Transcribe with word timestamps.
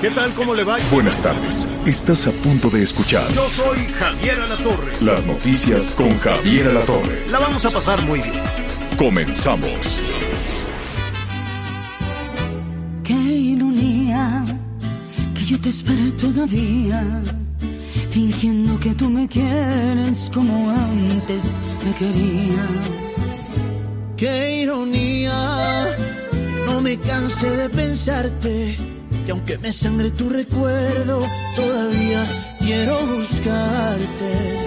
¿Qué 0.00 0.10
tal? 0.10 0.30
¿Cómo 0.34 0.54
le 0.54 0.64
va? 0.64 0.76
Buenas 0.90 1.20
tardes. 1.22 1.66
Estás 1.86 2.26
a 2.26 2.30
punto 2.32 2.68
de 2.70 2.82
escuchar 2.82 3.30
Yo 3.32 3.48
soy 3.50 3.78
Javier 3.98 4.40
Alatorre. 4.40 4.92
las 5.00 5.26
noticias 5.26 5.94
con 5.94 6.18
Javier 6.18 6.68
Alatorre. 6.68 7.24
La 7.30 7.38
vamos 7.38 7.64
a 7.64 7.70
pasar 7.70 8.02
muy 8.02 8.20
bien. 8.20 8.42
Comenzamos. 8.98 10.00
Qué 13.04 13.14
ironía 13.14 14.44
que 15.34 15.44
yo 15.44 15.60
te 15.60 15.68
espere 15.70 16.12
todavía, 16.12 17.22
fingiendo 18.10 18.78
que 18.78 18.94
tú 18.94 19.08
me 19.08 19.26
quieres 19.28 20.30
como 20.32 20.70
antes 20.70 21.44
me 21.84 21.94
querías. 21.94 23.50
Qué 24.16 24.62
ironía, 24.62 25.96
no 26.66 26.80
me 26.80 26.96
canse 26.98 27.50
de 27.50 27.68
pensarte, 27.68 28.76
que 29.24 29.32
aunque 29.32 29.58
me 29.58 29.72
sangre 29.72 30.10
tu 30.10 30.28
recuerdo, 30.28 31.20
todavía 31.56 32.24
quiero 32.58 33.06
buscarte. 33.06 34.62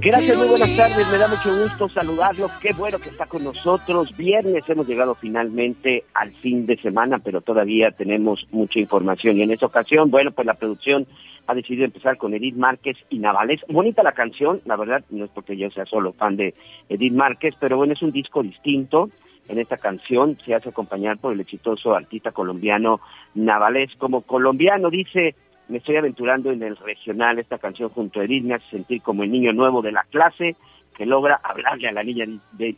Gracias, 0.00 0.36
muy 0.36 0.48
buenas 0.48 0.76
tardes, 0.76 1.10
me 1.10 1.16
da 1.16 1.28
mucho 1.28 1.62
gusto 1.62 1.88
saludarlo, 1.88 2.50
qué 2.60 2.74
bueno 2.74 2.98
que 2.98 3.08
está 3.08 3.24
con 3.24 3.42
nosotros. 3.42 4.14
Viernes 4.18 4.62
hemos 4.68 4.86
llegado 4.86 5.14
finalmente 5.14 6.04
al 6.12 6.30
fin 6.32 6.66
de 6.66 6.76
semana, 6.76 7.20
pero 7.20 7.40
todavía 7.40 7.90
tenemos 7.90 8.46
mucha 8.50 8.78
información 8.78 9.38
y 9.38 9.42
en 9.42 9.52
esta 9.52 9.64
ocasión, 9.64 10.10
bueno, 10.10 10.30
pues 10.30 10.46
la 10.46 10.54
producción 10.54 11.06
ha 11.46 11.54
decidido 11.54 11.86
empezar 11.86 12.18
con 12.18 12.34
Edith 12.34 12.54
Márquez 12.54 12.98
y 13.08 13.18
Navales. 13.18 13.62
Bonita 13.68 14.02
la 14.02 14.12
canción, 14.12 14.60
la 14.66 14.76
verdad, 14.76 15.04
no 15.08 15.24
es 15.24 15.30
porque 15.30 15.56
yo 15.56 15.70
sea 15.70 15.86
solo 15.86 16.12
fan 16.12 16.36
de 16.36 16.54
Edith 16.90 17.12
Márquez, 17.12 17.54
pero 17.58 17.78
bueno, 17.78 17.94
es 17.94 18.02
un 18.02 18.12
disco 18.12 18.42
distinto. 18.42 19.10
En 19.48 19.58
esta 19.58 19.76
canción 19.76 20.38
se 20.44 20.54
hace 20.54 20.70
acompañar 20.70 21.18
por 21.18 21.32
el 21.32 21.40
exitoso 21.40 21.94
artista 21.94 22.32
colombiano 22.32 23.00
Navales. 23.34 23.94
Como 23.96 24.22
colombiano 24.22 24.90
dice, 24.90 25.34
me 25.68 25.78
estoy 25.78 25.96
aventurando 25.96 26.50
en 26.50 26.62
el 26.62 26.76
regional, 26.76 27.38
esta 27.38 27.58
canción 27.58 27.90
junto 27.90 28.20
a 28.20 28.24
Edith 28.24 28.44
me 28.44 28.54
hace 28.54 28.70
sentir 28.70 29.02
como 29.02 29.22
el 29.22 29.30
niño 29.30 29.52
nuevo 29.52 29.82
de 29.82 29.92
la 29.92 30.04
clase 30.04 30.56
que 30.96 31.06
logra 31.06 31.40
hablarle 31.42 31.88
a 31.88 31.92
la 31.92 32.02
niña, 32.02 32.24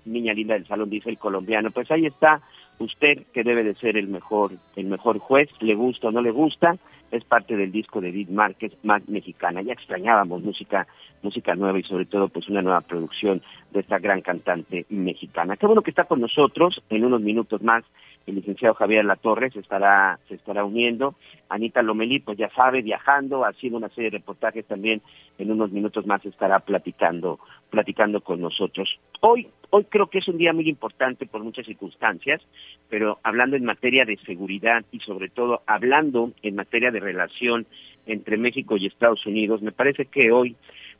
niña 0.06 0.32
linda 0.32 0.54
del 0.54 0.66
salón, 0.66 0.88
dice 0.88 1.10
el 1.10 1.18
colombiano. 1.18 1.70
Pues 1.70 1.90
ahí 1.90 2.06
está 2.06 2.40
usted 2.78 3.24
que 3.32 3.44
debe 3.44 3.62
de 3.62 3.74
ser 3.74 3.96
el 3.96 4.08
mejor, 4.08 4.52
el 4.74 4.86
mejor 4.86 5.18
juez, 5.18 5.48
le 5.60 5.74
gusta 5.74 6.08
o 6.08 6.12
no 6.12 6.22
le 6.22 6.30
gusta, 6.30 6.76
es 7.10 7.24
parte 7.24 7.56
del 7.56 7.72
disco 7.72 8.00
de 8.00 8.08
Edith 8.08 8.30
Márquez, 8.30 8.72
más 8.82 9.06
mexicana. 9.08 9.62
Ya 9.62 9.72
extrañábamos 9.72 10.42
música, 10.42 10.86
música 11.22 11.54
nueva 11.54 11.78
y 11.78 11.82
sobre 11.82 12.06
todo 12.06 12.28
pues 12.28 12.48
una 12.48 12.62
nueva 12.62 12.80
producción 12.80 13.42
de 13.72 13.80
esta 13.80 13.98
gran 13.98 14.22
cantante 14.22 14.86
mexicana. 14.88 15.56
Qué 15.56 15.66
bueno 15.66 15.82
que 15.82 15.90
está 15.90 16.04
con 16.04 16.20
nosotros, 16.20 16.82
en 16.90 17.04
unos 17.04 17.20
minutos 17.20 17.62
más 17.62 17.84
el 18.26 18.34
licenciado 18.34 18.74
Javier 18.74 19.04
Latorre 19.04 19.50
se 19.50 19.60
estará, 19.60 20.18
se 20.28 20.34
estará 20.34 20.64
uniendo. 20.64 21.14
Anita 21.48 21.80
Lomelí, 21.80 22.18
pues 22.18 22.36
ya 22.36 22.50
sabe, 22.50 22.82
viajando, 22.82 23.44
haciendo 23.44 23.78
una 23.78 23.88
serie 23.90 24.10
de 24.10 24.18
reportajes 24.18 24.64
también, 24.66 25.00
en 25.38 25.50
unos 25.52 25.70
minutos 25.70 26.06
más 26.06 26.24
estará 26.26 26.58
platicando, 26.58 27.38
platicando 27.70 28.20
con 28.20 28.40
nosotros. 28.40 28.98
Hoy, 29.20 29.48
hoy 29.70 29.84
creo 29.84 30.08
que 30.08 30.18
es 30.18 30.28
un 30.28 30.38
día 30.38 30.52
muy 30.52 30.68
importante 30.68 31.26
por 31.26 31.44
muchas 31.44 31.66
circunstancias, 31.66 32.42
pero 32.88 33.18
hablando 33.22 33.56
en 33.56 33.64
materia 33.64 34.04
de 34.04 34.16
seguridad 34.18 34.84
y 34.90 34.98
sobre 35.00 35.28
todo 35.28 35.62
hablando 35.66 36.32
en 36.42 36.56
materia 36.56 36.90
de 36.90 37.00
relación 37.00 37.66
entre 38.06 38.36
México 38.36 38.76
y 38.76 38.86
Estados 38.86 39.24
Unidos, 39.26 39.62
me 39.62 39.72
parece 39.72 40.06
que 40.06 40.32
hoy 40.32 40.56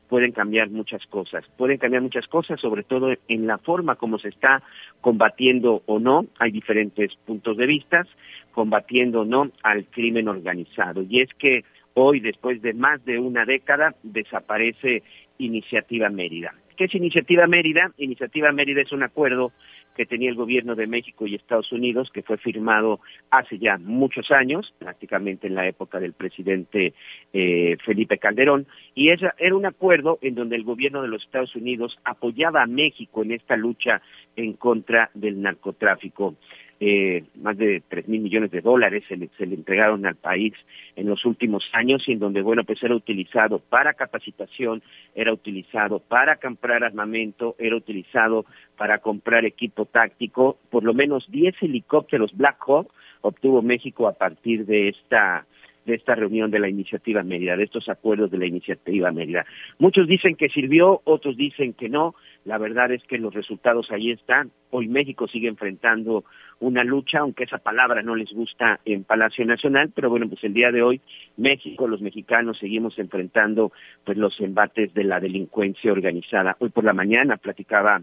pueden 0.08 0.32
cambiar 0.32 0.70
muchas 0.70 1.04
cosas. 1.06 1.44
Pueden 1.56 1.78
cambiar 1.78 2.02
muchas 2.02 2.26
cosas, 2.26 2.60
sobre 2.60 2.82
todo 2.82 3.12
en 3.28 3.46
la 3.46 3.58
forma 3.58 3.96
como 3.96 4.18
se 4.18 4.28
está 4.28 4.62
combatiendo 5.00 5.82
o 5.86 5.98
no. 5.98 6.26
Hay 6.38 6.50
diferentes 6.50 7.14
puntos 7.24 7.56
de 7.56 7.66
vista, 7.66 8.06
combatiendo 8.52 9.22
o 9.22 9.24
no 9.24 9.50
al 9.62 9.86
crimen 9.86 10.28
organizado. 10.28 11.02
Y 11.08 11.20
es 11.20 11.30
que 11.34 11.64
hoy, 11.94 12.20
después 12.20 12.62
de 12.62 12.74
más 12.74 13.04
de 13.04 13.18
una 13.18 13.44
década, 13.44 13.94
desaparece 14.02 15.02
Iniciativa 15.38 16.08
Mérida. 16.08 16.54
¿Qué 16.76 16.84
es 16.84 16.94
Iniciativa 16.94 17.46
Mérida? 17.46 17.92
Iniciativa 17.98 18.52
Mérida 18.52 18.82
es 18.82 18.92
un 18.92 19.02
acuerdo 19.02 19.52
que 19.96 20.06
tenía 20.06 20.28
el 20.28 20.36
gobierno 20.36 20.74
de 20.74 20.86
México 20.86 21.26
y 21.26 21.34
Estados 21.34 21.72
Unidos, 21.72 22.10
que 22.12 22.22
fue 22.22 22.36
firmado 22.36 23.00
hace 23.30 23.58
ya 23.58 23.78
muchos 23.78 24.30
años, 24.30 24.74
prácticamente 24.78 25.46
en 25.46 25.54
la 25.54 25.66
época 25.66 25.98
del 25.98 26.12
presidente 26.12 26.92
eh, 27.32 27.76
Felipe 27.84 28.18
Calderón, 28.18 28.66
y 28.94 29.08
esa, 29.08 29.34
era 29.38 29.56
un 29.56 29.64
acuerdo 29.66 30.18
en 30.20 30.34
donde 30.34 30.56
el 30.56 30.64
gobierno 30.64 31.02
de 31.02 31.08
los 31.08 31.24
Estados 31.24 31.56
Unidos 31.56 31.98
apoyaba 32.04 32.62
a 32.62 32.66
México 32.66 33.22
en 33.22 33.32
esta 33.32 33.56
lucha 33.56 34.02
en 34.36 34.52
contra 34.52 35.10
del 35.14 35.40
narcotráfico. 35.40 36.36
Eh, 36.78 37.24
más 37.36 37.56
de 37.56 37.82
tres 37.88 38.06
mil 38.06 38.20
millones 38.20 38.50
de 38.50 38.60
dólares 38.60 39.04
se 39.08 39.16
le, 39.16 39.30
se 39.38 39.46
le 39.46 39.54
entregaron 39.54 40.04
al 40.04 40.16
país 40.16 40.52
en 40.94 41.08
los 41.08 41.24
últimos 41.24 41.64
años 41.72 42.06
y 42.06 42.12
en 42.12 42.18
donde, 42.18 42.42
bueno, 42.42 42.64
pues 42.64 42.82
era 42.82 42.94
utilizado 42.94 43.60
para 43.60 43.94
capacitación, 43.94 44.82
era 45.14 45.32
utilizado 45.32 46.00
para 46.00 46.36
comprar 46.36 46.84
armamento, 46.84 47.56
era 47.58 47.76
utilizado 47.76 48.44
para 48.76 48.98
comprar 48.98 49.46
equipo 49.46 49.86
táctico, 49.86 50.58
por 50.70 50.84
lo 50.84 50.92
menos 50.92 51.30
10 51.30 51.54
helicópteros 51.62 52.36
Black 52.36 52.58
Hawk 52.66 52.92
obtuvo 53.22 53.62
México 53.62 54.06
a 54.06 54.12
partir 54.12 54.66
de 54.66 54.88
esta 54.88 55.46
de 55.86 55.94
esta 55.94 56.16
reunión 56.16 56.50
de 56.50 56.58
la 56.58 56.68
iniciativa 56.68 57.22
Mérida, 57.22 57.56
de 57.56 57.62
estos 57.62 57.88
acuerdos 57.88 58.30
de 58.30 58.38
la 58.38 58.46
iniciativa 58.46 59.12
Mérida. 59.12 59.46
Muchos 59.78 60.08
dicen 60.08 60.34
que 60.34 60.48
sirvió, 60.48 61.00
otros 61.04 61.36
dicen 61.36 61.74
que 61.74 61.88
no. 61.88 62.16
La 62.46 62.58
verdad 62.58 62.92
es 62.92 63.02
que 63.02 63.18
los 63.18 63.34
resultados 63.34 63.90
ahí 63.90 64.12
están. 64.12 64.52
Hoy 64.70 64.86
México 64.86 65.26
sigue 65.26 65.48
enfrentando 65.48 66.24
una 66.60 66.84
lucha, 66.84 67.18
aunque 67.18 67.42
esa 67.42 67.58
palabra 67.58 68.02
no 68.02 68.14
les 68.14 68.32
gusta 68.32 68.78
en 68.84 69.02
Palacio 69.02 69.44
Nacional, 69.44 69.90
pero 69.92 70.10
bueno, 70.10 70.28
pues 70.28 70.44
el 70.44 70.54
día 70.54 70.70
de 70.70 70.80
hoy 70.80 71.00
México, 71.36 71.88
los 71.88 72.00
mexicanos 72.00 72.58
seguimos 72.58 73.00
enfrentando 73.00 73.72
pues 74.04 74.16
los 74.16 74.40
embates 74.40 74.94
de 74.94 75.02
la 75.02 75.18
delincuencia 75.18 75.90
organizada. 75.90 76.56
Hoy 76.60 76.70
por 76.70 76.84
la 76.84 76.92
mañana 76.92 77.36
platicaba 77.36 78.00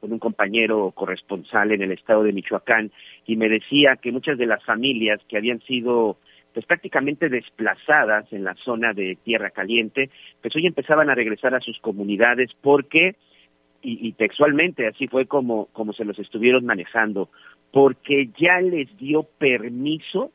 con 0.00 0.10
un 0.10 0.18
compañero 0.18 0.90
corresponsal 0.92 1.72
en 1.72 1.82
el 1.82 1.92
estado 1.92 2.22
de 2.22 2.32
Michoacán 2.32 2.90
y 3.26 3.36
me 3.36 3.50
decía 3.50 3.96
que 3.96 4.10
muchas 4.10 4.38
de 4.38 4.46
las 4.46 4.64
familias 4.64 5.20
que 5.28 5.36
habían 5.36 5.60
sido 5.60 6.16
pues 6.54 6.66
prácticamente 6.66 7.28
desplazadas 7.28 8.32
en 8.32 8.44
la 8.44 8.54
zona 8.54 8.92
de 8.92 9.16
Tierra 9.22 9.50
Caliente, 9.50 10.10
pues 10.40 10.54
hoy 10.56 10.66
empezaban 10.66 11.10
a 11.10 11.14
regresar 11.14 11.54
a 11.54 11.60
sus 11.60 11.78
comunidades 11.80 12.50
porque, 12.60 13.16
y, 13.82 14.12
textualmente 14.12 14.86
así 14.86 15.08
fue 15.08 15.26
como, 15.26 15.66
como 15.72 15.92
se 15.92 16.04
los 16.04 16.18
estuvieron 16.18 16.64
manejando, 16.64 17.30
porque 17.72 18.30
ya 18.38 18.60
les 18.60 18.96
dio 18.96 19.24
permiso 19.24 20.30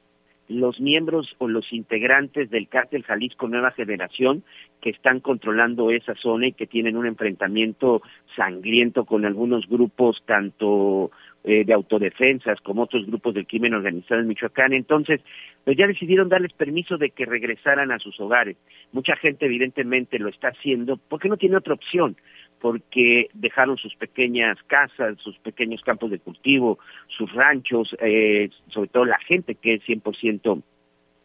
los 0.50 0.80
miembros 0.80 1.35
o 1.40 1.47
los 1.47 1.72
integrantes 1.74 2.50
del 2.50 2.68
cártel 2.68 3.03
Jalisco 3.03 3.47
Nueva 3.47 3.72
Generación 3.72 4.44
que 4.81 4.91
están 4.91 5.19
controlando 5.19 5.91
esa 5.91 6.16
zona 6.16 6.47
y 6.47 6.53
que 6.53 6.68
tienen 6.68 6.96
un 6.96 7.06
enfrentamiento 7.06 8.02
sangriento 8.35 9.06
con 9.06 9.25
algunos 9.25 9.68
grupos 9.68 10.24
tanto 10.25 11.12
eh, 11.44 11.66
de 11.66 11.74
autodefensas 11.74 12.62
como 12.62 12.84
otros 12.84 13.06
grupos 13.06 13.34
del 13.34 13.47
crimen 13.47 13.74
organizado 13.74 14.22
en 14.22 14.28
Michoacán. 14.28 14.73
Entonces, 14.73 15.22
pues 15.66 15.78
ya 15.78 15.88
decidieron 15.88 16.29
darles 16.29 16.53
permiso 16.53 16.97
de 16.97 17.09
que 17.09 17.26
regresaran 17.26 17.91
a 17.91 18.00
sus 18.00 18.20
hogares. 18.20 18.55
Mucha 18.93 19.16
gente 19.17 19.46
evidentemente 19.46 20.20
lo 20.20 20.29
está 20.29 20.50
haciendo 20.50 20.97
porque 20.97 21.29
no 21.29 21.38
tiene 21.38 21.58
otra 21.58 21.73
opción 21.73 22.16
porque 22.59 23.29
dejaron 23.33 23.77
sus 23.77 23.95
pequeñas 23.95 24.57
casas, 24.67 25.17
sus 25.19 25.37
pequeños 25.39 25.81
campos 25.83 26.11
de 26.11 26.19
cultivo, 26.19 26.79
sus 27.07 27.31
ranchos, 27.33 27.95
eh, 27.99 28.49
sobre 28.69 28.89
todo 28.89 29.05
la 29.05 29.19
gente 29.19 29.55
que 29.55 29.75
es 29.75 29.83
100% 29.83 30.61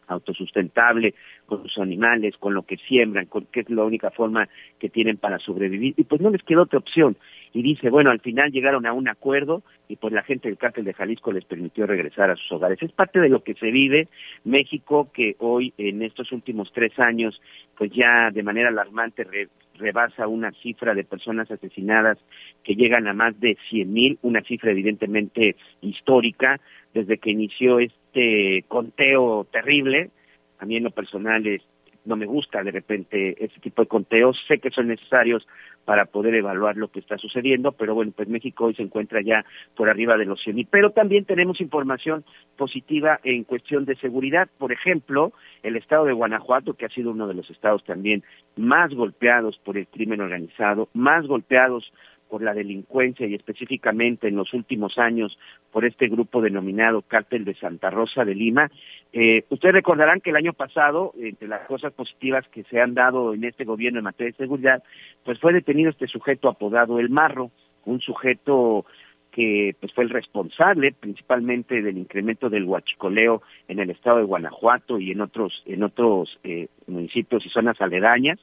autosustentable 0.07 1.13
con 1.45 1.63
sus 1.63 1.77
animales, 1.77 2.35
con 2.37 2.53
lo 2.53 2.63
que 2.63 2.77
siembran, 2.77 3.25
con, 3.25 3.45
que 3.45 3.61
es 3.61 3.69
la 3.69 3.83
única 3.83 4.11
forma 4.11 4.47
que 4.79 4.89
tienen 4.89 5.17
para 5.17 5.39
sobrevivir. 5.39 5.93
Y 5.97 6.03
pues 6.03 6.21
no 6.21 6.29
les 6.29 6.43
quedó 6.43 6.63
otra 6.63 6.79
opción. 6.79 7.17
Y 7.51 7.61
dice, 7.61 7.89
bueno, 7.89 8.09
al 8.09 8.19
final 8.19 8.51
llegaron 8.51 8.85
a 8.85 8.93
un 8.93 9.07
acuerdo 9.07 9.61
y 9.87 9.95
pues 9.97 10.13
la 10.13 10.23
gente 10.23 10.47
del 10.47 10.57
cártel 10.57 10.85
de 10.85 10.93
Jalisco 10.93 11.31
les 11.31 11.45
permitió 11.45 11.85
regresar 11.85 12.31
a 12.31 12.35
sus 12.35 12.51
hogares. 12.51 12.81
Es 12.81 12.91
parte 12.91 13.19
de 13.19 13.29
lo 13.29 13.43
que 13.43 13.53
se 13.55 13.71
vive 13.71 14.07
México, 14.43 15.09
que 15.13 15.35
hoy 15.39 15.73
en 15.77 16.01
estos 16.01 16.31
últimos 16.31 16.71
tres 16.73 16.97
años, 16.99 17.39
pues 17.77 17.91
ya 17.91 18.31
de 18.31 18.43
manera 18.43 18.69
alarmante 18.69 19.23
re 19.23 19.49
rebasa 19.75 20.27
una 20.27 20.51
cifra 20.51 20.93
de 20.93 21.03
personas 21.03 21.49
asesinadas 21.49 22.17
que 22.63 22.75
llegan 22.75 23.07
a 23.07 23.13
más 23.13 23.39
de 23.39 23.57
100 23.69 23.93
mil, 23.93 24.19
una 24.21 24.41
cifra 24.41 24.71
evidentemente 24.71 25.55
histórica 25.81 26.59
desde 26.93 27.17
que 27.17 27.31
inició 27.31 27.79
este 27.79 28.65
conteo 28.67 29.47
terrible. 29.51 30.11
A 30.59 30.65
mí 30.65 30.77
en 30.77 30.83
lo 30.83 30.91
personal 30.91 31.45
es, 31.47 31.61
no 32.05 32.15
me 32.15 32.25
gusta 32.25 32.63
de 32.63 32.71
repente 32.71 33.43
ese 33.43 33.59
tipo 33.59 33.81
de 33.81 33.87
conteos, 33.87 34.37
sé 34.47 34.59
que 34.59 34.71
son 34.71 34.87
necesarios 34.87 35.47
para 35.85 36.05
poder 36.05 36.35
evaluar 36.35 36.77
lo 36.77 36.89
que 36.89 36.99
está 36.99 37.17
sucediendo, 37.17 37.73
pero 37.73 37.93
bueno, 37.93 38.13
pues 38.15 38.27
México 38.29 38.65
hoy 38.65 38.75
se 38.75 38.83
encuentra 38.83 39.21
ya 39.21 39.45
por 39.75 39.89
arriba 39.89 40.17
de 40.17 40.25
los 40.25 40.41
100 40.41 40.67
Pero 40.71 40.91
también 40.91 41.25
tenemos 41.25 41.59
información 41.59 42.23
positiva 42.57 43.19
en 43.23 43.43
cuestión 43.43 43.85
de 43.85 43.95
seguridad. 43.97 44.47
Por 44.57 44.71
ejemplo, 44.71 45.33
el 45.61 45.75
estado 45.75 46.05
de 46.05 46.13
Guanajuato, 46.13 46.75
que 46.75 46.85
ha 46.85 46.89
sido 46.89 47.11
uno 47.11 47.27
de 47.27 47.33
los 47.33 47.49
estados 47.49 47.83
también 47.83 48.23
más 48.55 48.93
golpeados 48.93 49.57
por 49.59 49.77
el 49.77 49.87
crimen 49.87 50.21
organizado, 50.21 50.87
más 50.93 51.27
golpeados 51.27 51.91
por 52.29 52.41
la 52.41 52.53
delincuencia 52.53 53.27
y 53.27 53.35
específicamente 53.35 54.27
en 54.27 54.35
los 54.35 54.53
últimos 54.53 54.97
años 54.97 55.37
por 55.71 55.85
este 55.85 56.07
grupo 56.07 56.41
denominado 56.41 57.01
Cártel 57.01 57.45
de 57.45 57.55
Santa 57.55 57.89
Rosa 57.89 58.25
de 58.25 58.35
Lima. 58.35 58.71
Eh, 59.11 59.45
ustedes 59.49 59.75
recordarán 59.75 60.21
que 60.21 60.31
el 60.31 60.35
año 60.35 60.53
pasado, 60.53 61.13
entre 61.19 61.47
las 61.47 61.67
cosas 61.67 61.93
positivas 61.93 62.47
que 62.49 62.63
se 62.63 62.81
han 62.81 62.93
dado 62.93 63.33
en 63.33 63.43
este 63.43 63.65
gobierno 63.65 63.99
en 63.99 64.05
materia 64.05 64.31
de 64.31 64.37
seguridad, 64.37 64.83
pues 65.23 65.39
fue 65.39 65.53
detenido 65.53 65.89
este 65.89 66.07
sujeto 66.07 66.49
apodado 66.49 66.99
El 66.99 67.09
Marro, 67.09 67.51
un 67.85 68.01
sujeto 68.01 68.85
que 69.33 69.75
pues 69.79 69.91
fue 69.93 70.03
el 70.03 70.11
responsable 70.11 70.93
principalmente 70.93 71.81
del 71.81 71.97
incremento 71.97 72.49
del 72.49 72.65
huachicoleo 72.65 73.41
en 73.67 73.79
el 73.79 73.89
estado 73.89 74.17
de 74.17 74.23
Guanajuato 74.23 74.99
y 74.99 75.11
en 75.11 75.21
otros 75.21 75.63
en 75.65 75.83
otros 75.83 76.39
eh, 76.43 76.67
municipios 76.85 77.45
y 77.45 77.49
zonas 77.49 77.81
aledañas, 77.81 78.39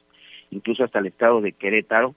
incluso 0.51 0.83
hasta 0.83 0.99
el 0.99 1.07
estado 1.07 1.39
de 1.39 1.53
Querétaro, 1.53 2.13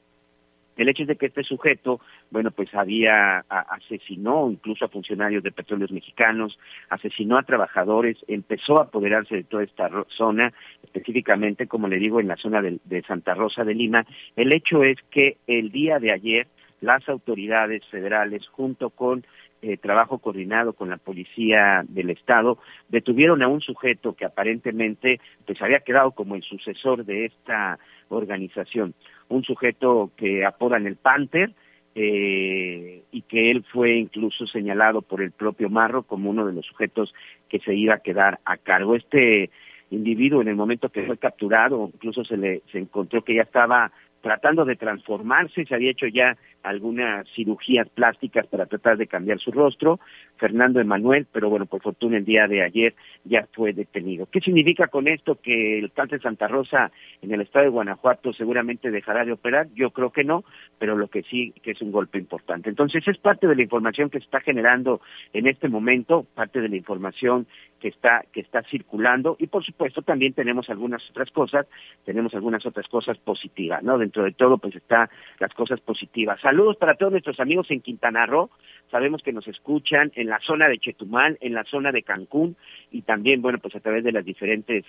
el 0.77 0.89
hecho 0.89 1.03
es 1.03 1.09
de 1.09 1.17
que 1.17 1.27
este 1.27 1.45
sujeto, 1.45 2.01
bueno, 2.31 2.51
pues 2.51 2.75
había 2.75 3.45
asesinó 3.49 4.51
incluso 4.51 4.85
a 4.85 4.89
funcionarios 4.89 5.43
de 5.43 5.53
petróleos 5.53 5.93
mexicanos, 5.93 6.59
asesinó 6.91 7.39
a 7.39 7.43
trabajadores, 7.43 8.17
empezó 8.29 8.79
a 8.79 8.85
apoderarse 8.85 9.37
de 9.37 9.45
toda 9.45 9.63
esta 9.63 9.91
zona, 10.09 10.53
específicamente, 10.83 11.67
como 11.67 11.89
le 11.89 11.99
digo, 11.99 12.21
en 12.21 12.29
la 12.29 12.37
zona 12.37 12.63
de, 12.63 13.03
Santa 13.07 13.35
Rosa 13.35 13.65
de 13.65 13.75
Lima. 13.75 14.07
El 14.37 14.53
hecho 14.53 14.83
es 14.83 14.97
que 15.11 15.37
el 15.47 15.71
día 15.71 15.99
de 15.99 16.13
ayer 16.13 16.47
las 16.81 17.09
autoridades 17.09 17.85
federales, 17.87 18.47
junto 18.49 18.91
con 18.91 19.25
eh, 19.63 19.79
trabajo 19.79 20.19
coordinado 20.19 20.75
con 20.75 20.91
la 20.91 20.99
policía 20.99 21.85
del 21.89 22.11
estado, 22.11 22.59
detuvieron 22.89 23.43
a 23.43 23.49
un 23.49 23.61
sujeto 23.61 24.15
que 24.15 24.27
aparentemente 24.27 25.21
pues 25.47 25.61
había 25.63 25.81
quedado 25.81 26.11
como 26.11 26.35
el 26.35 26.43
sucesor 26.43 27.05
de 27.05 27.27
esta 27.27 27.79
organización 28.11 28.95
un 29.29 29.43
sujeto 29.43 30.11
que 30.17 30.45
apodan 30.45 30.87
el 30.87 30.97
Panther, 30.97 31.53
eh, 31.97 33.03
y 33.13 33.23
que 33.23 33.53
él 33.53 33.65
fue 33.73 33.95
incluso 33.95 34.49
señalado 34.49 35.01
por 35.01 35.23
el 35.23 35.31
propio 35.31 35.71
Marro 35.71 36.03
como 36.03 36.29
uno 36.29 36.45
de 36.45 36.53
los 36.53 36.67
sujetos 36.67 37.15
que 37.49 37.61
se 37.61 37.75
iba 37.75 37.95
a 37.95 38.01
quedar 38.01 38.41
a 38.45 38.57
cargo. 38.57 38.97
Este 38.97 39.51
individuo 39.91 40.43
en 40.43 40.49
el 40.49 40.57
momento 40.57 40.89
que 40.89 41.05
fue 41.05 41.19
capturado, 41.19 41.89
incluso 41.95 42.25
se 42.25 42.37
le 42.37 42.63
se 42.73 42.79
encontró 42.79 43.23
que 43.23 43.37
ya 43.37 43.43
estaba 43.43 43.93
tratando 44.23 44.65
de 44.65 44.75
transformarse, 44.75 45.65
se 45.67 45.75
había 45.75 45.93
hecho 45.93 46.09
ya 46.09 46.37
algunas 46.65 47.29
cirugías 47.35 47.89
plásticas 47.91 48.47
para 48.47 48.67
tratar 48.67 48.97
de 48.97 49.07
cambiar 49.07 49.39
su 49.39 49.53
rostro, 49.53 50.01
Fernando 50.37 50.81
Emanuel, 50.81 51.27
pero 51.31 51.51
bueno, 51.51 51.67
por 51.67 51.83
fortuna 51.83 52.17
el 52.17 52.25
día 52.25 52.49
de 52.49 52.63
ayer 52.63 52.95
ya 53.25 53.47
fue 53.53 53.73
detenido. 53.73 54.27
¿Qué 54.27 54.41
significa 54.41 54.89
con 54.89 55.07
esto 55.07 55.39
que 55.41 55.79
el 55.79 55.93
cáncer 55.93 56.21
Santa 56.21 56.49
Rosa 56.49 56.91
en 57.23 57.33
el 57.33 57.43
estado 57.43 57.67
de 57.67 57.71
Guanajuato 57.71 58.33
seguramente 58.33 58.91
dejará 58.91 59.25
de 59.25 59.33
operar? 59.33 59.69
Yo 59.75 59.91
creo 59.91 60.11
que 60.11 60.25
no, 60.25 60.45
pero 60.79 60.97
lo 60.97 61.09
que 61.09 61.23
sí 61.23 61.53
que 61.63 61.73
es 61.73 61.83
un 61.83 61.93
golpe 61.93 62.19
importante. 62.19 62.71
Entonces 62.71 63.07
es 63.07 63.19
parte 63.19 63.47
de 63.47 63.57
la 63.57 63.63
información 63.63 64.11
que 64.11 64.19
se 64.19 64.25
está 64.25 64.41
generando 64.41 65.01
en 65.33 65.47
este 65.47 65.69
momento, 65.69 66.27
parte 66.35 66.61
de 66.61 66.69
la 66.69 66.77
información 66.77 67.47
que 67.81 67.89
está 67.89 68.25
que 68.33 68.41
está 68.41 68.63
circulando 68.63 69.37
y 69.39 69.47
por 69.47 69.63
supuesto 69.63 70.01
también 70.01 70.33
tenemos 70.33 70.71
algunas 70.71 71.03
otras 71.11 71.31
cosas, 71.31 71.67
tenemos 72.05 72.35
algunas 72.35 72.65
otras 72.65 72.89
cosas 72.89 73.19
positivas, 73.19 73.83
¿no? 73.83 73.99
Dentro 73.99 74.25
de 74.25 74.33
todo 74.33 74.57
pues 74.59 74.75
está 74.75 75.11
las 75.39 75.53
cosas 75.53 75.81
positivas. 75.81 76.41
Saludos 76.55 76.77
para 76.77 76.95
todos 76.95 77.11
nuestros 77.11 77.41
amigos 77.41 77.69
en 77.73 77.81
Quintana 77.81 78.27
Roo. 78.27 78.49
Sabemos 78.89 79.25
que 79.25 79.33
nos 79.33 79.49
escuchan 79.49 80.13
en 80.15 80.29
la 80.29 80.39
zona 80.39 80.69
de 80.69 80.79
Chetumal, 80.79 81.37
en 81.41 81.53
la 81.53 81.65
zona 81.65 81.91
de 81.91 82.05
Cancún 82.05 82.55
y 82.93 83.03
también, 83.03 83.43
bueno, 83.43 83.59
pues 83.59 83.75
a 83.75 83.81
través 83.81 84.05
de 84.05 84.13
las 84.13 84.25
diferentes 84.25 84.85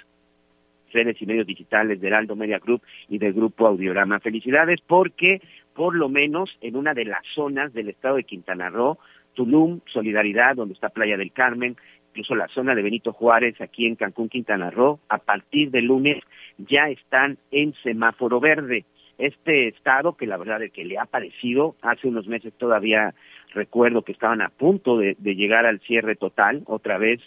redes 0.93 1.19
y 1.19 1.25
medios 1.25 1.47
digitales 1.47 1.99
del 1.99 2.13
Aldo 2.13 2.35
Media 2.35 2.59
Group 2.59 2.83
y 3.09 3.17
del 3.17 3.33
Grupo 3.33 3.65
Audiorama. 3.65 4.19
Felicidades 4.19 4.79
porque 4.85 5.41
por 5.73 5.95
lo 5.95 6.07
menos 6.07 6.55
en 6.61 6.75
una 6.75 6.93
de 6.93 7.05
las 7.05 7.25
zonas 7.33 7.73
del 7.73 7.89
estado 7.89 8.17
de 8.17 8.25
Quintana 8.25 8.69
Roo, 8.69 8.99
Tulum, 9.33 9.79
Solidaridad, 9.87 10.55
donde 10.55 10.75
está 10.75 10.89
Playa 10.89 11.17
del 11.17 11.31
Carmen, 11.31 11.75
incluso 12.11 12.35
la 12.35 12.47
zona 12.49 12.75
de 12.75 12.83
Benito 12.83 13.11
Juárez, 13.11 13.59
aquí 13.59 13.87
en 13.87 13.95
Cancún, 13.95 14.29
Quintana 14.29 14.69
Roo, 14.69 14.99
a 15.09 15.17
partir 15.17 15.71
de 15.71 15.81
lunes 15.81 16.23
ya 16.59 16.89
están 16.89 17.39
en 17.49 17.73
semáforo 17.81 18.39
verde. 18.39 18.85
Este 19.17 19.69
estado, 19.69 20.17
que 20.17 20.27
la 20.27 20.37
verdad 20.37 20.61
es 20.63 20.71
que 20.71 20.83
le 20.83 20.97
ha 20.97 21.05
parecido, 21.05 21.75
hace 21.81 22.07
unos 22.07 22.27
meses 22.27 22.53
todavía 22.57 23.13
recuerdo 23.53 24.01
que 24.01 24.11
estaban 24.11 24.41
a 24.41 24.49
punto 24.49 24.97
de, 24.97 25.15
llegar 25.21 25.65
al 25.65 25.79
cierre 25.79 26.15
total, 26.15 26.63
otra 26.65 26.97
vez 26.97 27.21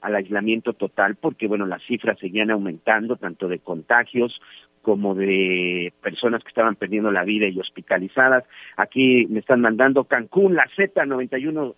al 0.00 0.14
aislamiento 0.14 0.72
total, 0.72 1.16
porque 1.16 1.46
bueno, 1.46 1.66
las 1.66 1.82
cifras 1.82 2.18
seguían 2.18 2.50
aumentando, 2.50 3.16
tanto 3.16 3.48
de 3.48 3.58
contagios 3.58 4.40
como 4.82 5.14
de 5.14 5.92
personas 6.00 6.42
que 6.42 6.48
estaban 6.48 6.76
perdiendo 6.76 7.10
la 7.10 7.24
vida 7.24 7.48
y 7.48 7.58
hospitalizadas. 7.58 8.44
Aquí 8.76 9.26
me 9.28 9.40
están 9.40 9.60
mandando 9.60 10.04
Cancún, 10.04 10.54
la 10.54 10.64
Z91 10.76 11.74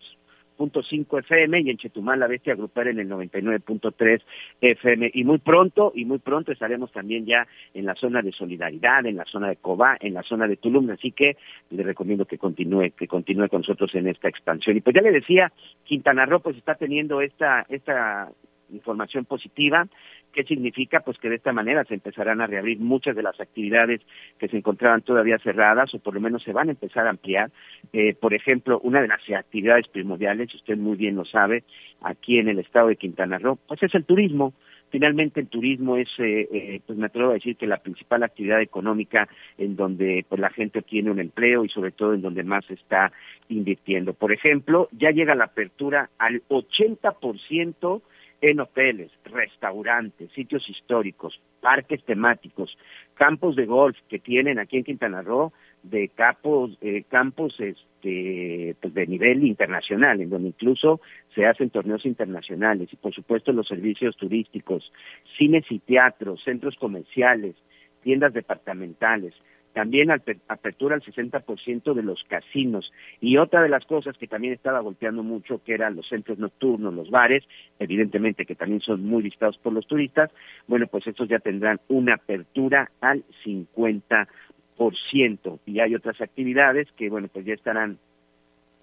cinco 0.88 1.18
FM 1.18 1.60
y 1.60 1.70
en 1.70 1.76
Chetumal 1.76 2.20
la 2.20 2.26
Bestia 2.26 2.52
agrupar 2.52 2.88
en 2.88 2.98
el 2.98 3.08
99.3 3.08 4.22
FM. 4.60 5.10
Y 5.14 5.24
muy 5.24 5.38
pronto, 5.38 5.92
y 5.94 6.04
muy 6.04 6.18
pronto 6.18 6.52
estaremos 6.52 6.92
también 6.92 7.26
ya 7.26 7.46
en 7.74 7.86
la 7.86 7.94
zona 7.94 8.22
de 8.22 8.32
Solidaridad, 8.32 9.06
en 9.06 9.16
la 9.16 9.24
zona 9.24 9.48
de 9.48 9.56
Cobá, 9.56 9.96
en 10.00 10.14
la 10.14 10.22
zona 10.22 10.46
de 10.46 10.56
Tulum. 10.56 10.90
Así 10.90 11.12
que 11.12 11.36
le 11.70 11.82
recomiendo 11.82 12.26
que 12.26 12.38
continúe, 12.38 12.90
que 12.96 13.06
continúe 13.06 13.48
con 13.48 13.60
nosotros 13.60 13.94
en 13.94 14.08
esta 14.08 14.28
expansión. 14.28 14.76
Y 14.76 14.80
pues 14.80 14.94
ya 14.94 15.02
le 15.02 15.12
decía, 15.12 15.52
Quintana 15.84 16.26
Roo 16.26 16.40
pues 16.40 16.56
está 16.56 16.74
teniendo 16.74 17.20
esta, 17.20 17.64
esta 17.68 18.30
información 18.70 19.24
positiva. 19.24 19.86
¿Qué 20.32 20.44
significa? 20.44 21.00
Pues 21.00 21.18
que 21.18 21.28
de 21.28 21.36
esta 21.36 21.52
manera 21.52 21.84
se 21.84 21.94
empezarán 21.94 22.40
a 22.40 22.46
reabrir 22.46 22.78
muchas 22.78 23.16
de 23.16 23.22
las 23.22 23.40
actividades 23.40 24.00
que 24.38 24.48
se 24.48 24.58
encontraban 24.58 25.02
todavía 25.02 25.38
cerradas 25.38 25.92
o 25.94 25.98
por 25.98 26.14
lo 26.14 26.20
menos 26.20 26.42
se 26.42 26.52
van 26.52 26.68
a 26.68 26.72
empezar 26.72 27.06
a 27.06 27.10
ampliar. 27.10 27.50
Eh, 27.92 28.14
por 28.14 28.34
ejemplo, 28.34 28.78
una 28.82 29.00
de 29.00 29.08
las 29.08 29.20
actividades 29.30 29.88
primordiales, 29.88 30.54
usted 30.54 30.76
muy 30.76 30.96
bien 30.96 31.16
lo 31.16 31.24
sabe, 31.24 31.64
aquí 32.02 32.38
en 32.38 32.48
el 32.48 32.58
estado 32.58 32.88
de 32.88 32.96
Quintana 32.96 33.38
Roo, 33.38 33.58
pues 33.66 33.82
es 33.82 33.94
el 33.94 34.04
turismo. 34.04 34.52
Finalmente 34.90 35.40
el 35.40 35.48
turismo 35.48 35.96
es, 35.96 36.08
eh, 36.18 36.48
eh, 36.50 36.80
pues 36.86 36.98
me 36.98 37.06
atrevo 37.06 37.30
a 37.30 37.34
decir 37.34 37.56
que 37.56 37.66
la 37.66 37.78
principal 37.78 38.22
actividad 38.22 38.60
económica 38.62 39.28
en 39.58 39.76
donde 39.76 40.24
pues 40.28 40.40
la 40.40 40.50
gente 40.50 40.82
tiene 40.82 41.10
un 41.10 41.20
empleo 41.20 41.64
y 41.64 41.68
sobre 41.68 41.90
todo 41.90 42.14
en 42.14 42.22
donde 42.22 42.42
más 42.42 42.64
se 42.66 42.74
está 42.74 43.12
invirtiendo. 43.48 44.14
Por 44.14 44.32
ejemplo, 44.32 44.88
ya 44.92 45.10
llega 45.10 45.34
la 45.34 45.44
apertura 45.44 46.10
al 46.18 46.42
80% 46.48 48.02
en 48.40 48.60
hoteles, 48.60 49.10
restaurantes, 49.24 50.30
sitios 50.32 50.68
históricos, 50.68 51.40
parques 51.60 52.04
temáticos, 52.04 52.76
campos 53.14 53.56
de 53.56 53.66
golf 53.66 53.96
que 54.08 54.18
tienen 54.18 54.58
aquí 54.58 54.76
en 54.76 54.84
Quintana 54.84 55.22
Roo, 55.22 55.52
de 55.82 56.08
campos, 56.08 56.76
eh, 56.80 57.04
campos 57.08 57.58
este, 57.58 58.76
pues 58.80 58.94
de 58.94 59.06
nivel 59.06 59.44
internacional, 59.44 60.20
en 60.20 60.30
donde 60.30 60.48
incluso 60.48 61.00
se 61.34 61.46
hacen 61.46 61.70
torneos 61.70 62.06
internacionales 62.06 62.88
y 62.92 62.96
por 62.96 63.12
supuesto 63.12 63.52
los 63.52 63.66
servicios 63.66 64.16
turísticos, 64.16 64.92
cines 65.36 65.64
y 65.70 65.80
teatros, 65.80 66.42
centros 66.44 66.76
comerciales, 66.76 67.56
tiendas 68.02 68.32
departamentales, 68.32 69.34
también 69.72 70.10
apertura 70.10 70.96
al 70.96 71.02
60% 71.02 71.94
de 71.94 72.02
los 72.02 72.24
casinos. 72.24 72.92
Y 73.20 73.36
otra 73.36 73.62
de 73.62 73.68
las 73.68 73.84
cosas 73.86 74.18
que 74.18 74.26
también 74.26 74.54
estaba 74.54 74.80
golpeando 74.80 75.22
mucho, 75.22 75.62
que 75.62 75.74
eran 75.74 75.96
los 75.96 76.08
centros 76.08 76.38
nocturnos, 76.38 76.94
los 76.94 77.10
bares, 77.10 77.44
evidentemente 77.78 78.46
que 78.46 78.54
también 78.54 78.80
son 78.80 79.04
muy 79.04 79.22
visitados 79.22 79.58
por 79.58 79.72
los 79.72 79.86
turistas, 79.86 80.30
bueno, 80.66 80.86
pues 80.86 81.06
estos 81.06 81.28
ya 81.28 81.38
tendrán 81.38 81.80
una 81.88 82.14
apertura 82.14 82.90
al 83.00 83.24
50%. 83.44 85.58
Y 85.66 85.80
hay 85.80 85.94
otras 85.94 86.20
actividades 86.20 86.90
que, 86.92 87.10
bueno, 87.10 87.28
pues 87.32 87.44
ya 87.44 87.54
estarán 87.54 87.98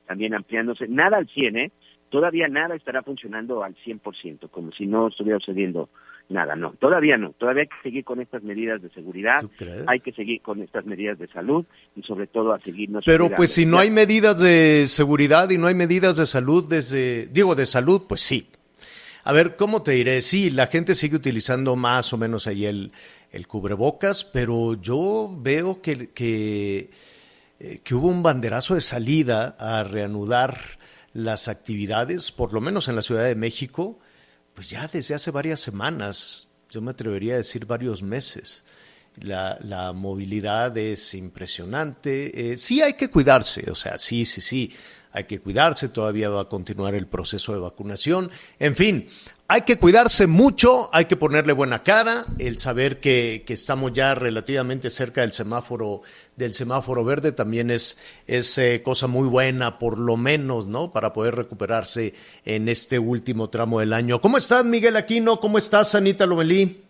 también 0.06 0.34
ampliándose. 0.34 0.88
Nada 0.88 1.18
al 1.18 1.28
100, 1.28 1.58
¿eh? 1.58 1.72
Todavía 2.10 2.48
nada 2.48 2.76
estará 2.76 3.02
funcionando 3.02 3.64
al 3.64 3.76
100%, 3.76 4.50
como 4.50 4.72
si 4.72 4.86
no 4.86 5.08
estuviera 5.08 5.40
sucediendo 5.40 5.90
nada, 6.30 6.56
no, 6.56 6.74
todavía 6.74 7.18
no, 7.18 7.32
todavía 7.32 7.64
hay 7.64 7.68
que 7.68 7.84
seguir 7.84 8.04
con 8.04 8.22
estas 8.22 8.44
medidas 8.44 8.82
de 8.82 8.90
seguridad, 8.90 9.38
hay 9.88 10.00
que 10.00 10.12
seguir 10.12 10.42
con 10.42 10.62
estas 10.62 10.86
medidas 10.86 11.20
de 11.20 11.28
salud 11.28 11.66
y 11.96 12.04
sobre 12.04 12.28
todo 12.28 12.54
a 12.54 12.60
seguirnos. 12.60 13.04
Pero 13.06 13.30
pues 13.30 13.54
si 13.54 13.66
no 13.66 13.78
hay 13.78 13.92
medidas 13.92 14.40
de 14.40 14.86
seguridad 14.88 15.50
y 15.50 15.58
no 15.58 15.68
hay 15.68 15.76
medidas 15.76 16.18
de 16.18 16.26
salud 16.26 16.68
desde, 16.68 17.28
digo 17.28 17.56
de 17.56 17.66
salud, 17.66 18.04
pues 18.08 18.22
sí. 18.22 18.50
A 19.24 19.34
ver, 19.34 19.56
¿cómo 19.56 19.82
te 19.82 19.94
diré? 19.94 20.22
Sí, 20.22 20.52
la 20.52 20.68
gente 20.68 20.94
sigue 20.94 21.16
utilizando 21.16 21.76
más 21.76 22.14
o 22.14 22.18
menos 22.18 22.46
ahí 22.46 22.66
el, 22.66 22.92
el 23.32 23.48
cubrebocas, 23.48 24.24
pero 24.24 24.76
yo 24.76 25.36
veo 25.40 25.82
que, 25.82 26.10
que, 26.10 26.92
eh, 27.60 27.80
que 27.84 27.96
hubo 27.96 28.08
un 28.08 28.22
banderazo 28.22 28.76
de 28.76 28.82
salida 28.82 29.56
a 29.60 29.84
reanudar 29.84 30.58
las 31.14 31.48
actividades, 31.48 32.32
por 32.32 32.54
lo 32.54 32.62
menos 32.62 32.88
en 32.88 32.96
la 32.96 33.02
Ciudad 33.02 33.24
de 33.24 33.36
México, 33.36 34.00
pues 34.56 34.70
ya 34.70 34.88
desde 34.88 35.14
hace 35.14 35.32
varias 35.32 35.60
semanas, 35.60 36.48
yo 36.70 36.82
me 36.82 36.92
atrevería 36.92 37.36
a 37.36 37.38
decir 37.38 37.66
varios 37.66 38.02
meses. 38.02 38.64
La, 39.22 39.58
la 39.62 39.94
movilidad 39.94 40.78
es 40.78 41.14
impresionante. 41.14 42.54
Eh, 42.54 42.58
sí 42.58 42.82
hay 42.82 42.94
que 42.94 43.10
cuidarse, 43.10 43.70
o 43.70 43.76
sea, 43.76 43.98
sí, 43.98 44.26
sí, 44.26 44.42
sí, 44.42 44.74
hay 45.12 45.26
que 45.26 45.40
cuidarse, 45.40 45.88
todavía 45.88 46.30
va 46.30 46.42
a 46.42 46.50
continuar 46.50 46.96
el 46.96 47.08
proceso 47.08 47.54
de 47.54 47.60
vacunación. 47.60 48.30
En 48.60 48.76
fin, 48.76 49.08
hay 49.48 49.62
que 49.62 49.78
cuidarse 49.78 50.26
mucho, 50.26 50.90
hay 50.92 51.06
que 51.06 51.16
ponerle 51.16 51.54
buena 51.54 51.84
cara, 51.84 52.26
el 52.40 52.58
saber 52.58 53.00
que, 53.00 53.44
que, 53.46 53.54
estamos 53.54 53.94
ya 53.94 54.16
relativamente 54.16 54.90
cerca 54.90 55.22
del 55.22 55.34
semáforo, 55.34 56.02
del 56.36 56.54
semáforo 56.54 57.04
verde 57.04 57.32
también 57.32 57.70
es, 57.70 57.98
es 58.26 58.58
eh, 58.58 58.82
cosa 58.84 59.06
muy 59.06 59.28
buena, 59.28 59.78
por 59.78 60.00
lo 60.00 60.18
menos, 60.18 60.66
¿no? 60.66 60.92
Para 60.92 61.14
poder 61.14 61.36
recuperarse 61.36 62.16
en 62.44 62.68
este 62.70 62.98
último 62.98 63.50
tramo 63.50 63.80
del 63.82 63.94
año. 63.94 64.20
¿Cómo 64.20 64.40
estás, 64.40 64.66
Miguel 64.66 64.96
Aquino? 64.96 65.40
¿Cómo 65.40 65.60
estás, 65.60 65.94
Anita 65.94 66.26
Lomelí? 66.26 66.85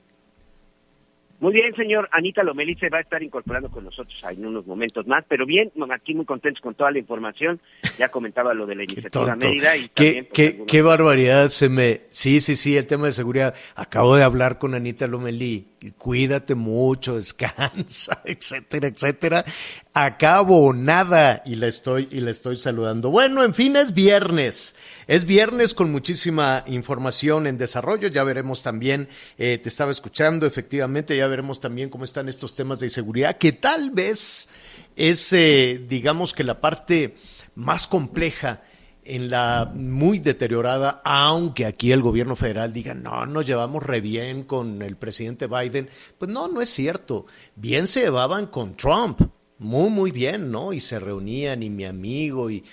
Muy 1.40 1.54
bien, 1.54 1.76
señor. 1.76 2.08
Anita 2.12 2.44
Lomelí 2.44 2.76
se 2.76 2.90
va 2.90 3.00
a 3.00 3.02
estar 3.02 3.22
incorporando 3.22 3.70
con 3.70 3.84
nosotros 3.84 4.16
en 4.30 4.46
unos 4.46 4.66
momentos 4.66 5.06
más, 5.06 5.26
pero 5.28 5.46
bien, 5.46 5.72
aquí 5.92 6.14
muy 6.14 6.26
contentos 6.26 6.62
con 6.62 6.76
toda 6.76 6.92
la 6.92 7.00
información. 7.00 7.60
Ya 7.98 8.10
comentaba 8.10 8.54
lo 8.54 8.66
de 8.66 8.76
la 8.76 8.84
iniciativa 8.84 9.36
Mérida 9.36 9.76
y 9.76 9.90
¿Qué, 9.90 10.24
también, 10.24 10.28
pues, 10.34 10.68
qué 10.68 10.82
barbaridad 10.82 11.50
se 11.50 11.70
me... 11.70 12.02
Sí, 12.10 12.40
sí, 12.40 12.56
sí, 12.56 12.78
el 12.78 12.88
tema 12.88 13.08
de 13.08 13.12
seguridad. 13.12 13.54
Acabo 13.76 14.16
de 14.16 14.24
hablar 14.24 14.60
con 14.60 14.76
Anita 14.76 15.08
Lomelí 15.08 15.75
cuídate 15.92 16.56
mucho, 16.56 17.16
descansa, 17.18 18.22
etcétera, 18.26 18.88
etcétera. 18.88 19.46
Acabo 19.94 20.74
nada 20.74 21.42
y 21.46 21.56
la 21.56 21.68
estoy 21.68 22.08
y 22.12 22.20
la 22.20 22.32
estoy 22.32 22.58
saludando. 22.58 23.10
Bueno, 23.10 23.44
en 23.44 23.54
fin, 23.54 23.76
es 23.76 23.94
viernes. 23.94 24.76
Es 25.08 25.26
viernes 25.26 25.74
con 25.74 25.92
muchísima 25.92 26.64
información 26.68 27.48
en 27.48 27.58
desarrollo. 27.58 28.08
Ya 28.10 28.24
veremos 28.24 28.64
también, 28.64 29.08
eh, 29.38 29.60
te 29.62 29.70
estaba 29.70 29.92
escuchando, 29.92 30.46
efectivamente, 30.46 31.16
ya 31.16 31.28
veremos 31.28 31.60
también 31.60 31.90
cómo 31.90 32.04
están 32.04 32.28
estos 32.28 32.56
temas 32.56 32.80
de 32.80 32.90
seguridad, 32.90 33.38
que 33.38 33.52
tal 33.52 33.92
vez 33.92 34.50
es, 34.96 35.32
eh, 35.34 35.82
digamos 35.88 36.34
que 36.34 36.44
la 36.44 36.60
parte 36.60 37.16
más 37.56 37.88
compleja 37.88 38.62
en 39.06 39.30
la 39.30 39.72
muy 39.74 40.20
deteriorada, 40.20 41.02
aunque 41.06 41.66
aquí 41.66 41.92
el 41.92 42.02
gobierno 42.02 42.36
federal 42.36 42.74
diga, 42.74 42.96
no, 42.96 43.26
nos 43.28 43.46
llevamos 43.46 43.84
re 43.84 44.02
bien 44.02 44.44
con 44.44 44.82
el 44.82 44.98
presidente 44.98 45.48
Biden. 45.48 45.90
Pues 46.18 46.32
no, 46.32 46.48
no 46.48 46.60
es 46.60 46.70
cierto. 46.70 47.28
Bien 47.56 47.86
se 47.86 48.02
llevaban 48.02 48.48
con 48.48 48.76
Trump, 48.76 49.22
muy, 49.60 49.90
muy 49.90 50.12
bien, 50.12 50.52
¿no? 50.52 50.74
Y 50.74 50.80
se 50.80 51.00
reunían 51.00 51.62
y 51.62 51.70
mi 51.70 51.86
amigo 51.86 52.50
y, 52.50 52.64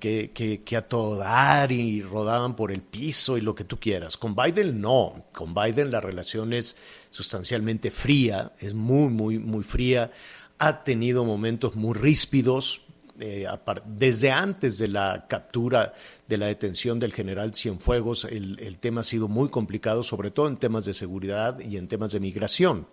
que, 0.00 0.32
que, 0.34 0.62
que, 0.64 0.76
a 0.76 0.88
todo 0.88 1.16
dar 1.16 1.70
y 1.70 2.02
rodaban 2.02 2.56
por 2.56 2.72
el 2.72 2.82
piso 2.82 3.38
y 3.38 3.40
lo 3.40 3.54
que 3.54 3.62
tú 3.62 3.78
quieras. 3.78 4.16
Con 4.16 4.34
Biden 4.34 4.80
no, 4.80 5.26
con 5.32 5.54
Biden 5.54 5.92
la 5.92 6.00
relación 6.00 6.52
es 6.52 6.76
sustancialmente 7.10 7.92
fría, 7.92 8.52
es 8.58 8.74
muy, 8.74 9.08
muy, 9.08 9.38
muy 9.38 9.62
fría. 9.62 10.10
Ha 10.58 10.82
tenido 10.82 11.24
momentos 11.24 11.76
muy 11.76 11.96
ríspidos, 11.96 12.82
eh, 13.20 13.46
desde 13.86 14.30
antes 14.30 14.78
de 14.78 14.88
la 14.88 15.26
captura, 15.28 15.94
de 16.26 16.38
la 16.38 16.46
detención 16.46 16.98
del 16.98 17.12
general 17.12 17.54
Cienfuegos, 17.54 18.24
el, 18.24 18.58
el 18.60 18.78
tema 18.78 19.00
ha 19.00 19.04
sido 19.04 19.28
muy 19.28 19.48
complicado, 19.48 20.02
sobre 20.02 20.30
todo 20.30 20.48
en 20.48 20.56
temas 20.56 20.84
de 20.84 20.94
seguridad 20.94 21.58
y 21.60 21.76
en 21.76 21.88
temas 21.88 22.12
de 22.12 22.20
migración. 22.20 22.86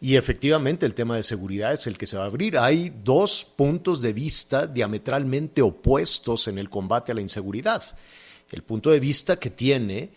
Y 0.00 0.14
efectivamente 0.16 0.86
el 0.86 0.94
tema 0.94 1.16
de 1.16 1.24
seguridad 1.24 1.72
es 1.72 1.86
el 1.88 1.98
que 1.98 2.06
se 2.06 2.16
va 2.16 2.24
a 2.24 2.26
abrir. 2.26 2.56
Hay 2.56 2.92
dos 3.02 3.44
puntos 3.44 4.00
de 4.00 4.12
vista 4.12 4.66
diametralmente 4.66 5.60
opuestos 5.60 6.46
en 6.46 6.58
el 6.58 6.70
combate 6.70 7.10
a 7.10 7.14
la 7.16 7.20
inseguridad. 7.20 7.82
El 8.50 8.62
punto 8.62 8.90
de 8.90 9.00
vista 9.00 9.36
que 9.36 9.50
tiene 9.50 10.10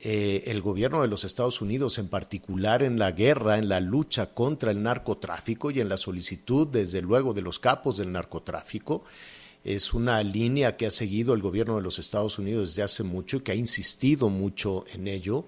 eh, 0.00 0.44
el 0.46 0.60
gobierno 0.60 1.02
de 1.02 1.08
los 1.08 1.24
Estados 1.24 1.60
Unidos, 1.60 1.98
en 1.98 2.08
particular 2.08 2.82
en 2.82 2.98
la 2.98 3.10
guerra, 3.10 3.58
en 3.58 3.68
la 3.68 3.80
lucha 3.80 4.32
contra 4.32 4.70
el 4.70 4.82
narcotráfico 4.82 5.70
y 5.70 5.80
en 5.80 5.88
la 5.88 5.96
solicitud, 5.96 6.68
desde 6.68 7.02
luego, 7.02 7.34
de 7.34 7.42
los 7.42 7.58
capos 7.58 7.96
del 7.96 8.12
narcotráfico, 8.12 9.04
es 9.64 9.92
una 9.92 10.22
línea 10.22 10.76
que 10.76 10.86
ha 10.86 10.90
seguido 10.90 11.34
el 11.34 11.42
gobierno 11.42 11.76
de 11.76 11.82
los 11.82 11.98
Estados 11.98 12.38
Unidos 12.38 12.68
desde 12.68 12.84
hace 12.84 13.02
mucho 13.02 13.38
y 13.38 13.40
que 13.40 13.52
ha 13.52 13.56
insistido 13.56 14.28
mucho 14.28 14.84
en 14.92 15.08
ello 15.08 15.46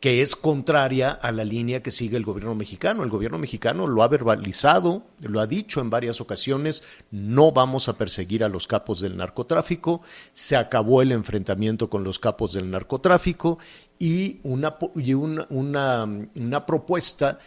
que 0.00 0.22
es 0.22 0.36
contraria 0.36 1.10
a 1.10 1.32
la 1.32 1.44
línea 1.44 1.82
que 1.82 1.90
sigue 1.90 2.16
el 2.16 2.24
gobierno 2.24 2.54
mexicano. 2.54 3.02
El 3.02 3.10
gobierno 3.10 3.38
mexicano 3.38 3.88
lo 3.88 4.02
ha 4.02 4.08
verbalizado, 4.08 5.02
lo 5.20 5.40
ha 5.40 5.46
dicho 5.46 5.80
en 5.80 5.90
varias 5.90 6.20
ocasiones, 6.20 6.84
no 7.10 7.50
vamos 7.50 7.88
a 7.88 7.98
perseguir 7.98 8.44
a 8.44 8.48
los 8.48 8.68
capos 8.68 9.00
del 9.00 9.16
narcotráfico, 9.16 10.02
se 10.32 10.56
acabó 10.56 11.02
el 11.02 11.10
enfrentamiento 11.10 11.90
con 11.90 12.04
los 12.04 12.20
capos 12.20 12.52
del 12.52 12.70
narcotráfico 12.70 13.58
y 13.98 14.38
una, 14.44 14.76
y 14.94 15.14
una, 15.14 15.46
una, 15.50 16.66
propuesta 16.66 17.40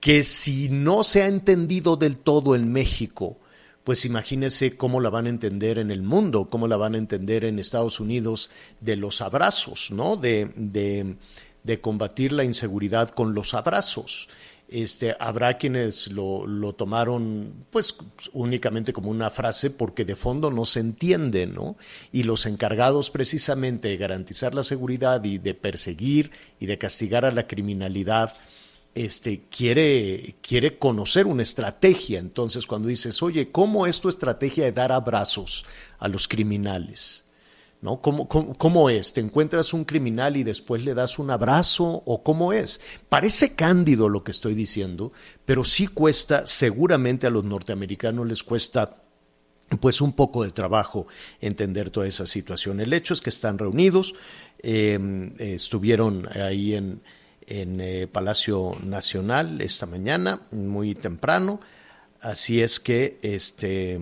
que 0.00 0.24
si 0.24 0.68
no 0.68 1.04
se 1.04 1.22
ha 1.22 1.28
entendido 1.28 1.96
del 1.96 2.16
todo 2.16 2.56
en 2.56 2.72
México, 2.72 3.38
pues 3.84 4.04
imagínese 4.04 4.76
cómo 4.76 5.00
la 5.00 5.10
van 5.10 5.26
a 5.26 5.30
entender 5.30 5.78
en 5.78 5.92
el 5.92 6.02
mundo, 6.02 6.48
cómo 6.48 6.66
la 6.66 6.76
van 6.76 6.94
a 6.94 6.98
entender 6.98 7.44
en 7.44 7.60
Estados 7.60 8.00
Unidos 8.00 8.50
de 8.80 8.96
los 8.96 9.20
abrazos, 9.20 9.92
¿no? 9.92 10.16
De, 10.16 11.16
de 11.64 11.80
combatir 11.80 12.32
la 12.32 12.44
inseguridad 12.44 13.10
con 13.10 13.34
los 13.34 13.54
abrazos. 13.54 14.28
Este, 14.68 15.14
habrá 15.20 15.58
quienes 15.58 16.08
lo, 16.08 16.46
lo, 16.46 16.72
tomaron 16.72 17.52
pues 17.70 17.94
únicamente 18.32 18.94
como 18.94 19.10
una 19.10 19.30
frase 19.30 19.68
porque 19.68 20.06
de 20.06 20.16
fondo 20.16 20.50
no 20.50 20.64
se 20.64 20.80
entiende, 20.80 21.46
¿no? 21.46 21.76
Y 22.10 22.22
los 22.22 22.46
encargados 22.46 23.10
precisamente 23.10 23.88
de 23.88 23.98
garantizar 23.98 24.54
la 24.54 24.62
seguridad 24.62 25.22
y 25.24 25.36
de 25.36 25.52
perseguir 25.52 26.30
y 26.58 26.66
de 26.66 26.78
castigar 26.78 27.26
a 27.26 27.32
la 27.32 27.46
criminalidad, 27.46 28.34
este, 28.94 29.42
quiere, 29.50 30.36
quiere 30.40 30.78
conocer 30.78 31.26
una 31.26 31.42
estrategia. 31.42 32.18
Entonces, 32.18 32.66
cuando 32.66 32.88
dices, 32.88 33.22
oye, 33.22 33.50
¿cómo 33.50 33.86
es 33.86 34.00
tu 34.00 34.08
estrategia 34.08 34.64
de 34.64 34.72
dar 34.72 34.92
abrazos 34.92 35.66
a 35.98 36.08
los 36.08 36.28
criminales? 36.28 37.24
¿No? 37.82 38.00
¿Cómo, 38.00 38.90
es? 38.90 39.12
¿Te 39.12 39.20
encuentras 39.20 39.74
un 39.74 39.84
criminal 39.84 40.36
y 40.36 40.44
después 40.44 40.84
le 40.84 40.94
das 40.94 41.18
un 41.18 41.30
abrazo 41.30 42.02
o 42.06 42.22
cómo 42.22 42.52
es? 42.52 42.80
Parece 43.08 43.54
cándido 43.54 44.08
lo 44.08 44.22
que 44.22 44.30
estoy 44.30 44.54
diciendo, 44.54 45.12
pero 45.44 45.64
sí 45.64 45.88
cuesta, 45.88 46.46
seguramente 46.46 47.26
a 47.26 47.30
los 47.30 47.44
norteamericanos 47.44 48.26
les 48.26 48.44
cuesta 48.44 49.02
pues 49.80 50.00
un 50.00 50.12
poco 50.12 50.44
de 50.44 50.52
trabajo 50.52 51.08
entender 51.40 51.90
toda 51.90 52.06
esa 52.06 52.24
situación. 52.24 52.80
El 52.80 52.92
hecho 52.92 53.14
es 53.14 53.20
que 53.20 53.30
están 53.30 53.58
reunidos, 53.58 54.14
eh, 54.60 55.32
estuvieron 55.38 56.28
ahí 56.38 56.74
en, 56.74 57.02
en 57.46 57.80
eh, 57.80 58.06
Palacio 58.06 58.76
Nacional 58.84 59.60
esta 59.60 59.86
mañana, 59.86 60.42
muy 60.52 60.94
temprano, 60.94 61.60
así 62.20 62.62
es 62.62 62.78
que, 62.78 63.18
este, 63.22 63.98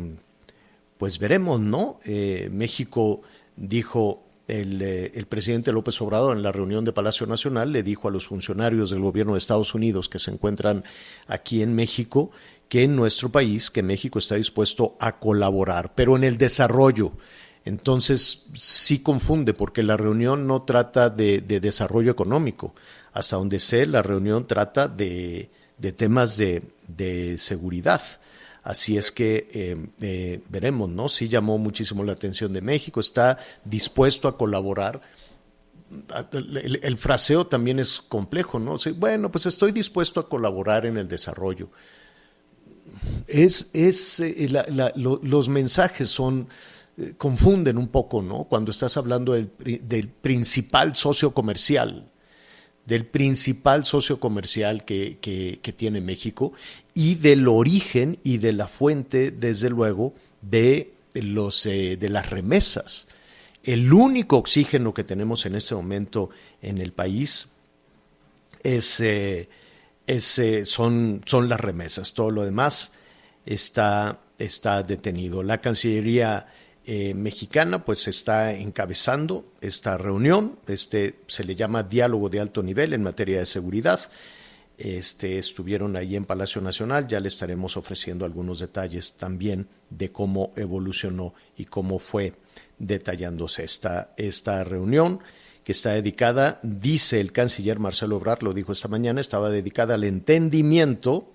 pues 0.99 1.19
veremos, 1.19 1.61
¿no? 1.61 1.99
Eh, 2.05 2.51
México 2.53 3.23
dijo 3.61 4.27
el, 4.49 4.83
eh, 4.83 5.13
el, 5.15 5.27
presidente 5.27 5.71
López 5.71 6.01
Obrador 6.01 6.37
en 6.37 6.43
la 6.43 6.51
reunión 6.51 6.85
de 6.85 6.93
Palacio 6.93 7.27
Nacional, 7.27 7.71
le 7.71 7.85
dijo 7.85 8.09
a 8.09 8.11
los 8.11 8.27
funcionarios 8.27 8.91
del 8.91 9.01
gobierno 9.01 9.35
de 9.35 9.39
Estados 9.39 9.75
Unidos 9.75 10.09
que 10.09 10.19
se 10.19 10.33
encuentran 10.33 10.83
aquí 11.29 11.63
en 11.63 11.75
México 11.75 12.33
que 12.69 12.85
en 12.85 12.97
nuestro 12.97 13.31
país, 13.31 13.71
que 13.71 13.83
México 13.83 14.19
está 14.19 14.37
dispuesto 14.37 14.97
a 15.01 15.19
colaborar, 15.19 15.93
pero 15.95 16.17
en 16.17 16.25
el 16.25 16.39
desarrollo. 16.39 17.13
Entonces 17.65 18.47
sí 18.55 19.01
confunde 19.01 19.55
porque 19.55 19.83
la 19.83 19.97
reunión 19.97 20.47
no 20.47 20.63
trata 20.63 21.11
de, 21.11 21.41
de 21.41 21.61
desarrollo 21.61 22.11
económico. 22.11 22.75
Hasta 23.13 23.37
donde 23.37 23.59
sé, 23.59 23.87
la 23.87 24.03
reunión 24.03 24.47
trata 24.47 24.87
de, 24.87 25.51
temas 25.97 26.37
de 26.39 27.35
seguridad. 27.39 28.01
Así 28.63 28.97
es 28.97 29.11
que 29.11 29.49
eh, 29.53 29.77
eh, 30.01 30.43
veremos, 30.49 30.89
¿no? 30.89 31.09
Sí 31.09 31.29
llamó 31.29 31.59
muchísimo 31.59 32.05
la 32.05 32.13
atención 32.13 32.53
de 32.53 32.61
México, 32.61 33.01
está 33.01 33.39
dispuesto 33.65 34.29
a 34.29 34.37
colaborar. 34.37 35.01
El, 36.33 36.99
fraseo 36.99 37.47
también 37.47 37.81
es 37.81 38.01
complejo, 38.01 38.61
¿no? 38.61 38.77
Bueno, 38.97 39.33
pues 39.33 39.47
estoy 39.47 39.73
dispuesto 39.73 40.21
a 40.21 40.29
colaborar 40.29 40.87
en 40.87 40.99
el 40.99 41.09
desarrollo. 41.09 41.71
Es, 43.27 43.71
es 43.73 44.21
eh, 44.21 44.49
los 44.95 45.49
mensajes 45.49 46.09
son 46.11 46.49
confunden 47.17 47.79
un 47.79 47.89
poco, 47.89 48.21
¿no? 48.21 48.45
Cuando 48.45 48.71
estás 48.71 48.97
hablando 48.99 49.33
del 49.33 50.09
principal 50.09 50.95
socio 50.95 51.33
comercial 51.33 52.11
del 52.91 53.07
principal 53.07 53.85
socio 53.85 54.19
comercial 54.19 54.85
que, 54.85 55.19
que, 55.21 55.73
tiene 55.73 56.01
México 56.01 56.53
y 56.93 57.15
del 57.15 57.47
origen 57.47 58.19
y 58.25 58.39
de 58.39 58.53
la 58.53 58.67
fuente, 58.67 59.31
desde 59.31 59.71
luego, 59.71 60.13
de, 60.43 60.93
los, 61.15 61.67
eh, 61.67 61.97
de 61.97 62.09
las 62.09 62.31
remesas. 62.31 63.07
El 63.63 63.93
único 63.93 64.39
oxígeno 64.39 64.93
que 64.93 65.05
tenemos 65.05 65.47
en 65.47 65.55
este 65.55 65.77
momento 65.77 66.31
en 66.63 66.79
el 66.79 66.93
país 66.93 67.53
es, 68.65 68.99
eh, 68.99 69.49
ese 70.09 70.65
son, 70.65 71.23
son 71.27 71.49
las 71.49 71.61
remesas. 71.61 72.13
Todo 72.13 72.33
lo 72.33 72.43
demás 72.43 72.91
está, 73.47 74.19
está 74.37 74.83
detenido. 74.83 75.45
La 75.45 75.59
Cancillería 75.59 76.49
eh, 76.93 77.15
mexicana 77.15 77.85
pues 77.85 78.09
está 78.09 78.53
encabezando 78.53 79.45
esta 79.61 79.97
reunión. 79.97 80.59
Este 80.67 81.21
se 81.29 81.45
le 81.45 81.55
llama 81.55 81.85
diálogo 81.85 82.29
de 82.29 82.41
alto 82.41 82.65
nivel 82.65 82.93
en 82.95 83.05
materia 83.05 83.39
de 83.39 83.47
seguridad. 83.47 84.01
Este, 84.77 85.39
estuvieron 85.39 85.95
ahí 85.95 86.17
en 86.17 86.25
Palacio 86.25 86.61
Nacional, 86.61 87.07
ya 87.07 87.21
le 87.21 87.29
estaremos 87.29 87.77
ofreciendo 87.77 88.25
algunos 88.25 88.59
detalles 88.59 89.13
también 89.13 89.69
de 89.89 90.11
cómo 90.11 90.51
evolucionó 90.57 91.33
y 91.57 91.67
cómo 91.67 92.01
fue 92.01 92.33
detallándose 92.81 93.63
esta, 93.63 94.13
esta 94.17 94.65
reunión 94.65 95.21
que 95.63 95.71
está 95.71 95.93
dedicada, 95.93 96.59
dice 96.65 97.21
el 97.21 97.31
canciller 97.31 97.79
Marcelo 97.79 98.17
Ebrard, 98.17 98.43
lo 98.43 98.53
dijo 98.53 98.73
esta 98.73 98.89
mañana, 98.89 99.21
estaba 99.21 99.49
dedicada 99.49 99.95
al 99.95 100.03
entendimiento. 100.03 101.31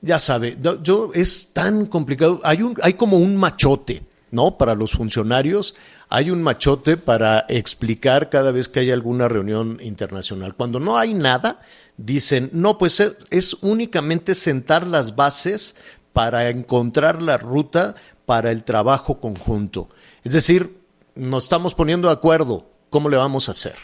Ya 0.00 0.18
sabe, 0.18 0.56
yo 0.82 1.10
es 1.12 1.52
tan 1.52 1.84
complicado, 1.84 2.40
hay 2.42 2.62
un 2.62 2.74
hay 2.80 2.94
como 2.94 3.18
un 3.18 3.36
machote, 3.36 4.08
¿no? 4.30 4.58
Para 4.58 4.74
los 4.74 4.92
funcionarios 4.92 5.74
hay 6.08 6.30
un 6.30 6.42
machote 6.42 6.96
para 6.96 7.46
explicar 7.48 8.30
cada 8.30 8.52
vez 8.52 8.68
que 8.68 8.80
hay 8.80 8.90
alguna 8.90 9.28
reunión 9.28 9.78
internacional. 9.82 10.54
Cuando 10.54 10.80
no 10.80 10.96
hay 10.98 11.14
nada, 11.14 11.60
dicen, 11.96 12.50
"No, 12.52 12.78
pues 12.78 13.00
es 13.30 13.54
únicamente 13.62 14.34
sentar 14.34 14.86
las 14.86 15.16
bases 15.16 15.74
para 16.12 16.48
encontrar 16.50 17.22
la 17.22 17.38
ruta 17.38 17.94
para 18.26 18.50
el 18.50 18.64
trabajo 18.64 19.20
conjunto." 19.20 19.88
Es 20.24 20.32
decir, 20.32 20.76
nos 21.14 21.44
estamos 21.44 21.74
poniendo 21.74 22.08
de 22.08 22.14
acuerdo, 22.14 22.66
¿cómo 22.88 23.08
le 23.08 23.16
vamos 23.16 23.48
a 23.48 23.52
hacer? 23.52 23.76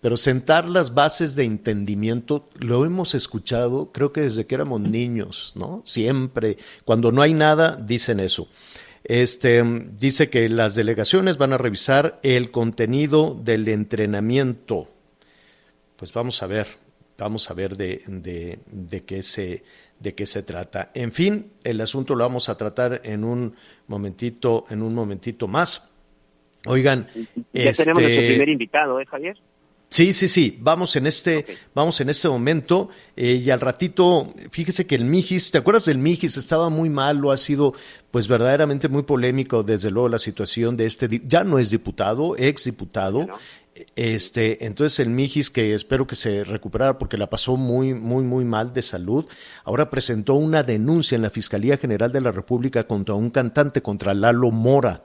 Pero 0.00 0.16
sentar 0.16 0.68
las 0.68 0.94
bases 0.94 1.34
de 1.34 1.44
entendimiento 1.44 2.48
lo 2.54 2.84
hemos 2.84 3.16
escuchado, 3.16 3.90
creo 3.92 4.12
que 4.12 4.20
desde 4.20 4.46
que 4.46 4.54
éramos 4.54 4.80
niños, 4.80 5.52
¿no? 5.56 5.82
Siempre, 5.84 6.56
cuando 6.84 7.10
no 7.10 7.20
hay 7.20 7.34
nada, 7.34 7.74
dicen 7.74 8.20
eso. 8.20 8.46
Este 9.08 9.64
dice 9.98 10.28
que 10.28 10.48
las 10.50 10.74
delegaciones 10.74 11.38
van 11.38 11.54
a 11.54 11.58
revisar 11.58 12.20
el 12.22 12.50
contenido 12.50 13.34
del 13.34 13.66
entrenamiento. 13.68 14.88
Pues 15.96 16.12
vamos 16.12 16.42
a 16.42 16.46
ver, 16.46 16.66
vamos 17.16 17.50
a 17.50 17.54
ver 17.54 17.76
de, 17.78 18.02
de, 18.06 18.58
de 18.66 19.04
qué 19.04 19.22
se 19.22 19.64
de 19.98 20.14
qué 20.14 20.26
se 20.26 20.42
trata. 20.42 20.90
En 20.94 21.10
fin, 21.10 21.52
el 21.64 21.80
asunto 21.80 22.14
lo 22.14 22.24
vamos 22.24 22.48
a 22.48 22.56
tratar 22.56 23.00
en 23.02 23.24
un 23.24 23.56
momentito, 23.86 24.66
en 24.70 24.82
un 24.82 24.94
momentito 24.94 25.48
más. 25.48 25.90
Oigan, 26.66 27.08
ya 27.52 27.72
tenemos 27.72 28.02
nuestro 28.02 28.08
este, 28.08 28.28
primer 28.28 28.48
invitado, 28.50 29.00
¿eh, 29.00 29.06
Javier? 29.06 29.38
Sí, 29.90 30.12
sí, 30.12 30.28
sí. 30.28 30.58
Vamos 30.60 30.96
en 30.96 31.06
este, 31.06 31.46
vamos 31.74 32.00
en 32.00 32.10
este 32.10 32.28
momento 32.28 32.90
eh, 33.16 33.40
y 33.42 33.50
al 33.50 33.60
ratito, 33.60 34.34
fíjese 34.50 34.86
que 34.86 34.94
el 34.94 35.04
Mijis, 35.04 35.50
¿te 35.50 35.58
acuerdas 35.58 35.86
del 35.86 35.96
Mijis? 35.96 36.36
Estaba 36.36 36.68
muy 36.68 36.90
mal, 36.90 37.16
lo 37.16 37.32
ha 37.32 37.38
sido, 37.38 37.72
pues 38.10 38.28
verdaderamente 38.28 38.88
muy 38.88 39.04
polémico, 39.04 39.62
desde 39.62 39.90
luego 39.90 40.10
la 40.10 40.18
situación 40.18 40.76
de 40.76 40.84
este, 40.84 41.22
ya 41.26 41.42
no 41.42 41.58
es 41.58 41.70
diputado, 41.70 42.36
ex 42.36 42.64
diputado. 42.64 43.26
Este, 43.96 44.66
entonces 44.66 44.98
el 44.98 45.08
Mijis, 45.08 45.48
que 45.48 45.72
espero 45.72 46.06
que 46.06 46.16
se 46.16 46.44
recuperara 46.44 46.98
porque 46.98 47.16
la 47.16 47.30
pasó 47.30 47.56
muy, 47.56 47.94
muy, 47.94 48.24
muy 48.24 48.44
mal 48.44 48.74
de 48.74 48.82
salud, 48.82 49.24
ahora 49.64 49.88
presentó 49.88 50.34
una 50.34 50.62
denuncia 50.64 51.16
en 51.16 51.22
la 51.22 51.30
Fiscalía 51.30 51.78
General 51.78 52.12
de 52.12 52.20
la 52.20 52.32
República 52.32 52.86
contra 52.86 53.14
un 53.14 53.30
cantante, 53.30 53.80
contra 53.80 54.12
Lalo 54.12 54.50
Mora 54.50 55.04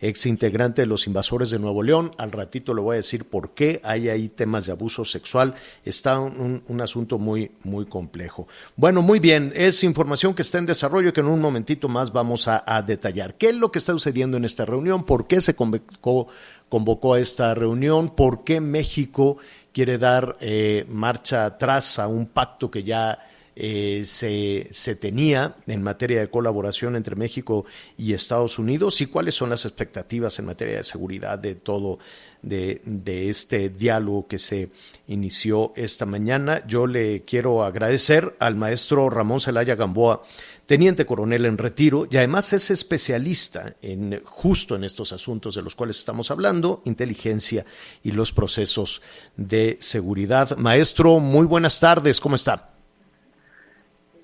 ex 0.00 0.26
integrante 0.26 0.82
de 0.82 0.86
los 0.86 1.06
invasores 1.06 1.50
de 1.50 1.58
Nuevo 1.58 1.82
León. 1.82 2.12
Al 2.18 2.32
ratito 2.32 2.74
le 2.74 2.80
voy 2.80 2.94
a 2.94 2.96
decir 2.96 3.24
por 3.24 3.50
qué 3.50 3.80
hay 3.84 4.08
ahí 4.08 4.28
temas 4.28 4.66
de 4.66 4.72
abuso 4.72 5.04
sexual. 5.04 5.54
Está 5.84 6.18
un, 6.18 6.80
asunto 6.80 7.18
muy, 7.18 7.50
muy 7.62 7.86
complejo. 7.86 8.48
Bueno, 8.76 9.02
muy 9.02 9.20
bien, 9.20 9.52
es 9.54 9.84
información 9.84 10.34
que 10.34 10.42
está 10.42 10.58
en 10.58 10.66
desarrollo 10.66 11.12
que 11.12 11.20
en 11.20 11.26
un 11.26 11.40
momentito 11.40 11.88
más 11.88 12.12
vamos 12.12 12.48
a, 12.48 12.60
detallar. 12.86 13.34
¿Qué 13.34 13.50
es 13.50 13.54
lo 13.54 13.70
que 13.70 13.78
está 13.78 13.92
sucediendo 13.92 14.36
en 14.36 14.44
esta 14.44 14.64
reunión? 14.64 15.04
¿Por 15.04 15.26
qué 15.26 15.40
se 15.40 15.54
convocó, 15.54 16.28
convocó 16.68 17.14
a 17.14 17.20
esta 17.20 17.54
reunión? 17.54 18.08
¿Por 18.10 18.44
qué 18.44 18.60
México 18.60 19.36
quiere 19.72 19.98
dar 19.98 20.36
eh, 20.40 20.86
marcha 20.88 21.44
atrás 21.44 21.98
a 21.98 22.08
un 22.08 22.26
pacto 22.26 22.70
que 22.70 22.82
ya 22.82 23.18
eh, 23.62 24.04
se, 24.06 24.96
tenía 24.96 25.54
en 25.66 25.82
materia 25.82 26.20
de 26.20 26.30
colaboración 26.30 26.96
entre 26.96 27.14
México 27.14 27.66
y 27.98 28.14
Estados 28.14 28.58
Unidos 28.58 29.02
y 29.02 29.06
cuáles 29.06 29.34
son 29.34 29.50
las 29.50 29.66
expectativas 29.66 30.38
en 30.38 30.46
materia 30.46 30.78
de 30.78 30.84
seguridad 30.84 31.38
de 31.38 31.56
todo 31.56 31.98
de, 32.40 32.80
de, 32.86 33.28
este 33.28 33.68
diálogo 33.68 34.26
que 34.26 34.38
se 34.38 34.70
inició 35.08 35.74
esta 35.76 36.06
mañana. 36.06 36.66
Yo 36.66 36.86
le 36.86 37.26
quiero 37.26 37.62
agradecer 37.62 38.34
al 38.38 38.56
maestro 38.56 39.10
Ramón 39.10 39.40
Celaya 39.40 39.74
Gamboa, 39.74 40.22
teniente 40.64 41.04
coronel 41.04 41.44
en 41.44 41.58
retiro 41.58 42.08
y 42.10 42.16
además 42.16 42.54
es 42.54 42.70
especialista 42.70 43.76
en 43.82 44.22
justo 44.24 44.74
en 44.74 44.84
estos 44.84 45.12
asuntos 45.12 45.54
de 45.54 45.60
los 45.60 45.74
cuales 45.74 45.98
estamos 45.98 46.30
hablando, 46.30 46.80
inteligencia 46.86 47.66
y 48.02 48.12
los 48.12 48.32
procesos 48.32 49.02
de 49.36 49.76
seguridad. 49.82 50.56
Maestro, 50.56 51.18
muy 51.18 51.44
buenas 51.44 51.78
tardes, 51.78 52.20
¿cómo 52.20 52.36
está? 52.36 52.79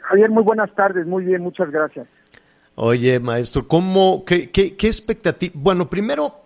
Javier, 0.09 0.31
muy 0.31 0.45
buenas 0.45 0.73
tardes, 0.75 1.07
muy 1.07 1.25
bien, 1.25 1.43
muchas 1.43 1.71
gracias. 1.71 2.07
Oye, 2.77 3.19
maestro, 3.21 3.67
¿cómo, 3.67 4.25
qué, 4.25 4.51
qué, 4.51 4.77
qué 4.77 4.87
expectativa? 4.87 5.53
Bueno, 5.57 5.89
primero, 5.89 6.43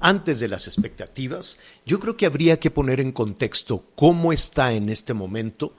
antes 0.00 0.40
de 0.40 0.48
las 0.48 0.66
expectativas, 0.66 1.60
yo 1.84 1.98
creo 1.98 2.16
que 2.16 2.24
habría 2.24 2.58
que 2.58 2.70
poner 2.70 3.00
en 3.00 3.12
contexto 3.12 3.84
cómo 3.96 4.32
está 4.32 4.72
en 4.72 4.88
este 4.88 5.12
momento 5.12 5.74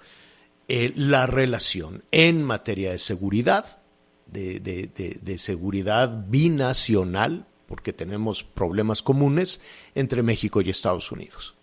eh, 0.67 0.93
la 0.95 1.25
relación 1.25 2.03
en 2.11 2.43
materia 2.43 2.91
de 2.91 2.99
seguridad, 2.99 3.79
de, 4.27 4.59
de, 4.59 4.87
de, 5.21 5.37
seguridad 5.37 6.25
binacional, 6.27 7.45
porque 7.67 7.93
tenemos 7.93 8.43
problemas 8.43 9.01
comunes 9.01 9.61
entre 9.95 10.23
México 10.23 10.61
y 10.61 10.69
Estados 10.69 11.11
Unidos. 11.11 11.55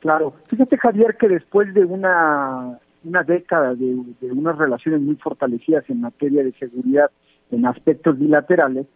Claro, 0.00 0.34
fíjate 0.48 0.76
Javier 0.76 1.16
que 1.18 1.28
después 1.28 1.72
de 1.74 1.84
una 1.84 2.78
una 3.04 3.22
década 3.22 3.74
de, 3.74 3.94
unas 4.22 4.58
relaciones 4.58 5.00
muy 5.00 5.16
fortalecidas 5.16 5.88
en 5.88 6.00
materia 6.00 6.42
de 6.42 6.52
seguridad 6.52 7.10
en 7.50 7.66
aspectos 7.66 8.18
bilaterales, 8.18 8.86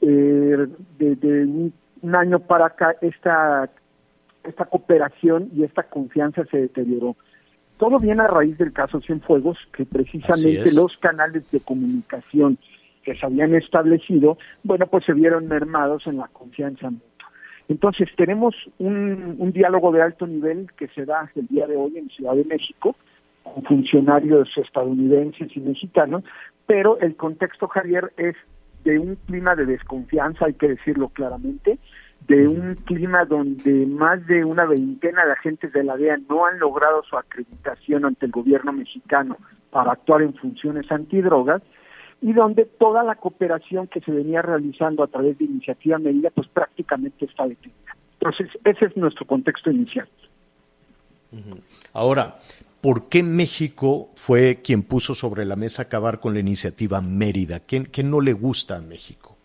eh, 0.00 0.66
de, 0.98 1.44
un, 1.44 1.72
año 2.14 2.40
para 2.40 2.66
acá 2.66 2.96
esta, 3.02 3.68
esta 4.42 4.64
cooperación 4.64 5.50
y 5.54 5.64
esta 5.64 5.84
confianza 5.84 6.44
se 6.46 6.62
deterioró. 6.62 7.16
Todo 7.78 7.98
viene 7.98 8.22
a 8.22 8.26
raíz 8.26 8.58
del 8.58 8.72
caso 8.72 9.00
Cienfuegos, 9.00 9.58
que 9.72 9.86
precisamente 9.86 10.72
los 10.74 10.96
canales 10.98 11.50
de 11.50 11.60
comunicación 11.60 12.58
que 13.02 13.14
se 13.14 13.24
habían 13.24 13.54
establecido, 13.54 14.38
bueno, 14.62 14.86
pues 14.86 15.04
se 15.04 15.14
vieron 15.14 15.48
mermados 15.48 16.06
en 16.06 16.18
la 16.18 16.28
confianza 16.28 16.90
mutua. 16.90 17.06
Entonces, 17.68 18.08
tenemos 18.16 18.54
un, 18.78 19.36
un 19.38 19.52
diálogo 19.52 19.92
de 19.92 20.02
alto 20.02 20.26
nivel 20.26 20.70
que 20.76 20.88
se 20.88 21.04
da 21.04 21.30
el 21.34 21.46
día 21.46 21.66
de 21.66 21.76
hoy 21.76 21.96
en 21.96 22.08
Ciudad 22.10 22.34
de 22.34 22.44
México, 22.44 22.96
con 23.52 23.64
funcionarios 23.64 24.48
estadounidenses 24.56 25.54
y 25.56 25.60
mexicanos, 25.60 26.24
pero 26.66 26.98
el 27.00 27.16
contexto, 27.16 27.68
Javier, 27.68 28.12
es 28.16 28.36
de 28.84 28.98
un 28.98 29.16
clima 29.26 29.54
de 29.56 29.66
desconfianza, 29.66 30.46
hay 30.46 30.54
que 30.54 30.68
decirlo 30.68 31.08
claramente, 31.08 31.78
de 32.26 32.46
un 32.46 32.74
clima 32.74 33.24
donde 33.24 33.86
más 33.86 34.26
de 34.26 34.44
una 34.44 34.64
veintena 34.66 35.24
de 35.24 35.32
agentes 35.32 35.72
de 35.72 35.84
la 35.84 35.96
DEA 35.96 36.18
no 36.28 36.46
han 36.46 36.58
logrado 36.58 37.02
su 37.02 37.16
acreditación 37.16 38.04
ante 38.04 38.26
el 38.26 38.32
gobierno 38.32 38.72
mexicano 38.72 39.36
para 39.70 39.92
actuar 39.92 40.22
en 40.22 40.34
funciones 40.34 40.90
antidrogas 40.92 41.62
y 42.22 42.32
donde 42.32 42.66
toda 42.66 43.02
la 43.02 43.14
cooperación 43.14 43.86
que 43.86 44.00
se 44.00 44.12
venía 44.12 44.42
realizando 44.42 45.02
a 45.02 45.06
través 45.06 45.38
de 45.38 45.44
iniciativa 45.44 45.98
medida 45.98 46.30
pues 46.30 46.48
prácticamente 46.48 47.24
está 47.24 47.46
detenida. 47.46 47.96
Entonces, 48.20 48.48
ese 48.64 48.86
es 48.86 48.96
nuestro 48.96 49.26
contexto 49.26 49.70
inicial. 49.70 50.06
Ahora, 51.94 52.36
¿por 52.80 53.08
qué 53.08 53.22
México 53.22 54.10
fue 54.16 54.60
quien 54.62 54.82
puso 54.82 55.14
sobre 55.14 55.44
la 55.44 55.56
mesa 55.56 55.82
acabar 55.82 56.20
con 56.20 56.34
la 56.34 56.40
iniciativa 56.40 57.00
Mérida? 57.00 57.60
¿Qué, 57.60 58.02
no 58.02 58.20
le 58.20 58.32
gusta 58.32 58.76
a 58.76 58.80
México? 58.80 59.36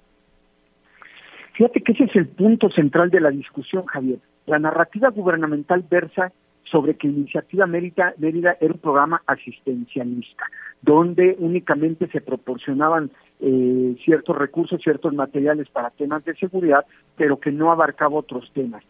Fíjate 1.54 1.82
que 1.82 1.94
ese 1.94 2.06
es 2.06 2.16
el 2.16 2.28
punto 2.28 2.70
central 2.70 3.10
de 3.10 3.22
la 3.22 3.32
discusión, 3.32 3.86
Javier. 3.86 4.20
La 4.46 4.60
narrativa 4.60 5.10
gubernamental 5.10 5.86
versa 5.90 6.32
sobre 6.64 6.96
que 6.96 7.08
Iniciativa 7.08 7.66
Mérida, 7.68 8.14
Mérida 8.18 8.58
era 8.60 8.74
un 8.74 8.80
programa 8.80 9.22
asistencialista, 9.28 10.46
donde 10.82 11.36
únicamente 11.40 12.08
se 12.08 12.22
proporcionaban 12.22 13.12
eh, 13.40 13.96
ciertos 14.04 14.36
recursos, 14.36 14.82
ciertos 14.82 15.14
materiales 15.14 15.70
para 15.70 15.92
temas 15.92 16.26
de 16.26 16.36
seguridad, 16.36 16.86
pero 17.16 17.40
que 17.40 17.52
no 17.52 17.72
abarcaba 17.72 18.16
otros 18.16 18.52
temas. 18.54 18.84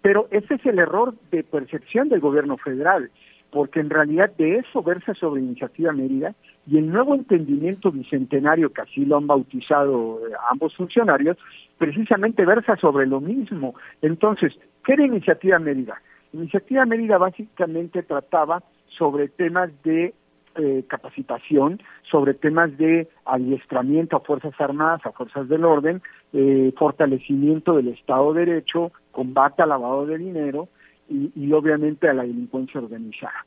Pero 0.00 0.28
ese 0.30 0.54
es 0.54 0.66
el 0.66 0.78
error 0.78 1.14
de 1.30 1.44
percepción 1.44 2.08
del 2.08 2.20
gobierno 2.20 2.56
federal 2.56 3.10
porque 3.50 3.80
en 3.80 3.90
realidad 3.90 4.30
de 4.36 4.58
eso 4.58 4.82
versa 4.82 5.14
sobre 5.14 5.40
Iniciativa 5.40 5.92
Mérida 5.92 6.34
y 6.66 6.78
el 6.78 6.90
nuevo 6.90 7.14
entendimiento 7.14 7.90
bicentenario 7.90 8.72
que 8.72 8.82
así 8.82 9.04
lo 9.04 9.16
han 9.16 9.26
bautizado 9.26 10.20
eh, 10.26 10.32
ambos 10.50 10.76
funcionarios, 10.76 11.38
precisamente 11.78 12.44
versa 12.44 12.76
sobre 12.76 13.06
lo 13.06 13.20
mismo. 13.20 13.74
Entonces, 14.02 14.58
¿qué 14.84 14.92
era 14.94 15.06
Iniciativa 15.06 15.58
Mérida? 15.58 16.00
Iniciativa 16.32 16.84
Mérida 16.84 17.16
básicamente 17.16 18.02
trataba 18.02 18.62
sobre 18.88 19.28
temas 19.28 19.70
de 19.82 20.12
eh, 20.56 20.84
capacitación, 20.88 21.80
sobre 22.10 22.34
temas 22.34 22.76
de 22.76 23.08
adiestramiento 23.24 24.16
a 24.16 24.20
Fuerzas 24.20 24.60
Armadas, 24.60 25.06
a 25.06 25.12
Fuerzas 25.12 25.48
del 25.48 25.64
Orden, 25.64 26.02
eh, 26.32 26.72
fortalecimiento 26.76 27.76
del 27.76 27.88
Estado 27.88 28.34
de 28.34 28.44
Derecho, 28.44 28.92
combate 29.12 29.62
al 29.62 29.70
lavado 29.70 30.04
de 30.04 30.18
dinero 30.18 30.68
y, 31.08 31.32
y 31.34 31.52
obviamente 31.52 32.08
a 32.08 32.14
la 32.14 32.22
delincuencia 32.22 32.80
organizada. 32.80 33.44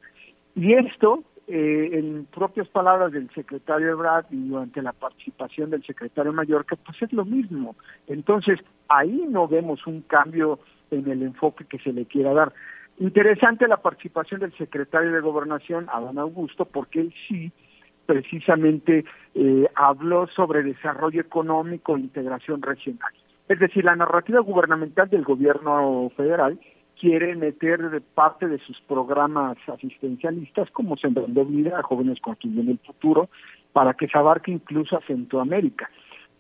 Y 0.56 0.74
esto 0.74 1.24
eh, 1.54 1.90
en 2.00 2.28
propias 2.28 2.70
palabras 2.70 3.12
del 3.12 3.30
secretario 3.32 3.90
Ebrard 3.90 4.26
y 4.30 4.48
durante 4.48 4.82
la 4.82 4.94
participación 4.94 5.70
del 5.70 5.84
secretario 5.84 6.34
que 6.34 6.76
pues 6.78 7.02
es 7.02 7.12
lo 7.12 7.26
mismo. 7.26 7.76
Entonces, 8.08 8.60
ahí 8.88 9.26
no 9.28 9.50
vemos 9.50 9.86
un 9.86 10.02
cambio 10.02 10.60
en 10.92 11.10
el 11.10 11.24
enfoque 11.24 11.66
que 11.66 11.80
se 11.80 11.92
le 11.92 12.06
quiera 12.06 12.34
dar. 12.34 12.54
Interesante 13.00 13.68
la 13.68 13.82
participación 13.82 14.40
del 14.40 14.56
secretario 14.58 15.12
de 15.12 15.20
Gobernación, 15.20 15.88
Adán 15.92 16.20
Augusto, 16.20 16.64
porque 16.64 17.02
él 17.02 17.14
sí 17.28 17.52
precisamente 18.06 19.04
eh, 19.36 19.68
habló 19.76 20.28
sobre 20.28 20.64
desarrollo 20.64 21.20
económico 21.20 21.98
e 21.98 22.02
integración 22.02 22.62
regional. 22.62 23.12
Es 23.50 23.60
decir, 23.60 23.84
la 23.84 23.98
narrativa 23.98 24.40
gubernamental 24.40 25.10
del 25.10 25.24
gobierno 25.24 26.10
federal 26.16 26.58
quiere 27.02 27.36
meter 27.36 28.04
parte 28.14 28.48
de 28.48 28.60
sus 28.60 28.80
programas 28.82 29.58
asistencialistas 29.68 30.70
como 30.70 30.96
Sembrando 30.98 31.44
Vida 31.44 31.80
a 31.80 31.82
Jóvenes 31.82 32.22
Construyendo 32.22 32.72
el 32.72 32.78
Futuro 32.78 33.28
para 33.74 33.96
que 33.96 34.08
se 34.08 34.16
abarque 34.20 34.52
incluso 34.52 34.96
a 34.96 35.02
Centroamérica. 35.08 35.90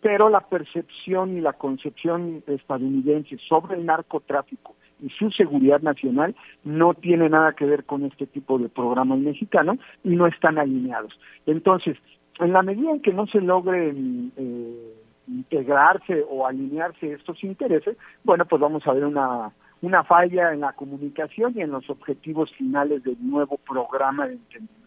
Pero 0.01 0.29
la 0.29 0.41
percepción 0.41 1.35
y 1.35 1.41
la 1.41 1.53
concepción 1.53 2.43
estadounidense 2.45 3.39
sobre 3.49 3.75
el 3.75 3.87
narcotráfico 3.87 4.75
y 5.01 5.09
su 5.09 5.31
seguridad 5.31 5.81
nacional 5.81 6.35
no 6.63 6.93
tiene 6.93 7.27
nada 7.27 7.53
que 7.53 7.65
ver 7.65 7.85
con 7.85 8.05
este 8.05 8.27
tipo 8.27 8.59
de 8.59 8.69
programas 8.69 9.17
mexicanos 9.17 9.79
y 10.03 10.09
no 10.09 10.27
están 10.27 10.59
alineados. 10.59 11.19
Entonces, 11.47 11.97
en 12.39 12.53
la 12.53 12.61
medida 12.61 12.91
en 12.91 13.01
que 13.01 13.13
no 13.13 13.25
se 13.25 13.41
logren 13.41 14.31
eh, 14.37 14.93
integrarse 15.27 16.23
o 16.29 16.45
alinearse 16.45 17.13
estos 17.13 17.43
intereses, 17.43 17.97
bueno, 18.23 18.45
pues 18.45 18.61
vamos 18.61 18.85
a 18.85 18.93
ver 18.93 19.05
una 19.05 19.51
una 19.81 20.03
falla 20.03 20.53
en 20.53 20.61
la 20.61 20.73
comunicación 20.73 21.53
y 21.55 21.61
en 21.61 21.71
los 21.71 21.89
objetivos 21.89 22.51
finales 22.53 23.03
del 23.03 23.17
nuevo 23.19 23.57
programa 23.57 24.27
de 24.27 24.33
entendimiento. 24.33 24.81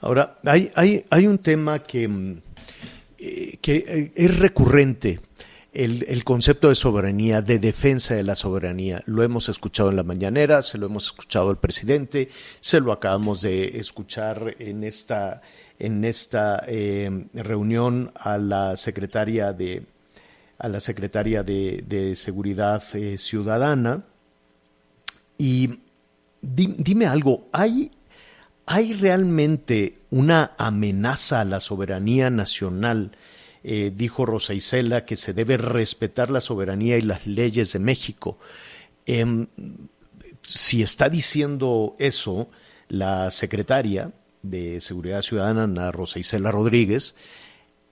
Ahora, 0.00 0.38
hay, 0.44 0.70
hay, 0.74 1.04
hay 1.10 1.26
un 1.26 1.38
tema 1.38 1.78
que, 1.78 2.08
mm, 2.08 2.36
eh, 3.18 3.58
que 3.60 3.76
eh, 3.76 4.12
es 4.14 4.38
recurrente. 4.38 5.20
El, 5.72 6.04
el, 6.06 6.22
concepto 6.22 6.68
de 6.68 6.76
soberanía, 6.76 7.42
de 7.42 7.58
defensa 7.58 8.14
de 8.14 8.22
la 8.22 8.36
soberanía. 8.36 9.02
Lo 9.06 9.24
hemos 9.24 9.48
escuchado 9.48 9.90
en 9.90 9.96
la 9.96 10.04
mañanera, 10.04 10.62
se 10.62 10.78
lo 10.78 10.86
hemos 10.86 11.06
escuchado 11.06 11.50
al 11.50 11.58
presidente, 11.58 12.28
se 12.60 12.78
lo 12.78 12.92
acabamos 12.92 13.42
de 13.42 13.76
escuchar 13.76 14.54
en 14.60 14.84
esta, 14.84 15.42
en 15.80 16.04
esta 16.04 16.62
eh, 16.68 17.26
reunión 17.34 18.12
a 18.14 18.38
la 18.38 18.76
secretaria 18.76 19.52
de, 19.52 19.82
a 20.64 20.68
la 20.68 20.80
secretaria 20.80 21.42
de, 21.42 22.14
Seguridad 22.16 22.82
eh, 22.94 23.18
Ciudadana. 23.18 24.04
Y 25.36 25.80
dime 26.40 27.06
algo, 27.06 27.48
¿hay, 27.52 27.90
¿hay 28.64 28.94
realmente 28.94 29.98
una 30.10 30.52
amenaza 30.56 31.42
a 31.42 31.44
la 31.44 31.60
soberanía 31.60 32.30
nacional? 32.30 33.12
Eh, 33.62 33.92
dijo 33.94 34.24
Rosa 34.24 34.54
Isela 34.54 35.04
que 35.04 35.16
se 35.16 35.34
debe 35.34 35.58
respetar 35.58 36.30
la 36.30 36.40
soberanía 36.40 36.96
y 36.96 37.02
las 37.02 37.26
leyes 37.26 37.74
de 37.74 37.78
México. 37.78 38.38
Em, 39.04 39.48
si 40.40 40.82
está 40.82 41.10
diciendo 41.10 41.94
eso 41.98 42.48
la 42.88 43.30
secretaria 43.30 44.12
de 44.42 44.80
Seguridad 44.80 45.20
Ciudadana, 45.20 45.92
Rosa 45.92 46.20
Isela 46.20 46.50
Rodríguez, 46.50 47.14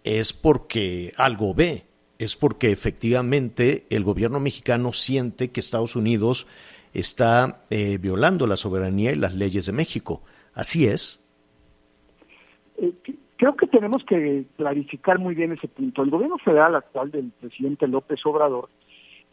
es 0.04 0.32
porque 0.32 1.12
algo 1.18 1.54
ve 1.54 1.91
es 2.22 2.36
porque 2.36 2.70
efectivamente 2.70 3.84
el 3.90 4.04
gobierno 4.04 4.38
mexicano 4.38 4.92
siente 4.92 5.50
que 5.50 5.58
Estados 5.58 5.96
Unidos 5.96 6.46
está 6.94 7.62
eh, 7.68 7.98
violando 7.98 8.46
la 8.46 8.54
soberanía 8.54 9.10
y 9.10 9.16
las 9.16 9.34
leyes 9.34 9.66
de 9.66 9.72
México. 9.72 10.22
¿Así 10.54 10.86
es? 10.86 11.20
Eh, 12.76 12.92
creo 13.36 13.56
que 13.56 13.66
tenemos 13.66 14.04
que 14.04 14.44
clarificar 14.56 15.18
muy 15.18 15.34
bien 15.34 15.50
ese 15.50 15.66
punto. 15.66 16.04
El 16.04 16.10
gobierno 16.10 16.38
federal 16.38 16.76
actual 16.76 17.10
del 17.10 17.32
presidente 17.40 17.88
López 17.88 18.24
Obrador, 18.24 18.68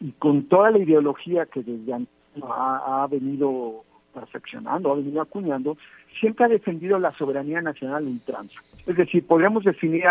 y 0.00 0.10
con 0.12 0.48
toda 0.48 0.72
la 0.72 0.78
ideología 0.78 1.46
que 1.46 1.62
desde 1.62 1.92
ha, 1.92 3.02
ha 3.02 3.06
venido 3.06 3.84
perfeccionando, 4.12 4.90
ha 4.90 4.96
venido 4.96 5.20
acuñando, 5.20 5.76
siempre 6.18 6.44
ha 6.44 6.48
defendido 6.48 6.98
la 6.98 7.12
soberanía 7.12 7.60
nacional 7.60 8.06
en 8.06 8.20
trance. 8.20 8.54
Es 8.86 8.96
decir, 8.96 9.26
podríamos 9.26 9.64
definir 9.64 10.04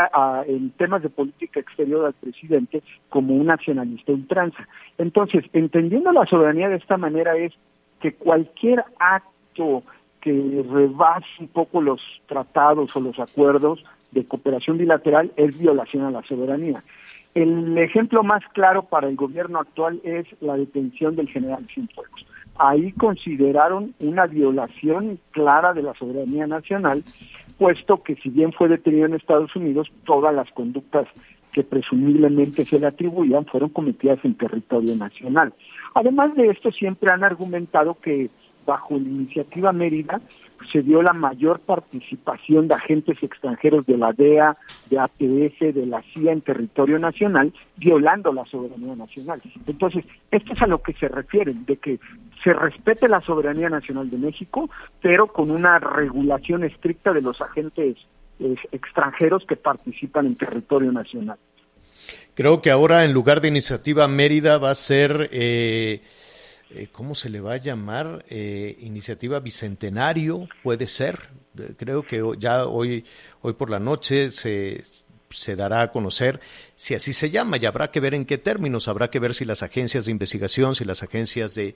en 0.47 0.69
temas 0.71 1.01
de 1.01 1.09
política 1.09 1.59
exterior 1.59 2.05
al 2.05 2.13
presidente 2.13 2.81
como 3.09 3.35
un 3.35 3.47
nacionalista 3.47 4.12
ultranza. 4.12 4.67
Entonces, 4.97 5.45
entendiendo 5.53 6.12
la 6.12 6.25
soberanía 6.25 6.69
de 6.69 6.77
esta 6.77 6.97
manera 6.97 7.35
es 7.35 7.53
que 7.99 8.13
cualquier 8.13 8.83
acto 8.99 9.83
que 10.21 10.65
rebase 10.69 11.27
un 11.39 11.47
poco 11.47 11.81
los 11.81 12.01
tratados 12.27 12.95
o 12.95 12.99
los 12.99 13.19
acuerdos 13.19 13.83
de 14.12 14.25
cooperación 14.25 14.77
bilateral 14.77 15.31
es 15.35 15.57
violación 15.57 16.03
a 16.03 16.12
la 16.12 16.23
soberanía. 16.23 16.83
El 17.35 17.77
ejemplo 17.77 18.23
más 18.23 18.43
claro 18.53 18.83
para 18.83 19.07
el 19.07 19.15
gobierno 19.15 19.59
actual 19.59 20.01
es 20.03 20.25
la 20.41 20.57
detención 20.57 21.15
del 21.15 21.29
general 21.29 21.67
Cienfuegos 21.73 22.25
ahí 22.59 22.91
consideraron 22.91 23.95
una 23.99 24.27
violación 24.27 25.19
clara 25.31 25.73
de 25.73 25.81
la 25.81 25.93
soberanía 25.95 26.45
nacional, 26.45 27.03
puesto 27.57 28.03
que 28.03 28.15
si 28.15 28.29
bien 28.29 28.53
fue 28.53 28.67
detenido 28.67 29.05
en 29.05 29.15
Estados 29.15 29.55
Unidos, 29.55 29.91
todas 30.05 30.35
las 30.35 30.51
conductas 30.51 31.07
que 31.51 31.63
presumiblemente 31.63 32.63
se 32.65 32.79
le 32.79 32.87
atribuían 32.87 33.45
fueron 33.45 33.69
cometidas 33.69 34.19
en 34.23 34.35
territorio 34.35 34.95
nacional. 34.95 35.53
Además 35.95 36.35
de 36.35 36.49
esto, 36.49 36.71
siempre 36.71 37.11
han 37.11 37.23
argumentado 37.23 37.97
que 37.99 38.29
bajo 38.65 38.95
la 38.95 39.07
iniciativa 39.07 39.71
Mérida 39.71 40.21
se 40.71 40.81
dio 40.81 41.01
la 41.01 41.13
mayor 41.13 41.59
participación 41.59 42.67
de 42.67 42.75
agentes 42.75 43.17
extranjeros 43.23 43.85
de 43.85 43.97
la 43.97 44.13
DEA, 44.13 44.57
de 44.89 44.99
ATF, 44.99 45.73
de 45.73 45.85
la 45.85 46.03
CIA 46.13 46.33
en 46.33 46.41
territorio 46.41 46.99
nacional, 46.99 47.53
violando 47.77 48.33
la 48.33 48.45
soberanía 48.45 48.95
nacional. 48.95 49.41
Entonces, 49.65 50.05
esto 50.31 50.53
es 50.53 50.61
a 50.61 50.67
lo 50.67 50.81
que 50.81 50.93
se 50.93 51.07
refieren, 51.07 51.65
de 51.65 51.77
que 51.77 51.99
se 52.43 52.53
respete 52.53 53.07
la 53.07 53.21
soberanía 53.21 53.69
nacional 53.69 54.09
de 54.09 54.17
México, 54.17 54.69
pero 55.01 55.27
con 55.27 55.51
una 55.51 55.79
regulación 55.79 56.63
estricta 56.63 57.13
de 57.13 57.21
los 57.21 57.41
agentes 57.41 57.97
extranjeros 58.71 59.45
que 59.45 59.55
participan 59.55 60.25
en 60.25 60.35
territorio 60.35 60.91
nacional. 60.91 61.37
Creo 62.33 62.61
que 62.61 62.71
ahora 62.71 63.03
en 63.03 63.13
lugar 63.13 63.41
de 63.41 63.49
iniciativa 63.49 64.07
Mérida 64.07 64.57
va 64.57 64.71
a 64.71 64.75
ser, 64.75 65.29
eh, 65.33 66.01
¿cómo 66.91 67.15
se 67.15 67.29
le 67.29 67.41
va 67.41 67.53
a 67.53 67.58
llamar? 67.58 68.25
iniciativa 68.29 69.39
Bicentenario, 69.39 70.47
puede 70.63 70.88
ser. 70.88 71.17
Creo 71.77 72.03
que 72.03 72.23
ya 72.38 72.65
hoy, 72.65 73.05
hoy 73.41 73.53
por 73.53 73.69
la 73.69 73.79
noche 73.79 74.32
se, 74.32 74.84
se 75.29 75.55
dará 75.55 75.81
a 75.81 75.91
conocer 75.91 76.39
si 76.79 76.95
así 76.95 77.11
se 77.11 77.29
llama 77.29 77.57
y 77.57 77.65
habrá 77.65 77.91
que 77.91 77.99
ver 77.99 78.15
en 78.15 78.25
qué 78.25 78.37
términos, 78.37 78.87
habrá 78.87 79.09
que 79.09 79.19
ver 79.19 79.33
si 79.33 79.43
las 79.43 79.63
agencias 79.63 80.05
de 80.05 80.11
investigación, 80.11 80.75
si 80.75 80.85
las 80.85 81.03
agencias 81.03 81.53
de, 81.53 81.75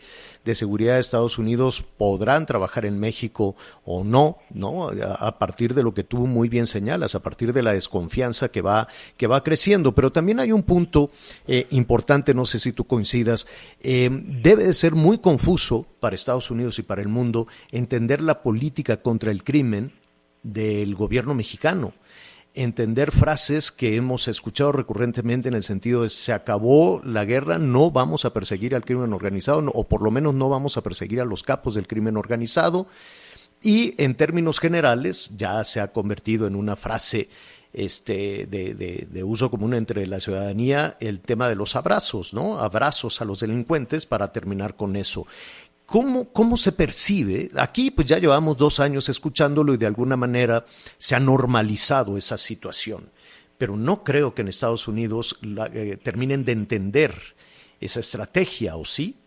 seguridad 0.53 0.93
de 0.93 1.01
Estados 1.01 1.37
Unidos 1.37 1.83
podrán 1.97 2.45
trabajar 2.45 2.85
en 2.85 2.97
México 2.99 3.57
o 3.83 4.05
no, 4.05 4.37
¿no? 4.49 4.87
A, 4.87 5.37
partir 5.39 5.73
de 5.73 5.83
lo 5.83 5.93
que 5.93 6.05
tú 6.05 6.25
muy 6.25 6.47
bien 6.47 6.67
señalas, 6.67 7.15
a 7.15 7.21
partir 7.21 7.51
de 7.51 7.63
la 7.63 7.73
desconfianza 7.73 8.47
que 8.47 8.61
va, 8.61 8.87
que 9.17 9.27
va 9.27 9.43
creciendo. 9.43 9.93
Pero 9.93 10.11
también 10.11 10.39
hay 10.39 10.53
un 10.53 10.63
punto 10.63 11.11
eh, 11.47 11.67
importante, 11.71 12.33
no 12.33 12.45
sé 12.45 12.57
si 12.57 12.71
tú 12.71 12.85
coincidas, 12.85 13.45
eh, 13.81 14.09
debe 14.09 14.63
de 14.63 14.73
ser 14.73 14.95
muy 14.95 15.17
confuso 15.17 15.85
para 15.99 16.15
Estados 16.15 16.49
Unidos 16.49 16.79
y 16.79 16.83
para 16.83 17.01
el 17.01 17.09
mundo 17.09 17.47
entender 17.71 18.21
la 18.21 18.41
política 18.41 19.01
contra 19.01 19.31
el 19.31 19.43
crimen 19.43 19.91
del 20.43 20.95
gobierno 20.95 21.33
mexicano 21.33 21.93
entender 22.53 23.11
frases 23.11 23.71
que 23.71 23.95
hemos 23.95 24.27
escuchado 24.27 24.71
recurrentemente 24.71 25.47
en 25.47 25.55
el 25.55 25.63
sentido 25.63 26.03
de 26.03 26.09
se 26.09 26.33
acabó 26.33 27.01
la 27.03 27.25
guerra, 27.25 27.57
no 27.57 27.91
vamos 27.91 28.25
a 28.25 28.33
perseguir 28.33 28.75
al 28.75 28.85
crimen 28.85 29.13
organizado, 29.13 29.63
o 29.73 29.87
por 29.87 30.01
lo 30.01 30.11
menos 30.11 30.33
no 30.33 30.49
vamos 30.49 30.77
a 30.77 30.81
perseguir 30.81 31.21
a 31.21 31.25
los 31.25 31.43
capos 31.43 31.75
del 31.75 31.87
crimen 31.87 32.17
organizado. 32.17 32.87
Y 33.61 33.95
en 34.01 34.15
términos 34.15 34.59
generales 34.59 35.31
ya 35.37 35.63
se 35.63 35.79
ha 35.79 35.93
convertido 35.93 36.47
en 36.47 36.55
una 36.55 36.75
frase 36.75 37.29
este, 37.71 38.45
de, 38.45 38.75
de, 39.09 39.23
uso 39.23 39.49
común 39.49 39.73
entre 39.73 40.05
la 40.05 40.19
ciudadanía 40.19 40.95
el 40.99 41.21
tema 41.21 41.49
de 41.49 41.55
los 41.55 41.75
abrazos, 41.75 42.33
¿no? 42.33 42.59
Abrazos 42.59 43.21
a 43.21 43.25
los 43.25 43.39
delincuentes 43.39 44.05
para 44.05 44.31
terminar 44.31 44.75
con 44.75 44.95
eso. 44.95 45.25
¿Cómo, 45.85 46.31
¿Cómo 46.31 46.57
se 46.57 46.71
percibe? 46.71 47.51
Aquí 47.55 47.91
pues 47.91 48.07
ya 48.07 48.17
llevamos 48.17 48.57
dos 48.57 48.79
años 48.79 49.09
escuchándolo 49.09 49.73
y 49.73 49.77
de 49.77 49.85
alguna 49.85 50.15
manera 50.15 50.65
se 50.97 51.15
ha 51.15 51.19
normalizado 51.19 52.17
esa 52.17 52.37
situación, 52.37 53.11
pero 53.57 53.75
no 53.75 54.03
creo 54.03 54.33
que 54.33 54.41
en 54.41 54.47
Estados 54.47 54.87
Unidos 54.87 55.37
eh, 55.73 55.97
terminen 56.01 56.45
de 56.45 56.53
entender 56.53 57.13
esa 57.79 57.99
estrategia, 57.99 58.75
¿o 58.77 58.85
sí? 58.85 59.17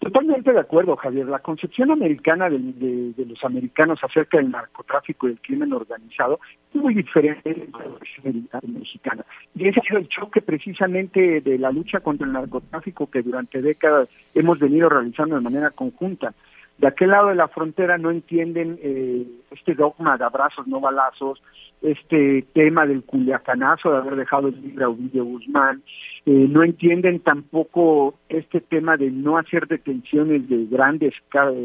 Totalmente 0.00 0.52
de 0.52 0.60
acuerdo, 0.60 0.96
Javier. 0.96 1.26
La 1.26 1.38
concepción 1.38 1.90
americana 1.90 2.50
de, 2.50 3.14
los 3.26 3.42
americanos 3.44 3.98
acerca 4.02 4.36
del 4.36 4.50
narcotráfico 4.50 5.26
y 5.26 5.30
del 5.30 5.40
crimen 5.40 5.72
organizado 5.72 6.38
es 6.74 6.80
muy 6.80 6.94
diferente 6.94 7.54
de 7.54 7.66
la 7.66 7.72
concepción 7.72 8.48
mexicana. 8.74 9.24
Y 9.54 9.68
ese 9.68 9.80
ha 9.80 9.82
sido 9.84 9.98
el 9.98 10.08
choque 10.08 10.42
precisamente 10.42 11.40
de 11.40 11.58
la 11.58 11.70
lucha 11.70 12.00
contra 12.00 12.26
el 12.26 12.32
narcotráfico 12.32 13.10
que 13.10 13.22
durante 13.22 13.62
décadas 13.62 14.08
hemos 14.34 14.58
venido 14.58 14.88
realizando 14.88 15.36
de 15.36 15.40
manera 15.40 15.70
conjunta. 15.70 16.34
De 16.78 16.88
aquel 16.88 17.10
lado 17.10 17.28
de 17.28 17.34
la 17.34 17.48
frontera 17.48 17.96
no 17.96 18.10
entienden 18.10 18.78
eh, 18.82 19.26
este 19.50 19.74
dogma 19.74 20.18
de 20.18 20.24
abrazos, 20.24 20.66
no 20.66 20.78
balazos, 20.78 21.42
este 21.80 22.42
tema 22.52 22.84
del 22.86 23.02
culiacanazo, 23.02 23.92
de 23.92 23.98
haber 23.98 24.16
dejado 24.16 24.48
el 24.48 24.60
libre 24.60 24.84
a 24.84 24.88
Ovidio 24.88 25.24
Guzmán, 25.24 25.82
eh, 26.26 26.46
no 26.48 26.62
entienden 26.62 27.20
tampoco 27.20 28.14
este 28.28 28.60
tema 28.60 28.96
de 28.96 29.10
no 29.10 29.38
hacer 29.38 29.66
detenciones 29.68 30.48
de 30.48 30.66
grandes 30.66 31.14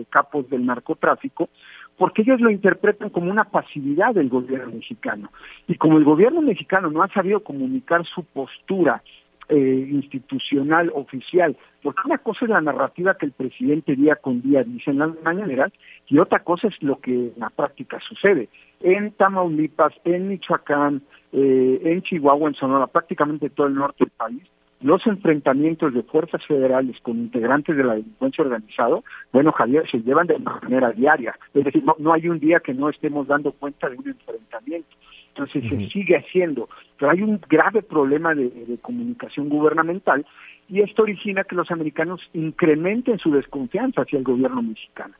capos 0.09 0.49
del 0.49 0.65
narcotráfico, 0.65 1.49
porque 1.97 2.21
ellos 2.21 2.39
lo 2.39 2.49
interpretan 2.49 3.09
como 3.09 3.31
una 3.31 3.43
pasividad 3.43 4.13
del 4.13 4.29
gobierno 4.29 4.73
mexicano. 4.73 5.31
Y 5.67 5.75
como 5.75 5.97
el 5.97 6.03
gobierno 6.03 6.41
mexicano 6.41 6.89
no 6.89 7.03
ha 7.03 7.09
sabido 7.09 7.41
comunicar 7.41 8.05
su 8.05 8.23
postura 8.23 9.03
eh, 9.51 9.87
institucional 9.91 10.89
oficial, 10.95 11.57
porque 11.83 11.99
una 12.05 12.17
cosa 12.19 12.45
es 12.45 12.51
la 12.51 12.61
narrativa 12.61 13.17
que 13.17 13.25
el 13.25 13.33
presidente 13.33 13.97
día 13.97 14.15
con 14.15 14.41
día 14.41 14.63
dice 14.63 14.91
en 14.91 14.99
las 14.99 15.09
mañaneras 15.23 15.73
y 16.07 16.19
otra 16.19 16.39
cosa 16.39 16.69
es 16.69 16.81
lo 16.81 17.01
que 17.01 17.11
en 17.11 17.33
la 17.35 17.49
práctica 17.49 17.99
sucede. 17.99 18.47
En 18.79 19.11
Tamaulipas, 19.11 19.93
en 20.05 20.29
Michoacán, 20.29 21.01
eh, 21.33 21.81
en 21.83 22.01
Chihuahua, 22.01 22.47
en 22.47 22.55
Sonora, 22.55 22.87
prácticamente 22.87 23.49
todo 23.49 23.67
el 23.67 23.75
norte 23.75 24.05
del 24.05 24.11
país, 24.11 24.43
los 24.79 25.05
enfrentamientos 25.05 25.93
de 25.93 26.03
fuerzas 26.03 26.45
federales 26.45 26.95
con 27.01 27.17
integrantes 27.17 27.75
de 27.75 27.83
la 27.83 27.95
delincuencia 27.95 28.45
organizada, 28.45 29.01
bueno, 29.33 29.51
Javier, 29.51 29.83
se 29.91 29.99
llevan 29.99 30.27
de 30.27 30.39
manera 30.39 30.91
diaria. 30.93 31.37
Es 31.53 31.65
decir, 31.65 31.83
no 31.99 32.13
hay 32.13 32.29
un 32.29 32.39
día 32.39 32.61
que 32.61 32.73
no 32.73 32.89
estemos 32.89 33.27
dando 33.27 33.51
cuenta 33.51 33.89
de 33.89 33.97
un 33.97 34.07
enfrentamiento. 34.07 34.95
Entonces 35.33 35.63
se 35.69 35.89
sigue 35.89 36.17
haciendo, 36.17 36.67
pero 36.97 37.11
hay 37.11 37.21
un 37.21 37.39
grave 37.49 37.81
problema 37.81 38.35
de, 38.35 38.77
comunicación 38.81 39.47
gubernamental 39.47 40.25
y 40.67 40.81
esto 40.81 41.03
origina 41.03 41.43
que 41.45 41.55
los 41.55 41.71
americanos 41.71 42.21
incrementen 42.33 43.17
su 43.17 43.31
desconfianza 43.31 44.01
hacia 44.01 44.17
el 44.19 44.23
gobierno 44.23 44.61
mexicano. 44.61 45.15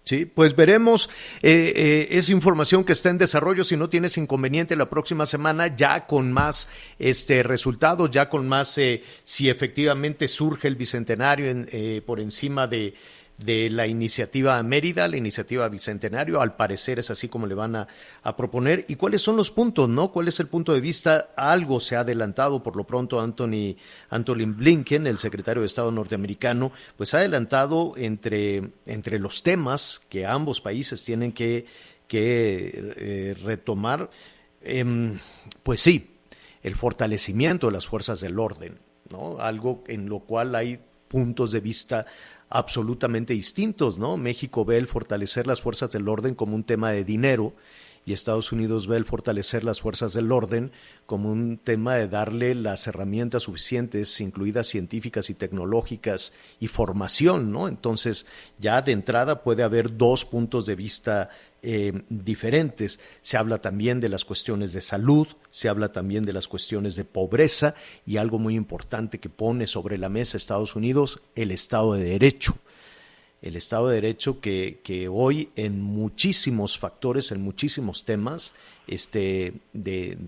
Sí, 0.00 0.24
pues 0.24 0.56
veremos. 0.56 1.10
Eh, 1.42 1.72
eh, 1.76 2.08
es 2.10 2.30
información 2.30 2.84
que 2.84 2.92
está 2.92 3.10
en 3.10 3.18
desarrollo. 3.18 3.64
Si 3.64 3.76
no 3.76 3.88
tienes 3.88 4.16
inconveniente 4.18 4.76
la 4.76 4.88
próxima 4.88 5.26
semana, 5.26 5.74
ya 5.74 6.06
con 6.06 6.32
más 6.32 6.70
este 6.98 7.42
resultados, 7.42 8.10
ya 8.10 8.28
con 8.28 8.48
más 8.48 8.78
eh, 8.78 9.02
si 9.24 9.50
efectivamente 9.50 10.26
surge 10.26 10.68
el 10.68 10.76
bicentenario 10.76 11.46
en, 11.46 12.02
por 12.04 12.18
encima 12.18 12.66
de 12.66 12.94
de 13.38 13.68
la 13.68 13.86
iniciativa 13.86 14.62
Mérida, 14.62 15.08
la 15.08 15.16
iniciativa 15.16 15.68
Bicentenario, 15.68 16.40
al 16.40 16.56
parecer 16.56 16.98
es 16.98 17.10
así 17.10 17.28
como 17.28 17.46
le 17.46 17.54
van 17.54 17.76
a, 17.76 17.86
proponer. 18.36 18.84
¿Y 18.88 18.96
cuáles 18.96 19.22
son 19.22 19.36
los 19.36 19.50
puntos, 19.50 19.88
no? 19.88 20.10
¿Cuál 20.10 20.28
es 20.28 20.40
el 20.40 20.48
punto 20.48 20.72
de 20.72 20.80
vista? 20.80 21.30
Algo 21.36 21.80
se 21.80 21.96
ha 21.96 22.00
adelantado, 22.00 22.62
por 22.62 22.76
lo 22.76 22.84
pronto, 22.84 23.20
Anthony, 23.20 23.76
Anthony 24.10 24.46
Blinken, 24.46 25.06
el 25.06 25.18
secretario 25.18 25.62
de 25.62 25.66
Estado 25.66 25.90
norteamericano, 25.90 26.72
pues 26.96 27.12
ha 27.14 27.18
adelantado 27.18 27.94
entre, 27.96 28.70
entre 28.86 29.18
los 29.18 29.42
temas 29.42 30.00
que 30.08 30.26
ambos 30.26 30.60
países 30.60 31.04
tienen 31.04 31.32
que, 31.32 31.66
que 32.08 32.94
eh, 32.96 33.36
retomar, 33.42 34.10
em, 34.62 35.18
pues 35.62 35.80
sí, 35.80 36.10
el 36.62 36.74
fortalecimiento 36.74 37.66
de 37.66 37.74
las 37.74 37.86
fuerzas 37.86 38.20
del 38.20 38.38
orden, 38.38 38.78
¿no? 39.10 39.38
Algo 39.38 39.84
en 39.86 40.08
lo 40.08 40.20
cual 40.20 40.54
hay 40.54 40.80
puntos 41.08 41.52
de 41.52 41.60
vista 41.60 42.06
absolutamente 42.48 43.34
distintos, 43.34 43.98
¿no? 43.98 44.16
México 44.16 44.64
ve 44.64 44.78
el 44.78 44.86
fortalecer 44.86 45.46
las 45.46 45.62
fuerzas 45.62 45.90
del 45.90 46.08
orden 46.08 46.34
como 46.34 46.54
un 46.54 46.64
tema 46.64 46.90
de 46.90 47.04
dinero 47.04 47.54
y 48.06 48.12
Estados 48.12 48.52
Unidos 48.52 48.86
ve 48.86 48.96
el 48.96 49.04
fortalecer 49.04 49.64
las 49.64 49.80
fuerzas 49.80 50.12
del 50.14 50.30
orden 50.30 50.70
como 51.06 51.28
un 51.28 51.58
tema 51.58 51.96
de 51.96 52.06
darle 52.06 52.54
las 52.54 52.86
herramientas 52.86 53.42
suficientes, 53.42 54.20
incluidas 54.20 54.68
científicas 54.68 55.28
y 55.28 55.34
tecnológicas 55.34 56.32
y 56.60 56.68
formación, 56.68 57.50
¿no? 57.50 57.66
Entonces, 57.66 58.26
ya 58.60 58.80
de 58.80 58.92
entrada 58.92 59.42
puede 59.42 59.64
haber 59.64 59.96
dos 59.96 60.24
puntos 60.24 60.66
de 60.66 60.76
vista 60.76 61.30
eh, 61.68 61.92
diferentes. 62.08 63.00
Se 63.22 63.36
habla 63.36 63.60
también 63.60 63.98
de 63.98 64.08
las 64.08 64.24
cuestiones 64.24 64.72
de 64.72 64.80
salud, 64.80 65.26
se 65.50 65.68
habla 65.68 65.90
también 65.90 66.22
de 66.22 66.32
las 66.32 66.46
cuestiones 66.46 66.94
de 66.94 67.04
pobreza 67.04 67.74
y 68.06 68.18
algo 68.18 68.38
muy 68.38 68.54
importante 68.54 69.18
que 69.18 69.28
pone 69.28 69.66
sobre 69.66 69.98
la 69.98 70.08
mesa 70.08 70.36
Estados 70.36 70.76
Unidos, 70.76 71.20
el 71.34 71.50
Estado 71.50 71.94
de 71.94 72.04
Derecho. 72.04 72.56
El 73.42 73.56
Estado 73.56 73.88
de 73.88 73.96
Derecho 73.96 74.40
que, 74.40 74.80
que 74.84 75.08
hoy 75.08 75.50
en 75.56 75.82
muchísimos 75.82 76.78
factores, 76.78 77.32
en 77.32 77.42
muchísimos 77.42 78.04
temas 78.04 78.52
este, 78.86 79.54
de, 79.72 80.18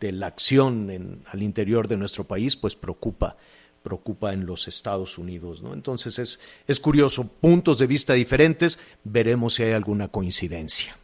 de 0.00 0.12
la 0.12 0.28
acción 0.28 0.88
en, 0.88 1.22
al 1.26 1.42
interior 1.42 1.86
de 1.86 1.98
nuestro 1.98 2.24
país, 2.24 2.56
pues 2.56 2.76
preocupa 2.76 3.36
preocupa 3.82 4.32
en 4.32 4.46
los 4.46 4.68
Estados 4.68 5.18
Unidos. 5.18 5.62
¿no? 5.62 5.74
Entonces 5.74 6.18
es, 6.18 6.62
es 6.66 6.80
curioso, 6.80 7.28
puntos 7.40 7.78
de 7.78 7.86
vista 7.86 8.14
diferentes, 8.14 8.78
veremos 9.04 9.54
si 9.54 9.64
hay 9.64 9.72
alguna 9.72 10.08
coincidencia. 10.08 10.96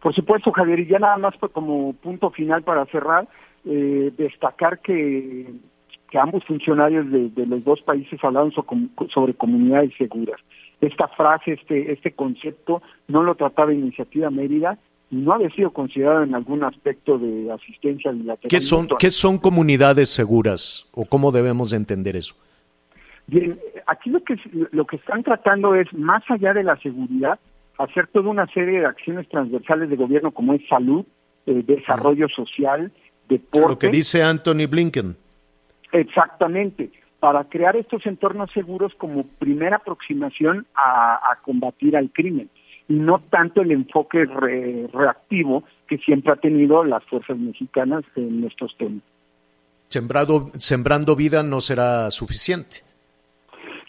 Por 0.00 0.14
supuesto, 0.14 0.52
Javier, 0.52 0.80
y 0.80 0.86
ya 0.86 0.98
nada 0.98 1.16
más 1.16 1.34
como 1.52 1.92
punto 1.94 2.30
final 2.30 2.62
para 2.62 2.86
cerrar, 2.86 3.28
eh, 3.64 4.12
destacar 4.16 4.78
que, 4.80 5.46
que, 6.10 6.18
ambos 6.18 6.44
funcionarios 6.44 7.10
de, 7.10 7.30
de, 7.30 7.46
los 7.46 7.64
dos 7.64 7.82
países 7.82 8.22
hablaron 8.22 8.52
sobre 8.52 9.34
comunidades 9.34 9.92
seguras. 9.98 10.40
Esta 10.80 11.08
frase, 11.08 11.54
este, 11.54 11.92
este 11.92 12.12
concepto, 12.12 12.80
no 13.08 13.24
lo 13.24 13.34
trataba 13.34 13.72
Iniciativa 13.74 14.30
Mérida, 14.30 14.78
no 15.10 15.32
había 15.32 15.50
sido 15.50 15.70
considerado 15.70 16.22
en 16.22 16.34
algún 16.34 16.64
aspecto 16.64 17.18
de 17.18 17.50
asistencia 17.50 18.10
bilateral. 18.10 18.50
¿Qué 18.50 18.60
son, 18.60 18.88
¿Qué 18.98 19.10
son 19.10 19.38
comunidades 19.38 20.10
seguras 20.10 20.88
o 20.92 21.04
cómo 21.04 21.32
debemos 21.32 21.70
de 21.70 21.78
entender 21.78 22.16
eso? 22.16 22.34
Bien, 23.26 23.58
aquí 23.86 24.10
lo 24.10 24.22
que, 24.22 24.36
lo 24.70 24.86
que 24.86 24.96
están 24.96 25.22
tratando 25.22 25.74
es, 25.74 25.92
más 25.94 26.22
allá 26.30 26.52
de 26.52 26.62
la 26.62 26.76
seguridad, 26.78 27.38
hacer 27.78 28.06
toda 28.08 28.28
una 28.28 28.46
serie 28.48 28.80
de 28.80 28.86
acciones 28.86 29.28
transversales 29.28 29.88
de 29.88 29.96
gobierno 29.96 30.30
como 30.32 30.54
es 30.54 30.66
salud, 30.68 31.04
eh, 31.46 31.62
desarrollo 31.66 32.28
social, 32.28 32.92
deporte. 33.28 33.68
Lo 33.68 33.78
que 33.78 33.88
dice 33.88 34.22
Anthony 34.22 34.66
Blinken. 34.68 35.16
Exactamente, 35.92 36.90
para 37.18 37.44
crear 37.44 37.76
estos 37.76 38.04
entornos 38.04 38.50
seguros 38.52 38.94
como 38.96 39.24
primera 39.38 39.76
aproximación 39.76 40.66
a 40.74 41.38
combatir 41.42 41.96
al 41.96 42.10
crimen 42.10 42.50
y 42.88 42.94
no 42.94 43.20
tanto 43.30 43.62
el 43.62 43.70
enfoque 43.70 44.24
reactivo 44.24 45.64
que 45.86 45.98
siempre 45.98 46.32
ha 46.32 46.36
tenido 46.36 46.84
las 46.84 47.04
fuerzas 47.04 47.38
mexicanas 47.38 48.04
en 48.16 48.44
estos 48.44 48.76
temas. 48.76 49.02
Sembrado, 49.88 50.50
sembrando 50.54 51.16
vida 51.16 51.42
no 51.42 51.60
será 51.60 52.10
suficiente. 52.10 52.88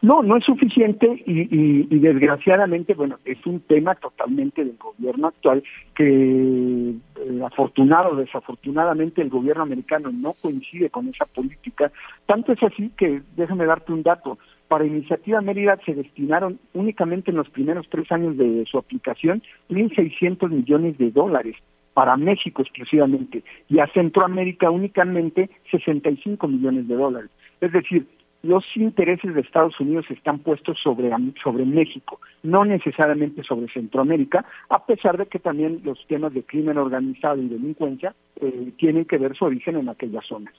No, 0.01 0.21
no 0.23 0.37
es 0.37 0.45
suficiente 0.45 1.23
y, 1.25 1.83
desgraciadamente, 1.99 2.93
bueno, 2.93 3.17
es 3.25 3.45
un 3.45 3.59
tema 3.59 3.95
totalmente 3.95 4.63
del 4.63 4.77
gobierno 4.77 5.27
actual 5.27 5.61
que 5.93 6.91
eh, 6.91 7.41
afortunado 7.45 8.11
o 8.11 8.15
desafortunadamente 8.15 9.21
el 9.21 9.29
gobierno 9.29 9.63
americano 9.63 10.09
no 10.09 10.33
coincide 10.41 10.89
con 10.89 11.09
esa 11.09 11.25
política. 11.25 11.91
Tanto 12.25 12.53
es 12.53 12.63
así 12.63 12.91
que, 12.95 13.21
déjame 13.35 13.65
darte 13.65 13.91
un 13.91 14.03
dato, 14.03 14.37
para 14.69 14.85
Iniciativa 14.85 15.41
Mérida 15.41 15.77
se 15.85 15.93
destinaron 15.93 16.59
únicamente 16.73 17.31
en 17.31 17.37
los 17.37 17.49
primeros 17.49 17.89
tres 17.89 18.09
años 18.11 18.37
de 18.37 18.63
su 18.69 18.77
aplicación 18.77 19.41
1.600 19.69 20.49
millones 20.49 20.97
de 20.97 21.11
dólares 21.11 21.57
para 21.93 22.15
México 22.15 22.61
exclusivamente 22.61 23.43
y 23.67 23.79
a 23.79 23.87
Centroamérica 23.87 24.69
únicamente 24.69 25.49
65 25.71 26.47
millones 26.47 26.87
de 26.87 26.95
dólares. 26.95 27.31
Es 27.59 27.73
decir, 27.73 28.05
los 28.43 28.63
intereses 28.75 29.33
de 29.33 29.41
Estados 29.41 29.77
Unidos 29.79 30.05
están 30.09 30.39
puestos 30.39 30.79
sobre, 30.81 31.11
sobre 31.43 31.65
México, 31.65 32.21
no 32.43 32.63
necesariamente 32.63 33.43
sobre 33.43 33.67
Centroamérica, 33.73 34.45
a 34.69 34.85
pesar 34.85 35.17
de 35.17 35.25
que 35.25 35.39
también 35.39 35.81
los 35.83 36.05
temas 36.07 36.33
de 36.33 36.43
crimen 36.43 36.77
organizado 36.77 37.41
y 37.41 37.49
delincuencia 37.49 38.15
eh, 38.39 38.71
tienen 38.77 39.05
que 39.05 39.17
ver 39.17 39.35
su 39.35 39.45
origen 39.45 39.75
en 39.77 39.89
aquellas 39.89 40.25
zonas. 40.25 40.53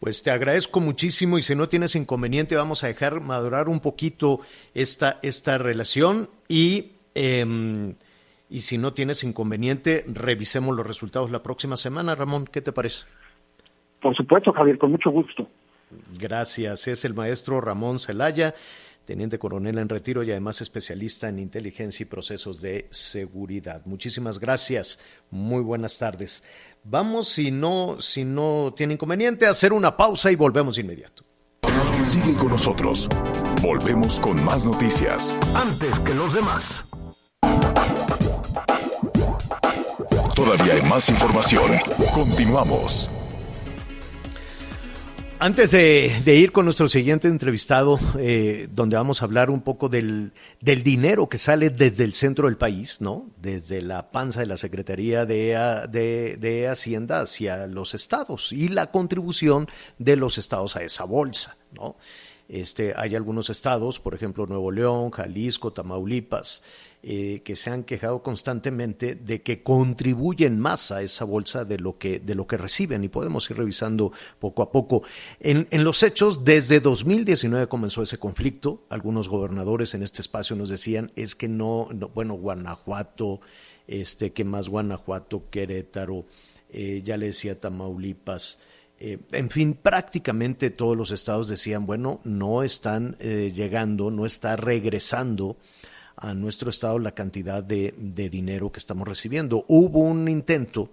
Pues 0.00 0.22
te 0.22 0.30
agradezco 0.30 0.80
muchísimo 0.80 1.38
y 1.38 1.42
si 1.42 1.54
no 1.54 1.68
tienes 1.68 1.94
inconveniente 1.94 2.56
vamos 2.56 2.82
a 2.82 2.86
dejar 2.86 3.20
madurar 3.20 3.68
un 3.68 3.80
poquito 3.80 4.40
esta, 4.74 5.18
esta 5.22 5.58
relación 5.58 6.30
y, 6.48 6.92
em, 7.14 7.94
y 8.48 8.60
si 8.60 8.78
no 8.78 8.94
tienes 8.94 9.22
inconveniente 9.24 10.06
revisemos 10.08 10.74
los 10.74 10.86
resultados 10.86 11.30
la 11.30 11.42
próxima 11.42 11.76
semana. 11.76 12.14
Ramón, 12.14 12.46
¿qué 12.46 12.62
te 12.62 12.72
parece? 12.72 13.04
Por 14.00 14.16
supuesto, 14.16 14.52
Javier, 14.52 14.78
con 14.78 14.90
mucho 14.90 15.10
gusto. 15.10 15.46
Gracias. 16.18 16.88
Es 16.88 17.04
el 17.04 17.12
maestro 17.12 17.60
Ramón 17.60 17.98
Celaya 17.98 18.54
teniente 19.10 19.40
coronel 19.40 19.76
en 19.78 19.88
retiro 19.88 20.22
y 20.22 20.30
además 20.30 20.60
especialista 20.60 21.28
en 21.28 21.40
inteligencia 21.40 22.04
y 22.04 22.06
procesos 22.06 22.60
de 22.60 22.86
seguridad. 22.90 23.82
Muchísimas 23.84 24.38
gracias. 24.38 25.00
Muy 25.32 25.62
buenas 25.62 25.98
tardes. 25.98 26.44
Vamos, 26.84 27.26
si 27.26 27.50
no, 27.50 28.00
si 28.00 28.24
no 28.24 28.72
tiene 28.76 28.94
inconveniente, 28.94 29.46
a 29.46 29.50
hacer 29.50 29.72
una 29.72 29.96
pausa 29.96 30.30
y 30.30 30.36
volvemos 30.36 30.78
inmediato. 30.78 31.24
Sigue 32.06 32.34
con 32.34 32.50
nosotros. 32.50 33.08
Volvemos 33.60 34.20
con 34.20 34.44
más 34.44 34.64
noticias. 34.64 35.36
Antes 35.56 35.98
que 35.98 36.14
los 36.14 36.32
demás. 36.32 36.84
Todavía 40.36 40.74
hay 40.74 40.82
más 40.82 41.08
información. 41.08 41.72
Continuamos. 42.14 43.10
Antes 45.42 45.70
de, 45.70 46.34
ir 46.36 46.52
con 46.52 46.66
nuestro 46.66 46.86
siguiente 46.86 47.26
entrevistado, 47.26 47.98
eh, 48.18 48.68
donde 48.72 48.96
vamos 48.96 49.22
a 49.22 49.24
hablar 49.24 49.48
un 49.48 49.62
poco 49.62 49.88
del, 49.88 50.34
dinero 50.60 51.30
que 51.30 51.38
sale 51.38 51.70
desde 51.70 52.04
el 52.04 52.12
centro 52.12 52.46
del 52.46 52.58
país, 52.58 53.00
¿no? 53.00 53.30
Desde 53.40 53.80
la 53.80 54.10
panza 54.10 54.40
de 54.40 54.46
la 54.46 54.58
Secretaría 54.58 55.24
de, 55.24 56.36
de 56.38 56.68
Hacienda 56.68 57.22
hacia 57.22 57.66
los 57.68 57.94
estados 57.94 58.52
y 58.52 58.68
la 58.68 58.90
contribución 58.90 59.66
de 59.96 60.16
los 60.16 60.36
estados 60.36 60.76
a 60.76 60.82
esa 60.82 61.04
bolsa, 61.04 61.56
¿no? 61.72 61.96
Este, 62.50 62.92
hay 62.96 63.14
algunos 63.14 63.48
estados, 63.48 64.00
por 64.00 64.12
ejemplo 64.12 64.44
Nuevo 64.44 64.72
León, 64.72 65.10
Jalisco, 65.10 65.72
Tamaulipas, 65.72 66.64
eh, 67.02 67.40
que 67.44 67.56
se 67.56 67.70
han 67.70 67.84
quejado 67.84 68.22
constantemente 68.22 69.14
de 69.14 69.40
que 69.40 69.62
contribuyen 69.62 70.60
más 70.60 70.90
a 70.90 71.00
esa 71.00 71.24
bolsa 71.24 71.64
de 71.64 71.78
lo 71.78 71.96
que, 71.96 72.20
de 72.20 72.34
lo 72.34 72.46
que 72.46 72.58
reciben 72.58 73.02
y 73.02 73.08
podemos 73.08 73.50
ir 73.50 73.56
revisando 73.56 74.12
poco 74.38 74.60
a 74.60 74.70
poco. 74.70 75.02
En, 75.38 75.66
en 75.70 75.82
los 75.82 76.02
hechos, 76.02 76.44
desde 76.44 76.78
2019 76.78 77.68
comenzó 77.68 78.02
ese 78.02 78.18
conflicto. 78.18 78.84
Algunos 78.90 79.30
gobernadores 79.30 79.94
en 79.94 80.02
este 80.02 80.20
espacio 80.20 80.56
nos 80.56 80.68
decían 80.68 81.10
es 81.16 81.34
que 81.34 81.48
no, 81.48 81.88
bueno, 82.14 82.34
Guanajuato, 82.34 83.40
este, 83.86 84.34
que 84.34 84.44
más 84.44 84.68
Guanajuato, 84.68 85.48
Querétaro, 85.48 86.26
eh, 86.68 87.00
ya 87.02 87.16
le 87.16 87.28
decía 87.28 87.58
Tamaulipas. 87.58 88.58
Eh, 88.98 89.16
en 89.32 89.48
fin, 89.48 89.72
prácticamente 89.72 90.68
todos 90.68 90.98
los 90.98 91.12
estados 91.12 91.48
decían, 91.48 91.86
bueno, 91.86 92.20
no 92.24 92.62
están 92.62 93.16
llegando, 93.18 94.10
no 94.10 94.26
está 94.26 94.56
regresando 94.56 95.56
a 96.20 96.34
nuestro 96.34 96.70
Estado 96.70 96.98
la 96.98 97.12
cantidad 97.12 97.62
de, 97.62 97.92
dinero 98.30 98.70
que 98.70 98.78
estamos 98.78 99.08
recibiendo. 99.08 99.64
Hubo 99.68 100.00
un 100.00 100.28
intento 100.28 100.92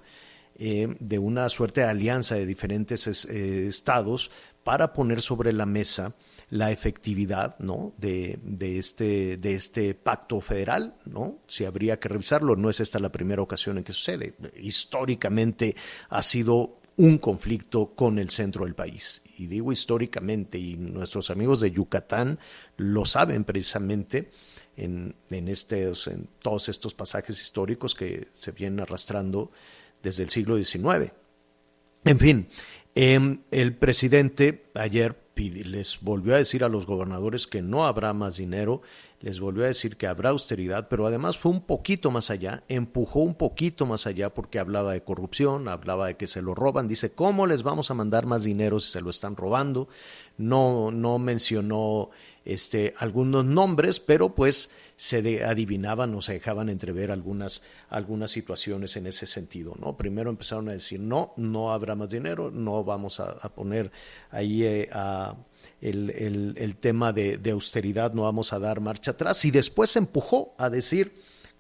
eh, 0.56 0.96
de 1.00 1.20
una 1.20 1.50
suerte 1.50 1.82
de 1.82 1.88
alianza 1.88 2.36
de 2.36 2.46
diferentes 2.46 3.26
eh, 3.26 3.68
estados 3.68 4.32
para 4.64 4.94
poner 4.94 5.22
sobre 5.22 5.54
la 5.54 5.66
mesa 5.66 6.16
la 6.50 6.72
efectividad 6.72 7.60
¿no? 7.60 7.94
de, 7.98 8.40
este, 8.60 9.38
de 9.38 9.54
este 9.54 9.94
pacto 9.94 10.40
federal, 10.40 10.96
¿no? 11.06 11.40
Si 11.48 11.66
habría 11.66 12.00
que 12.00 12.08
revisarlo, 12.08 12.56
no 12.56 12.70
es 12.70 12.80
esta 12.80 13.00
la 13.00 13.12
primera 13.12 13.42
ocasión 13.42 13.78
en 13.78 13.84
que 13.84 13.92
sucede. 13.92 14.36
Históricamente 14.56 15.76
ha 16.10 16.22
sido 16.22 16.80
un 16.96 17.18
conflicto 17.20 17.94
con 17.96 18.18
el 18.18 18.30
centro 18.30 18.66
del 18.66 18.76
país. 18.76 19.22
Y 19.38 19.48
digo 19.48 19.72
históricamente, 19.72 20.58
y 20.58 20.76
nuestros 20.78 21.30
amigos 21.30 21.60
de 21.60 21.72
Yucatán 21.72 22.40
lo 22.78 23.06
saben 23.06 23.44
precisamente, 23.44 24.32
en, 24.78 25.16
en, 25.30 25.48
en 26.08 26.30
todos 26.42 26.70
estos 26.70 26.94
pasajes 26.94 27.42
históricos 27.42 27.96
que 27.96 28.28
se 28.34 28.52
vienen 28.52 28.80
arrastrando 28.80 29.52
desde 30.02 30.24
el 30.24 30.30
siglo 30.30 30.56
XIX. 30.56 31.12
En 32.06 32.20
fin, 32.20 32.48
em, 32.96 33.42
el 33.52 33.76
presidente 33.76 34.66
ayer 34.76 35.16
les 35.36 36.00
volvió 36.02 36.36
a 36.36 36.38
decir 36.38 36.64
a 36.64 36.70
los 36.70 36.86
gobernadores 36.86 37.48
que 37.48 37.62
no 37.62 37.86
habrá 37.86 38.14
más 38.14 38.38
dinero, 38.38 38.82
les 39.20 39.40
volvió 39.40 39.64
a 39.64 39.68
decir 39.68 39.98
que 39.98 40.06
habrá 40.06 40.30
austeridad, 40.30 40.88
pero 40.90 41.08
además 41.08 41.38
fue 41.38 41.52
un 41.52 41.62
poquito 41.62 42.12
más 42.12 42.30
allá, 42.30 42.64
empujó 42.68 43.22
un 43.22 43.34
poquito 43.34 43.86
más 43.86 44.06
allá 44.06 44.34
porque 44.34 44.60
hablaba 44.60 44.94
de 44.94 45.04
corrupción, 45.04 45.68
hablaba 45.68 46.08
de 46.08 46.18
que 46.18 46.28
se 46.28 46.42
lo 46.42 46.54
roban, 46.54 46.88
dice, 46.88 47.12
¿cómo 47.12 47.48
les 47.48 47.64
vamos 47.64 47.90
a 47.90 47.96
mandar 47.96 48.28
más 48.28 48.44
dinero 48.44 48.80
si 48.80 48.92
se 48.92 49.02
lo 49.02 49.10
están 49.10 49.36
robando? 49.36 49.88
No, 50.38 50.92
no 50.92 51.18
mencionó 51.18 52.12
este, 52.46 52.94
algunos 53.00 53.44
nombres, 53.44 54.00
pero 54.00 54.36
pues 54.36 54.70
se 54.98 55.44
adivinaban 55.44 56.14
o 56.14 56.22
se 56.22 56.34
dejaban 56.34 56.70
entrever 56.70 57.12
algunas, 57.12 57.64
algunas 57.90 58.32
situaciones 58.32 58.98
en 58.98 59.08
ese 59.08 59.26
sentido. 59.26 59.76
¿no? 59.80 59.98
Primero 59.98 60.30
empezaron 60.30 60.70
a 60.70 60.74
decir, 60.74 61.00
no, 61.00 61.34
no 61.38 61.72
habrá 61.72 61.96
más 61.96 62.10
dinero, 62.10 62.52
no 62.52 62.84
vamos 62.84 63.20
a, 63.20 63.36
poner 63.50 63.92
ahí 64.30 64.64
eh, 64.64 64.90
el, 65.82 66.56
el, 66.58 66.76
tema 66.78 67.14
de, 67.14 67.40
austeridad, 67.52 68.14
no 68.14 68.24
vamos 68.24 68.54
a 68.54 68.60
dar 68.60 68.80
marcha 68.80 69.12
atrás. 69.12 69.44
Y 69.46 69.52
después 69.52 69.92
se 69.92 70.00
empujó 70.00 70.56
a 70.58 70.70
decir, 70.70 71.14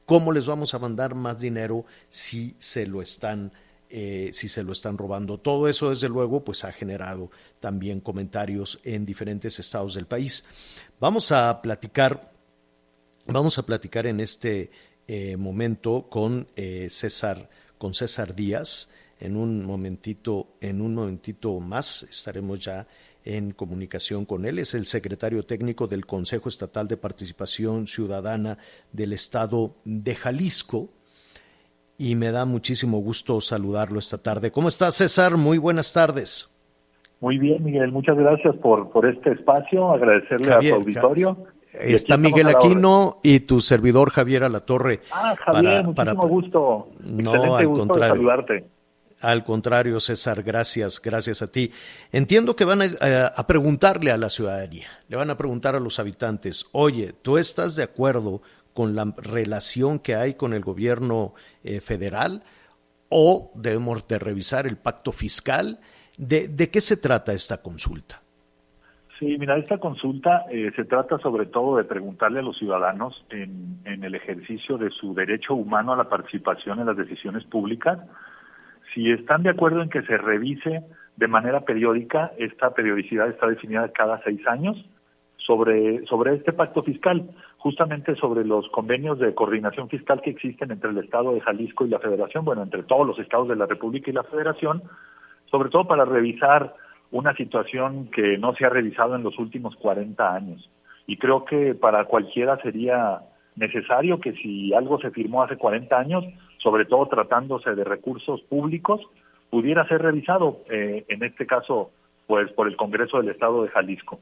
¿cómo 0.06 0.32
les 0.32 0.45
vamos 0.45 0.73
a 0.73 0.80
mandar 0.80 1.15
más 1.15 1.39
dinero 1.39 1.86
si 2.10 2.56
se 2.58 2.86
lo 2.88 3.01
están 3.01 3.51
eh, 3.89 4.32
si 4.34 4.49
se 4.49 4.63
lo 4.63 4.73
están 4.73 4.97
robando. 4.97 5.39
Todo 5.39 5.69
eso, 5.69 5.91
desde 5.91 6.10
luego, 6.10 6.43
pues 6.43 6.65
ha 6.65 6.73
generado 6.73 7.32
también 7.62 8.01
comentarios 8.01 8.82
en 8.84 9.06
diferentes 9.06 9.60
estados 9.60 9.93
del 9.93 10.08
país. 10.08 10.43
Vamos 10.99 11.32
a 11.32 11.62
platicar, 11.62 12.34
vamos 13.27 13.58
a 13.58 13.65
platicar 13.65 14.06
en 14.06 14.19
este 14.19 14.71
eh, 15.08 15.38
momento 15.38 16.10
con 16.10 16.49
eh, 16.58 16.89
César, 16.89 17.49
con 17.77 17.93
César 17.93 18.36
Díaz. 18.36 18.89
En 19.21 19.38
un 19.38 19.65
momentito, 19.65 20.58
en 20.60 20.82
un 20.82 20.93
momentito 20.93 21.58
más 21.62 22.03
estaremos 22.03 22.60
ya 22.60 22.86
en 23.28 23.52
comunicación 23.52 24.26
con 24.26 24.46
él. 24.46 24.58
Es 24.58 24.74
el 24.74 24.86
secretario 24.86 25.44
técnico 25.44 25.88
del 25.88 26.06
Consejo 26.06 26.48
Estatal 26.48 26.88
de 26.88 26.96
Participación 26.96 27.86
Ciudadana 27.86 28.58
del 28.94 29.12
Estado 29.12 29.76
de 29.84 30.16
Jalisco 30.16 30.90
y 31.98 32.16
me 32.16 32.32
da 32.32 32.46
muchísimo 32.46 33.00
gusto 33.00 33.42
saludarlo 33.42 34.00
esta 34.00 34.18
tarde. 34.18 34.52
¿Cómo 34.52 34.70
estás, 34.70 34.96
César? 34.96 35.36
Muy 35.36 35.58
buenas 35.58 35.92
tardes. 35.92 36.50
Muy 37.20 37.38
bien, 37.38 37.66
Miguel. 37.66 37.92
Muchas 37.92 38.16
gracias 38.16 38.56
por, 38.58 38.92
por 38.92 39.06
este 39.06 39.32
espacio. 39.32 39.92
Agradecerle 39.92 40.54
a 40.54 40.60
tu 40.60 40.76
auditorio. 40.76 41.38
Está 41.74 42.16
Miguel 42.16 42.48
Aquino 42.48 43.18
y 43.24 43.42
tu 43.42 43.60
servidor 43.60 44.12
Javier 44.12 44.46
Alatorre. 44.46 45.02
Ah, 45.12 45.36
Javier, 45.38 45.84
muchísimo 45.84 46.28
gusto. 46.30 46.88
No, 47.04 47.56
al 47.56 47.66
contrario. 47.66 48.16
saludarte. 48.16 48.77
Al 49.19 49.43
contrario, 49.43 49.99
César, 49.99 50.43
gracias, 50.43 51.01
gracias 51.01 51.41
a 51.41 51.47
ti. 51.47 51.71
Entiendo 52.12 52.56
que 52.56 52.65
van 52.65 52.82
a, 52.82 53.25
a, 53.36 53.47
preguntarle 53.47 54.12
a 54.12 54.17
la 54.17 54.30
ciudadanía, 54.30 54.88
le 55.08 55.17
van 55.17 55.32
a 55.32 55.38
preguntar 55.38 55.75
a 55.75 55.80
los 55.80 55.99
habitantes, 55.99 56.67
oye, 56.71 57.13
¿tú 57.21 57.38
estás 57.38 57.75
de 57.75 57.84
acuerdo 57.84 58.41
con 58.77 58.93
la 58.93 59.12
relación 59.17 59.97
que 59.97 60.13
hay 60.13 60.36
con 60.36 60.53
el 60.53 60.62
gobierno 60.62 61.34
eh, 61.63 61.82
federal 61.82 62.43
o 63.10 63.51
debemos 63.56 64.08
de 64.08 64.19
revisar 64.19 64.67
el 64.67 64.77
pacto 64.77 65.12
fiscal. 65.12 65.80
¿De, 66.15 66.69
qué 66.71 66.80
se 66.80 66.97
trata 66.97 67.34
esta 67.34 67.60
consulta? 67.63 68.21
Sí, 69.17 69.36
mira, 69.39 69.58
esta 69.58 69.80
consulta 69.80 70.45
eh, 70.51 70.71
se 70.75 70.86
trata 70.86 71.17
sobre 71.17 71.47
todo 71.47 71.77
de 71.77 71.86
preguntarle 71.86 72.38
a 72.38 72.43
los 72.43 72.56
ciudadanos 72.60 73.25
en, 73.32 73.80
el 73.84 74.13
ejercicio 74.13 74.77
de 74.77 74.91
su 74.91 75.15
derecho 75.15 75.56
humano 75.56 75.93
a 75.93 75.97
la 75.97 76.08
participación 76.08 76.80
en 76.80 76.86
las 76.86 76.97
decisiones 76.97 77.45
públicas, 77.45 77.97
si 78.98 79.12
están 79.12 79.44
de 79.44 79.52
acuerdo 79.52 79.84
en 79.84 79.90
que 79.90 80.02
se 80.02 80.18
revise 80.18 80.82
de 81.18 81.28
manera 81.28 81.62
periódica, 81.62 82.32
esta 82.40 82.74
periodicidad 82.74 83.30
está 83.30 83.46
definida 83.46 83.92
cada 83.92 84.20
seis 84.24 84.42
años, 84.48 84.76
sobre, 85.38 86.04
sobre 86.08 86.34
este 86.34 86.52
pacto 86.52 86.82
fiscal, 86.82 87.30
justamente 87.60 88.16
sobre 88.16 88.44
los 88.44 88.68
convenios 88.70 89.20
de 89.20 89.36
coordinación 89.36 89.88
fiscal 89.88 90.20
que 90.22 90.32
existen 90.32 90.72
entre 90.72 90.90
el 90.90 90.98
Estado 90.98 91.32
de 91.36 91.42
Jalisco 91.42 91.86
y 91.86 91.90
la 91.90 92.00
Federación, 92.00 92.44
bueno, 92.44 92.64
entre 92.64 92.82
todos 92.82 93.06
los 93.06 93.20
estados 93.20 93.48
de 93.48 93.56
la 93.56 93.68
República 93.68 94.10
y 94.10 94.16
la 94.16 94.24
Federación, 94.24 94.82
sobre 95.52 95.70
todo 95.70 95.86
para 95.86 96.04
revisar 96.04 96.74
una 97.12 97.36
situación 97.36 98.10
que 98.10 98.40
no 98.40 98.56
se 98.56 98.66
ha 98.66 98.70
revisado 98.70 99.16
en 99.16 99.22
los 99.22 99.38
últimos 99.38 99.76
40 99.76 100.34
años. 100.34 100.68
Y 101.06 101.18
creo 101.18 101.46
que 101.46 101.76
para 101.76 102.06
cualquiera 102.06 102.58
sería 102.64 103.20
necesario 103.56 104.20
que 104.20 104.34
si 104.34 104.74
algo 104.74 105.00
se 105.00 105.12
firmó 105.12 105.44
hace 105.44 105.56
40 105.56 106.00
años, 106.00 106.26
sobre 106.58 106.86
todo 106.86 107.08
tratándose 107.08 107.76
de 107.76 107.84
recursos 107.84 108.41
públicos, 108.43 109.02
pudiera 109.50 109.88
ser 109.88 110.02
revisado, 110.02 110.63
eh, 110.70 111.06
en 111.08 111.24
este 111.24 111.46
caso, 111.46 111.91
pues 112.26 112.52
por 112.52 112.67
el 112.67 112.76
Congreso 112.76 113.17
del 113.17 113.30
Estado 113.30 113.63
de 113.63 113.70
Jalisco. 113.70 114.20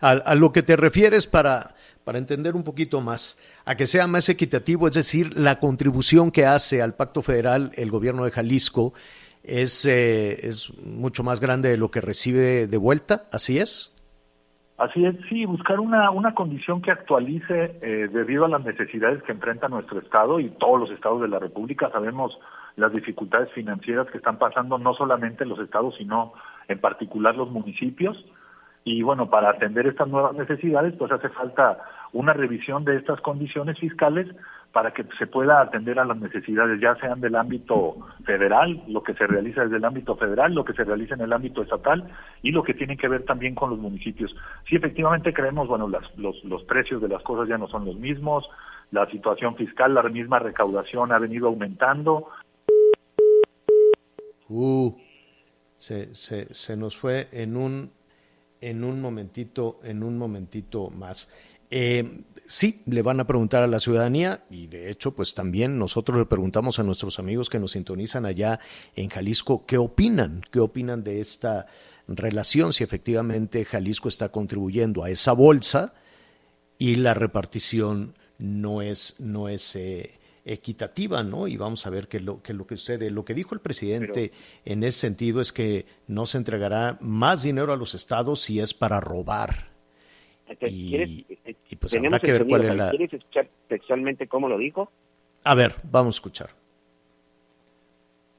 A, 0.00 0.34
lo 0.34 0.52
que 0.52 0.62
te 0.62 0.76
refieres 0.76 1.26
para, 1.26 1.74
para 2.04 2.18
entender 2.18 2.54
un 2.54 2.64
poquito 2.64 3.00
más, 3.00 3.38
a 3.64 3.74
que 3.76 3.86
sea 3.86 4.06
más 4.06 4.28
equitativo, 4.28 4.88
es 4.88 4.94
decir, 4.94 5.36
la 5.38 5.58
contribución 5.58 6.30
que 6.30 6.46
hace 6.46 6.82
al 6.82 6.94
Pacto 6.94 7.22
Federal 7.22 7.72
el 7.74 7.90
gobierno 7.90 8.24
de 8.24 8.30
Jalisco 8.30 8.92
es, 9.42 9.86
eh, 9.86 10.46
es 10.46 10.72
mucho 10.84 11.22
más 11.22 11.40
grande 11.40 11.70
de 11.70 11.76
lo 11.76 11.90
que 11.90 12.00
recibe 12.00 12.66
de 12.66 12.76
vuelta, 12.76 13.24
¿así 13.32 13.58
es? 13.58 13.94
Así 14.78 15.04
es, 15.04 15.16
sí, 15.28 15.44
buscar 15.44 15.80
una, 15.80 16.10
una 16.12 16.34
condición 16.34 16.80
que 16.80 16.92
actualice 16.92 17.78
eh, 17.82 18.08
debido 18.12 18.44
a 18.44 18.48
las 18.48 18.64
necesidades 18.64 19.20
que 19.24 19.32
enfrenta 19.32 19.68
nuestro 19.68 19.98
Estado 19.98 20.38
y 20.38 20.50
todos 20.50 20.78
los 20.78 20.90
estados 20.92 21.20
de 21.20 21.26
la 21.26 21.40
República. 21.40 21.90
Sabemos 21.90 22.38
las 22.76 22.92
dificultades 22.92 23.50
financieras 23.52 24.06
que 24.06 24.18
están 24.18 24.38
pasando 24.38 24.78
no 24.78 24.94
solamente 24.94 25.44
los 25.44 25.58
estados, 25.58 25.96
sino 25.96 26.32
en 26.68 26.78
particular 26.78 27.34
los 27.34 27.50
municipios. 27.50 28.24
Y 28.84 29.02
bueno, 29.02 29.28
para 29.28 29.50
atender 29.50 29.88
estas 29.88 30.06
nuevas 30.06 30.36
necesidades, 30.36 30.94
pues 30.96 31.10
hace 31.10 31.28
falta 31.30 31.78
una 32.12 32.32
revisión 32.32 32.84
de 32.84 32.98
estas 32.98 33.20
condiciones 33.20 33.80
fiscales 33.80 34.28
para 34.78 34.92
que 34.92 35.04
se 35.18 35.26
pueda 35.26 35.60
atender 35.60 35.98
a 35.98 36.04
las 36.04 36.16
necesidades, 36.18 36.80
ya 36.80 36.94
sean 37.00 37.20
del 37.20 37.34
ámbito 37.34 37.96
federal, 38.24 38.80
lo 38.86 39.02
que 39.02 39.12
se 39.14 39.26
realiza 39.26 39.64
desde 39.64 39.78
el 39.78 39.84
ámbito 39.84 40.14
federal, 40.14 40.54
lo 40.54 40.64
que 40.64 40.72
se 40.72 40.84
realiza 40.84 41.14
en 41.14 41.22
el 41.22 41.32
ámbito 41.32 41.62
estatal 41.62 42.08
y 42.42 42.52
lo 42.52 42.62
que 42.62 42.74
tiene 42.74 42.96
que 42.96 43.08
ver 43.08 43.24
también 43.24 43.56
con 43.56 43.70
los 43.70 43.80
municipios. 43.80 44.36
Sí, 44.68 44.76
efectivamente 44.76 45.34
creemos, 45.34 45.66
bueno, 45.66 45.88
las, 45.88 46.16
los, 46.16 46.44
los 46.44 46.62
precios 46.62 47.02
de 47.02 47.08
las 47.08 47.24
cosas 47.24 47.48
ya 47.48 47.58
no 47.58 47.66
son 47.66 47.86
los 47.86 47.96
mismos, 47.96 48.48
la 48.92 49.10
situación 49.10 49.56
fiscal, 49.56 49.94
la 49.94 50.04
misma 50.04 50.38
recaudación 50.38 51.10
ha 51.10 51.18
venido 51.18 51.48
aumentando. 51.48 52.28
Uh, 54.48 54.96
se, 55.74 56.14
se, 56.14 56.54
se 56.54 56.76
nos 56.76 56.96
fue 56.96 57.26
en 57.32 57.56
un, 57.56 57.90
en 58.60 58.84
un 58.84 59.00
momentito, 59.00 59.80
en 59.82 60.04
un 60.04 60.16
momentito 60.16 60.88
más. 60.90 61.32
Eh, 61.70 62.22
sí, 62.46 62.82
le 62.86 63.02
van 63.02 63.20
a 63.20 63.26
preguntar 63.26 63.62
a 63.62 63.66
la 63.66 63.80
ciudadanía 63.80 64.44
y 64.50 64.68
de 64.68 64.90
hecho, 64.90 65.14
pues 65.14 65.34
también 65.34 65.78
nosotros 65.78 66.18
le 66.18 66.26
preguntamos 66.26 66.78
a 66.78 66.82
nuestros 66.82 67.18
amigos 67.18 67.50
que 67.50 67.58
nos 67.58 67.72
sintonizan 67.72 68.24
allá 68.24 68.60
en 68.96 69.08
Jalisco 69.08 69.66
qué 69.66 69.78
opinan, 69.78 70.42
qué 70.50 70.60
opinan 70.60 71.04
de 71.04 71.20
esta 71.20 71.66
relación, 72.06 72.72
si 72.72 72.84
efectivamente 72.84 73.64
Jalisco 73.64 74.08
está 74.08 74.30
contribuyendo 74.30 75.04
a 75.04 75.10
esa 75.10 75.32
bolsa 75.32 75.94
y 76.78 76.96
la 76.96 77.12
repartición 77.12 78.14
no 78.38 78.80
es, 78.82 79.16
no 79.18 79.48
es 79.48 79.76
eh, 79.76 80.18
equitativa, 80.44 81.22
¿no? 81.22 81.48
Y 81.48 81.56
vamos 81.56 81.86
a 81.86 81.90
ver 81.90 82.08
qué 82.08 82.20
lo, 82.20 82.42
qué 82.42 82.54
lo 82.54 82.66
que 82.66 82.76
sucede. 82.76 83.10
Lo 83.10 83.24
que 83.24 83.34
dijo 83.34 83.54
el 83.54 83.60
presidente 83.60 84.32
en 84.64 84.82
ese 84.84 85.00
sentido 85.00 85.40
es 85.42 85.52
que 85.52 85.84
no 86.06 86.24
se 86.24 86.38
entregará 86.38 86.96
más 87.00 87.42
dinero 87.42 87.72
a 87.72 87.76
los 87.76 87.94
estados 87.94 88.40
si 88.40 88.60
es 88.60 88.72
para 88.72 89.00
robar. 89.00 89.77
Y, 90.62 91.26
y 91.70 91.76
pues 91.76 91.94
habrá 91.94 92.18
que 92.18 92.32
ver 92.32 92.46
cuál 92.46 92.64
es 92.64 92.74
la... 92.74 92.90
¿Quieres 92.90 93.12
escuchar 93.12 93.48
textualmente 93.68 94.26
cómo 94.28 94.48
lo 94.48 94.56
dijo? 94.58 94.90
A 95.44 95.54
ver, 95.54 95.74
vamos 95.84 96.16
a 96.16 96.18
escuchar. 96.18 96.50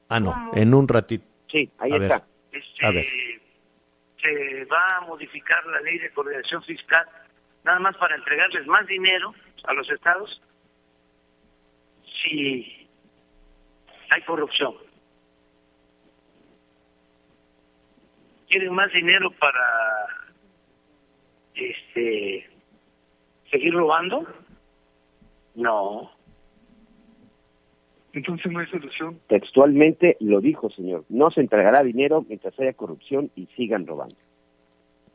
Ah, 0.08 0.18
no, 0.20 0.50
en 0.54 0.74
un 0.74 0.88
ratito. 0.88 1.24
Sí, 1.48 1.70
ahí 1.78 1.92
A 1.92 1.96
está. 1.96 2.24
ver. 2.52 2.62
A 2.82 2.90
ver. 2.90 3.06
se 4.20 4.64
va 4.64 4.96
a 4.96 5.00
modificar 5.02 5.64
la 5.66 5.80
ley 5.80 5.98
de 5.98 6.10
coordinación 6.10 6.62
fiscal 6.64 7.06
nada 7.64 7.78
más 7.78 7.96
para 7.96 8.16
entregarles 8.16 8.66
más 8.66 8.86
dinero 8.86 9.32
a 9.64 9.72
los 9.72 9.88
estados 9.90 10.42
si 12.22 12.88
hay 14.10 14.22
corrupción. 14.26 14.74
¿Quieren 18.48 18.74
más 18.74 18.92
dinero 18.92 19.30
para 19.38 20.06
este 21.60 22.50
seguir 23.50 23.74
robando? 23.74 24.26
No. 25.54 26.10
Entonces 28.12 28.50
no 28.50 28.58
hay 28.58 28.66
solución. 28.66 29.20
Textualmente 29.28 30.16
lo 30.20 30.40
dijo, 30.40 30.70
señor. 30.70 31.04
No 31.08 31.30
se 31.30 31.40
entregará 31.40 31.82
dinero 31.82 32.24
mientras 32.28 32.58
haya 32.58 32.72
corrupción 32.72 33.30
y 33.36 33.46
sigan 33.56 33.86
robando. 33.86 34.16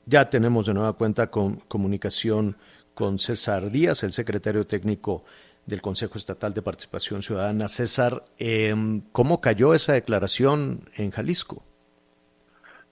Ya 0.05 0.29
tenemos 0.29 0.67
de 0.67 0.73
nueva 0.73 0.93
cuenta 0.93 1.31
con 1.31 1.55
comunicación 1.67 2.57
con 2.93 3.19
César 3.19 3.71
Díaz, 3.71 4.03
el 4.03 4.11
secretario 4.11 4.65
técnico 4.65 5.23
del 5.65 5.81
Consejo 5.81 6.17
Estatal 6.17 6.53
de 6.53 6.61
Participación 6.61 7.21
Ciudadana. 7.21 7.67
César, 7.67 8.23
eh, 8.37 8.73
¿cómo 9.11 9.41
cayó 9.41 9.73
esa 9.73 9.93
declaración 9.93 10.81
en 10.95 11.11
Jalisco? 11.11 11.63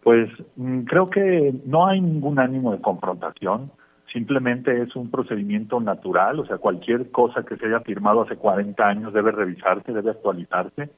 Pues 0.04 0.30
mm, 0.56 0.82
creo 0.82 1.10
que 1.10 1.54
no 1.66 1.88
hay 1.88 2.01
ningún 2.01 2.39
ánimo 2.39 2.72
de 2.72 2.82
confrontación, 2.82 3.72
simplemente 4.12 4.82
es 4.82 4.95
un 4.95 5.10
procedimiento 5.10 5.80
natural, 5.80 6.39
o 6.39 6.45
sea, 6.45 6.58
cualquier 6.58 7.10
cosa 7.12 7.43
que 7.43 7.56
se 7.58 7.66
haya 7.66 7.80
firmado 7.80 8.22
hace 8.22 8.36
40 8.36 8.86
años 8.86 9.14
debe 9.14 9.32
revisarse, 9.32 9.93
debe 9.93 10.12
actualizarse. 10.12 10.89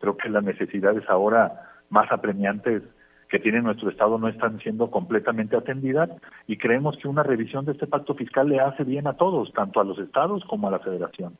Creo 0.00 0.16
que 0.16 0.28
las 0.28 0.42
necesidades 0.42 1.04
ahora 1.08 1.70
más 1.90 2.10
apremiantes 2.10 2.82
que 3.28 3.38
tiene 3.38 3.62
nuestro 3.62 3.90
Estado 3.90 4.18
no 4.18 4.28
están 4.28 4.58
siendo 4.60 4.90
completamente 4.90 5.56
atendidas 5.56 6.10
y 6.46 6.56
creemos 6.56 6.96
que 6.98 7.08
una 7.08 7.22
revisión 7.22 7.64
de 7.64 7.72
este 7.72 7.86
pacto 7.86 8.14
fiscal 8.14 8.48
le 8.48 8.60
hace 8.60 8.84
bien 8.84 9.06
a 9.06 9.14
todos, 9.14 9.52
tanto 9.52 9.80
a 9.80 9.84
los 9.84 9.98
estados 9.98 10.44
como 10.44 10.68
a 10.68 10.70
la 10.70 10.78
federación. 10.78 11.36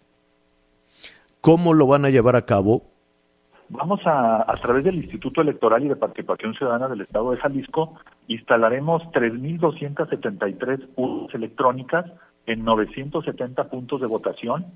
¿Cómo 1.40 1.74
lo 1.74 1.86
van 1.86 2.04
a 2.04 2.10
llevar 2.10 2.36
a 2.36 2.46
cabo? 2.46 2.93
Vamos 3.68 4.06
a, 4.06 4.50
a 4.50 4.56
través 4.56 4.84
del 4.84 4.96
Instituto 4.96 5.40
Electoral 5.40 5.84
y 5.84 5.88
de 5.88 5.96
Participación 5.96 6.54
Ciudadana 6.54 6.88
del 6.88 7.00
Estado 7.00 7.30
de 7.30 7.38
Jalisco, 7.38 7.94
instalaremos 8.28 9.02
3.273 9.12 10.88
urnas 10.96 11.34
electrónicas 11.34 12.06
en 12.46 12.64
970 12.64 13.70
puntos 13.70 14.00
de 14.00 14.06
votación 14.06 14.66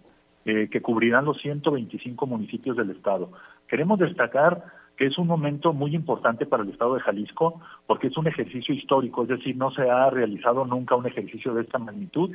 eh, 0.44 0.68
que 0.70 0.80
cubrirán 0.80 1.26
los 1.26 1.38
125 1.42 2.26
municipios 2.26 2.76
del 2.76 2.90
Estado. 2.90 3.30
Queremos 3.66 3.98
destacar 3.98 4.64
que 4.96 5.06
es 5.06 5.18
un 5.18 5.26
momento 5.26 5.72
muy 5.72 5.94
importante 5.94 6.46
para 6.46 6.62
el 6.62 6.70
Estado 6.70 6.94
de 6.94 7.00
Jalisco 7.00 7.60
porque 7.86 8.06
es 8.06 8.16
un 8.16 8.26
ejercicio 8.26 8.74
histórico, 8.74 9.22
es 9.22 9.28
decir, 9.28 9.56
no 9.56 9.70
se 9.70 9.88
ha 9.90 10.08
realizado 10.10 10.64
nunca 10.64 10.96
un 10.96 11.06
ejercicio 11.06 11.52
de 11.54 11.62
esta 11.62 11.78
magnitud, 11.78 12.32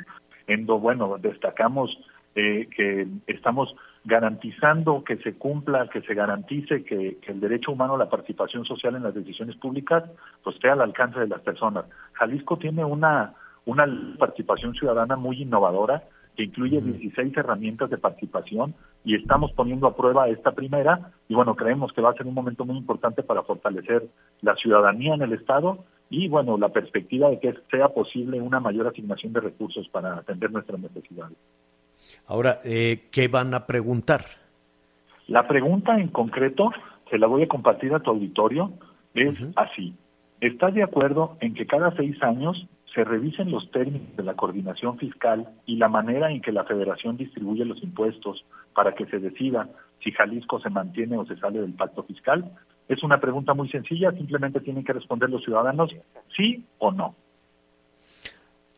en 0.48 0.66
donde, 0.66 0.82
bueno, 0.82 1.18
destacamos 1.18 1.98
eh, 2.36 2.70
que 2.76 3.08
estamos 3.28 3.76
garantizando 4.06 5.04
que 5.04 5.18
se 5.18 5.36
cumpla, 5.36 5.90
que 5.90 6.02
se 6.02 6.14
garantice 6.14 6.84
que, 6.84 7.18
que, 7.22 7.32
el 7.32 7.40
derecho 7.40 7.72
humano 7.72 7.96
a 7.96 7.98
la 7.98 8.10
participación 8.10 8.66
social 8.66 8.96
en 8.96 9.04
las 9.04 9.14
decisiones 9.14 9.56
públicas 9.56 10.04
pues 10.44 10.58
esté 10.58 10.70
al 10.70 10.82
alcance 10.82 11.20
de 11.20 11.28
las 11.28 11.42
personas. 11.42 11.86
Jalisco 12.14 12.58
tiene 12.58 12.84
una, 12.84 13.34
una 13.66 13.86
participación 14.18 14.74
ciudadana 14.74 15.16
muy 15.16 15.42
innovadora 15.42 16.04
que 16.36 16.44
incluye 16.44 16.82
16 16.82 17.38
herramientas 17.38 17.90
de 17.90 17.98
participación 17.98 18.74
y 19.06 19.16
estamos 19.16 19.52
poniendo 19.54 19.88
a 19.88 19.96
prueba 19.96 20.28
esta 20.28 20.52
primera 20.52 21.12
y 21.28 21.36
bueno, 21.36 21.56
creemos 21.56 21.94
que 21.94 22.02
va 22.02 22.10
a 22.10 22.16
ser 22.16 22.26
un 22.26 22.34
momento 22.34 22.66
muy 22.66 22.78
importante 22.78 23.24
para 23.24 23.44
fortalecer 23.44 24.08
la 24.42 24.56
ciudadanía 24.56 25.14
en 25.14 25.22
el 25.22 25.34
Estado 25.34 25.86
y 26.10 26.28
bueno, 26.28 26.58
la 26.58 26.70
perspectiva 26.70 27.30
de 27.30 27.40
que 27.40 27.54
sea 27.72 27.90
posible 27.90 28.42
una 28.42 28.60
mayor 28.60 28.88
asignación 28.88 29.34
de 29.34 29.42
recursos 29.42 29.88
para 29.90 30.16
atender 30.16 30.52
nuestras 30.52 30.80
necesidades. 30.80 31.38
Ahora, 32.28 32.60
eh, 32.64 33.08
¿qué 33.12 33.28
van 33.28 33.54
a 33.54 33.66
preguntar? 33.66 34.26
La 35.28 35.48
pregunta 35.48 35.98
en 36.00 36.10
concreto, 36.10 36.72
se 37.10 37.18
la 37.18 37.28
voy 37.28 37.44
a 37.44 37.48
compartir 37.48 37.94
a 37.94 38.00
tu 38.00 38.12
auditorio, 38.12 38.72
es 39.14 39.40
uh 39.40 39.46
-huh. 39.46 39.54
así. 39.56 39.94
¿Estás 40.42 40.74
de 40.74 40.84
acuerdo 40.84 41.38
en 41.40 41.54
que 41.54 41.66
cada 41.66 41.96
seis 41.96 42.22
años 42.22 42.68
se 42.94 43.04
revisen 43.04 43.50
los 43.50 43.72
términos 43.72 44.16
de 44.16 44.24
la 44.24 44.36
coordinación 44.36 44.98
fiscal 44.98 45.48
y 45.66 45.78
la 45.78 45.88
manera 45.88 46.32
en 46.32 46.42
que 46.42 46.52
la 46.52 46.64
federación 46.64 47.18
distribuye 47.18 47.66
los 47.66 47.82
impuestos 47.82 48.46
para 48.76 48.94
que 48.94 49.06
se 49.06 49.20
decida 49.20 49.70
si 50.04 50.12
Jalisco 50.12 50.60
se 50.60 50.70
mantiene 50.70 51.18
o 51.18 51.26
se 51.26 51.38
sale 51.38 51.60
del 51.60 51.74
pacto 51.74 52.04
fiscal? 52.04 52.52
Es 52.88 53.02
una 53.04 53.20
pregunta 53.20 53.54
muy 53.54 53.70
sencilla, 53.70 54.12
simplemente 54.12 54.60
tienen 54.60 54.84
que 54.84 54.94
responder 54.94 55.30
los 55.30 55.44
ciudadanos 55.44 55.96
sí 56.36 56.66
o 56.78 56.92
no. 56.92 57.16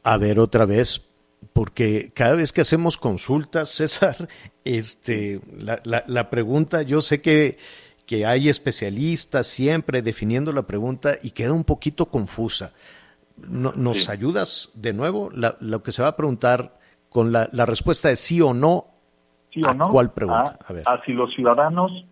A 0.03 0.17
ver, 0.17 0.39
otra 0.39 0.65
vez, 0.65 1.14
porque 1.55 2.11
cada 2.13 2.35
vez 2.35 2.51
que 2.51 2.59
hacemos 2.59 2.97
consultas, 2.97 3.69
César, 3.77 4.27
este, 4.65 5.39
la, 5.57 5.79
la, 5.85 6.03
la 6.05 6.29
pregunta, 6.29 6.81
yo 6.81 6.99
sé 6.99 7.21
que, 7.21 7.57
que 8.05 8.25
hay 8.25 8.49
especialistas 8.49 9.47
siempre 9.47 10.01
definiendo 10.01 10.51
la 10.51 10.63
pregunta 10.63 11.11
y 11.23 11.31
queda 11.31 11.53
un 11.53 11.63
poquito 11.63 12.07
confusa. 12.07 12.73
No, 13.37 13.71
¿Nos 13.71 14.03
sí. 14.03 14.11
ayudas 14.11 14.73
de 14.75 14.91
nuevo? 14.91 15.31
La, 15.33 15.55
lo 15.61 15.81
que 15.81 15.93
se 15.93 16.01
va 16.01 16.09
a 16.09 16.17
preguntar 16.17 16.77
con 17.07 17.31
la, 17.31 17.47
la 17.53 17.65
respuesta 17.65 18.09
de 18.09 18.17
sí 18.17 18.41
o 18.41 18.53
no. 18.53 18.87
¿Sí 19.51 19.61
o 19.63 19.73
no? 19.73 19.87
¿Cuál 19.87 20.11
pregunta? 20.11 20.57
A, 20.59 20.71
a, 20.71 20.73
ver. 20.73 20.83
a 20.85 21.01
si 21.05 21.13
los 21.13 21.33
ciudadanos 21.33 22.05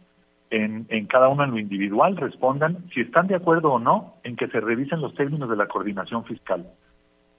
en, 0.51 0.85
en, 0.87 1.05
cada 1.05 1.27
uno 1.27 1.43
en 1.43 1.51
lo 1.51 1.59
individual 1.59 2.15
respondan 2.15 2.85
si 2.93 3.01
están 3.01 3.27
de 3.27 3.35
acuerdo 3.35 3.73
o 3.73 3.79
no 3.79 4.15
en 4.23 4.37
que 4.37 4.47
se 4.47 4.61
revisen 4.61 5.01
los 5.01 5.13
términos 5.15 5.49
de 5.49 5.57
la 5.57 5.67
coordinación 5.67 6.23
fiscal. 6.23 6.65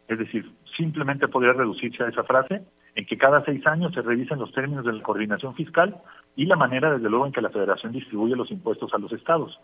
Es 0.09 0.19
decir, 0.19 0.51
simplemente 0.77 1.29
podría 1.29 1.53
reducirse 1.53 2.03
a 2.03 2.09
esa 2.09 2.25
frase 2.25 2.63
en 2.95 3.07
que 3.07 3.19
cada 3.19 3.45
seis 3.45 3.67
años 3.67 3.93
se 3.95 4.03
revisen 4.03 4.39
los 4.39 4.53
términos 4.53 4.85
de 4.85 4.93
la 4.93 5.03
coordinación 5.03 5.55
fiscal 5.55 5.97
y 6.37 6.47
la 6.47 6.57
manera, 6.57 6.93
desde 6.93 7.09
luego, 7.09 7.27
en 7.27 7.33
que 7.33 7.41
la 7.41 7.51
federación 7.51 7.93
distribuye 7.93 8.37
los 8.37 8.51
impuestos 8.51 8.93
a 8.95 8.99
los 8.99 9.13
estados. 9.13 9.59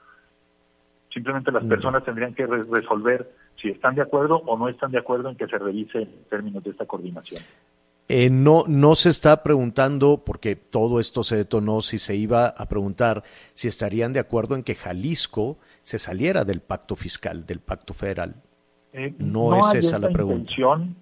Simplemente 1.12 1.50
las 1.50 1.64
personas 1.64 2.04
tendrían 2.04 2.34
que 2.34 2.46
re 2.46 2.62
resolver 2.70 3.30
si 3.56 3.68
están 3.68 3.96
de 3.96 4.02
acuerdo 4.02 4.36
o 4.46 4.56
no 4.56 4.68
están 4.68 4.92
de 4.92 4.98
acuerdo 4.98 5.28
en 5.28 5.36
que 5.36 5.46
se 5.46 5.58
revise 5.58 6.02
en 6.02 6.24
términos 6.28 6.62
de 6.62 6.70
esta 6.70 6.86
coordinación. 6.86 7.42
Eh, 8.08 8.28
no, 8.30 8.64
no 8.66 8.96
se 8.96 9.08
está 9.08 9.42
preguntando, 9.42 10.24
porque 10.24 10.56
todo 10.56 10.98
esto 10.98 11.22
se 11.22 11.36
detonó, 11.36 11.80
si 11.82 11.98
se 11.98 12.16
iba 12.16 12.48
a 12.48 12.66
preguntar 12.66 13.22
si 13.54 13.68
estarían 13.68 14.12
de 14.12 14.18
acuerdo 14.18 14.56
en 14.56 14.64
que 14.64 14.74
Jalisco 14.74 15.58
se 15.82 15.98
saliera 15.98 16.44
del 16.44 16.60
pacto 16.60 16.96
fiscal, 16.96 17.46
del 17.46 17.60
pacto 17.60 17.94
federal. 17.94 18.34
Eh, 18.92 19.14
no, 19.18 19.50
no, 19.50 19.58
es 19.60 19.74
esa 19.74 19.98
la 19.98 20.10
pregunta. 20.10 20.52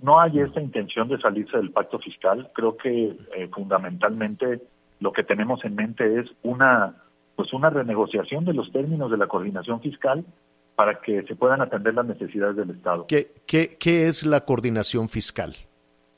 No 0.03 0.21
hay 0.21 0.41
esta 0.41 0.61
intención 0.61 1.09
de 1.09 1.19
salirse 1.19 1.57
del 1.57 1.71
pacto 1.71 1.99
fiscal. 1.99 2.51
Creo 2.55 2.77
que 2.77 3.17
eh, 3.37 3.49
fundamentalmente 3.53 4.61
lo 5.01 5.13
que 5.13 5.25
tenemos 5.25 5.65
en 5.65 5.75
mente 5.75 6.21
es 6.21 6.27
una 6.43 6.95
pues 7.37 7.53
una 7.53 7.71
renegociación 7.71 8.45
de 8.45 8.53
los 8.53 8.73
términos 8.73 9.13
de 9.13 9.17
la 9.17 9.29
coordinación 9.29 9.81
fiscal 9.81 10.25
para 10.75 11.01
que 11.01 11.23
se 11.23 11.37
puedan 11.37 11.61
atender 11.61 11.95
las 11.95 12.05
necesidades 12.05 12.57
del 12.57 12.71
Estado. 12.71 13.07
¿Qué, 13.07 13.33
qué, 13.47 13.77
qué 13.79 14.09
es 14.09 14.27
la 14.27 14.41
coordinación 14.41 15.09
fiscal? 15.09 15.55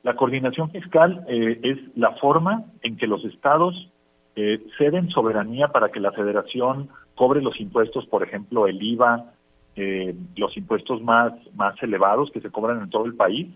La 0.03 0.17
coordinación 0.17 0.71
fiscal 0.71 1.25
eh, 1.29 1.61
es 1.63 1.79
la 1.95 2.13
forma 2.13 2.65
en 2.83 2.97
que 2.97 3.07
los 3.07 3.23
estados 3.27 3.91
eh, 4.35 4.63
ceden 4.79 5.11
soberanía 5.11 5.69
para 5.69 5.91
que 5.91 6.01
la 6.01 6.13
federación 6.13 6.89
cobre 7.15 7.43
los 7.43 7.61
impuestos, 7.61 8.07
por 8.07 8.23
ejemplo, 8.23 8.67
el 8.67 8.83
IVA, 8.83 9.35
eh, 9.77 10.15
los 10.37 10.57
impuestos 10.57 11.03
más, 11.03 11.33
más 11.55 11.81
elevados 11.83 12.31
que 12.31 12.41
se 12.41 12.51
cobran 12.51 12.83
en 12.83 12.91
todo 12.91 13.07
el 13.07 13.15
país, 13.15 13.49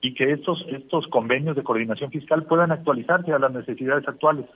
y 0.00 0.14
que 0.14 0.32
estos, 0.32 0.64
estos 0.68 1.06
convenios 1.08 1.56
de 1.56 1.62
coordinación 1.62 2.10
fiscal 2.10 2.44
puedan 2.44 2.72
actualizarse 2.72 3.32
a 3.32 3.38
las 3.38 3.52
necesidades 3.52 4.06
actuales. 4.06 4.46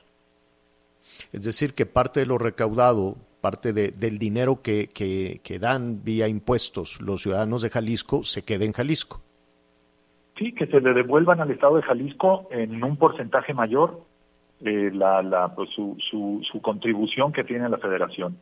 Es 1.32 1.44
decir, 1.44 1.74
que 1.74 1.86
parte 1.86 2.20
de 2.20 2.26
lo 2.26 2.36
recaudado, 2.36 3.16
parte 3.40 3.72
de, 3.72 3.90
del 3.90 4.18
dinero 4.18 4.60
que, 4.62 4.88
que, 4.88 5.40
que 5.42 5.58
dan 5.58 6.04
vía 6.04 6.28
impuestos 6.28 7.00
los 7.00 7.22
ciudadanos 7.22 7.62
de 7.62 7.70
Jalisco, 7.70 8.24
se 8.24 8.44
quede 8.44 8.66
en 8.66 8.72
Jalisco. 8.72 9.22
Sí, 10.36 10.52
que 10.52 10.66
se 10.66 10.80
le 10.80 10.92
devuelvan 10.92 11.40
al 11.40 11.50
Estado 11.50 11.76
de 11.76 11.82
Jalisco 11.82 12.46
en 12.50 12.84
un 12.84 12.96
porcentaje 12.96 13.54
mayor 13.54 14.02
eh, 14.60 14.90
la, 14.92 15.22
la, 15.22 15.54
pues, 15.54 15.70
su, 15.70 15.96
su, 16.10 16.40
su, 16.50 16.60
contribución 16.60 17.32
que 17.32 17.44
tiene 17.44 17.68
la 17.68 17.78
federación. 17.78 18.36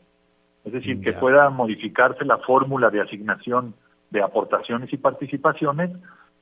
Es 0.66 0.72
decir, 0.72 1.00
que 1.00 1.12
pueda 1.12 1.48
modificarse 1.48 2.24
la 2.24 2.38
fórmula 2.38 2.90
de 2.90 3.00
asignación 3.00 3.74
de 4.10 4.20
aportaciones 4.22 4.92
y 4.92 4.96
participaciones 4.96 5.90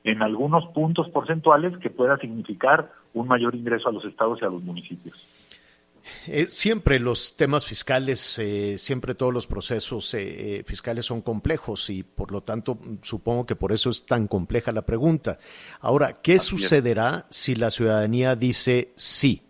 en 0.03 0.21
algunos 0.21 0.65
puntos 0.73 1.09
porcentuales 1.09 1.77
que 1.77 1.89
pueda 1.89 2.17
significar 2.17 2.91
un 3.13 3.27
mayor 3.27 3.55
ingreso 3.55 3.89
a 3.89 3.91
los 3.91 4.03
estados 4.03 4.39
y 4.41 4.45
a 4.45 4.49
los 4.49 4.63
municipios. 4.63 5.15
Eh, 6.27 6.45
siempre 6.45 6.99
los 6.99 7.35
temas 7.35 7.65
fiscales, 7.65 8.37
eh, 8.39 8.77
siempre 8.77 9.15
todos 9.15 9.33
los 9.33 9.47
procesos 9.47 10.13
eh, 10.13 10.63
fiscales 10.65 11.05
son 11.05 11.21
complejos 11.21 11.89
y 11.89 12.03
por 12.03 12.31
lo 12.31 12.41
tanto 12.41 12.77
supongo 13.01 13.45
que 13.45 13.55
por 13.55 13.71
eso 13.71 13.89
es 13.89 14.05
tan 14.05 14.27
compleja 14.27 14.71
la 14.71 14.83
pregunta. 14.83 15.37
Ahora, 15.81 16.21
¿qué 16.21 16.37
sucederá 16.39 17.25
si 17.29 17.55
la 17.55 17.71
ciudadanía 17.71 18.35
dice 18.35 18.89
sí? 18.95 19.41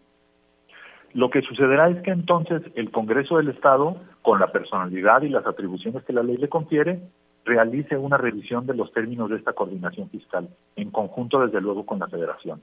Lo 1.13 1.29
que 1.29 1.41
sucederá 1.41 1.89
es 1.89 2.01
que 2.03 2.11
entonces 2.11 2.61
el 2.75 2.91
Congreso 2.91 3.37
del 3.37 3.49
Estado, 3.49 3.97
con 4.25 4.39
la 4.39 4.51
personalidad 4.51 5.21
y 5.21 5.29
las 5.29 5.45
atribuciones 5.45 6.03
que 6.03 6.11
la 6.11 6.23
ley 6.23 6.37
le 6.37 6.49
confiere, 6.49 6.99
realice 7.45 7.95
una 7.95 8.17
revisión 8.17 8.65
de 8.65 8.73
los 8.73 8.91
términos 8.91 9.29
de 9.29 9.37
esta 9.37 9.53
coordinación 9.53 10.09
fiscal, 10.09 10.49
en 10.75 10.89
conjunto 10.89 11.45
desde 11.45 11.61
luego 11.61 11.85
con 11.85 11.99
la 11.99 12.07
Federación. 12.07 12.59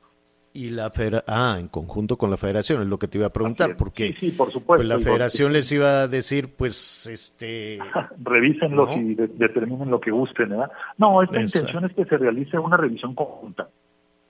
Y 0.54 0.70
la 0.70 0.90
federa 0.90 1.22
ah, 1.28 1.56
en 1.58 1.68
conjunto 1.68 2.18
con 2.18 2.30
la 2.30 2.36
federación, 2.36 2.82
es 2.82 2.88
lo 2.88 2.98
que 2.98 3.06
te 3.06 3.16
iba 3.16 3.28
a 3.28 3.32
preguntar, 3.32 3.76
porque 3.76 4.12
sí, 4.12 4.32
por 4.32 4.48
supuesto, 4.50 4.84
pues 4.84 4.86
la 4.86 4.98
federación 4.98 5.52
les 5.52 5.70
iba 5.72 6.02
a 6.02 6.08
decir, 6.08 6.54
pues, 6.54 7.06
este... 7.06 7.78
Revísenlos 8.22 8.90
¿no? 8.90 8.96
y 8.96 9.14
de 9.14 9.28
determinen 9.28 9.88
lo 9.88 10.00
que 10.00 10.10
gusten, 10.10 10.50
¿verdad? 10.50 10.70
No, 10.98 11.22
esta 11.22 11.40
intención 11.40 11.84
es 11.84 11.92
que 11.92 12.04
se 12.04 12.18
realice 12.18 12.58
una 12.58 12.76
revisión 12.76 13.14
conjunta 13.14 13.68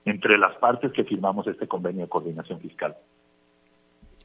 entre 0.05 0.37
las 0.37 0.55
partes 0.57 0.93
que 0.93 1.03
firmamos 1.03 1.47
este 1.47 1.67
convenio 1.67 2.03
de 2.03 2.09
coordinación 2.09 2.59
fiscal. 2.59 2.95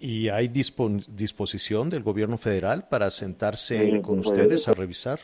¿Y 0.00 0.28
hay 0.28 0.48
disposición 0.48 1.90
del 1.90 2.02
gobierno 2.02 2.38
federal 2.38 2.86
para 2.88 3.10
sentarse 3.10 3.88
eh, 3.88 4.02
con 4.02 4.16
pues, 4.16 4.28
ustedes 4.28 4.68
a 4.68 4.74
revisar? 4.74 5.18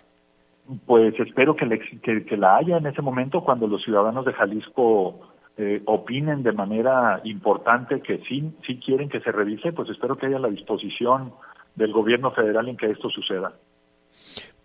Pues 0.87 1.14
espero 1.20 1.55
que, 1.55 1.66
le, 1.66 1.79
que, 1.79 2.25
que 2.25 2.37
la 2.37 2.57
haya 2.57 2.79
en 2.79 2.87
ese 2.87 3.03
momento 3.03 3.43
cuando 3.43 3.66
los 3.66 3.83
ciudadanos 3.85 4.25
de 4.25 4.33
Jalisco 4.33 5.20
eh, 5.57 5.83
opinen 5.85 6.43
de 6.43 6.51
manera 6.51 7.20
importante 7.22 8.01
que 8.01 8.18
sí, 8.29 8.53
sí 8.66 8.81
quieren 8.85 9.09
que 9.09 9.20
se 9.20 9.31
revise, 9.31 9.72
pues 9.72 9.89
espero 9.89 10.16
que 10.16 10.27
haya 10.27 10.41
la 10.41 10.49
disposición 10.49 11.33
del 11.77 11.93
gobierno 11.93 12.33
federal 12.33 12.68
en 12.68 12.77
que 12.77 12.91
esto 12.91 13.09
suceda. 13.09 13.53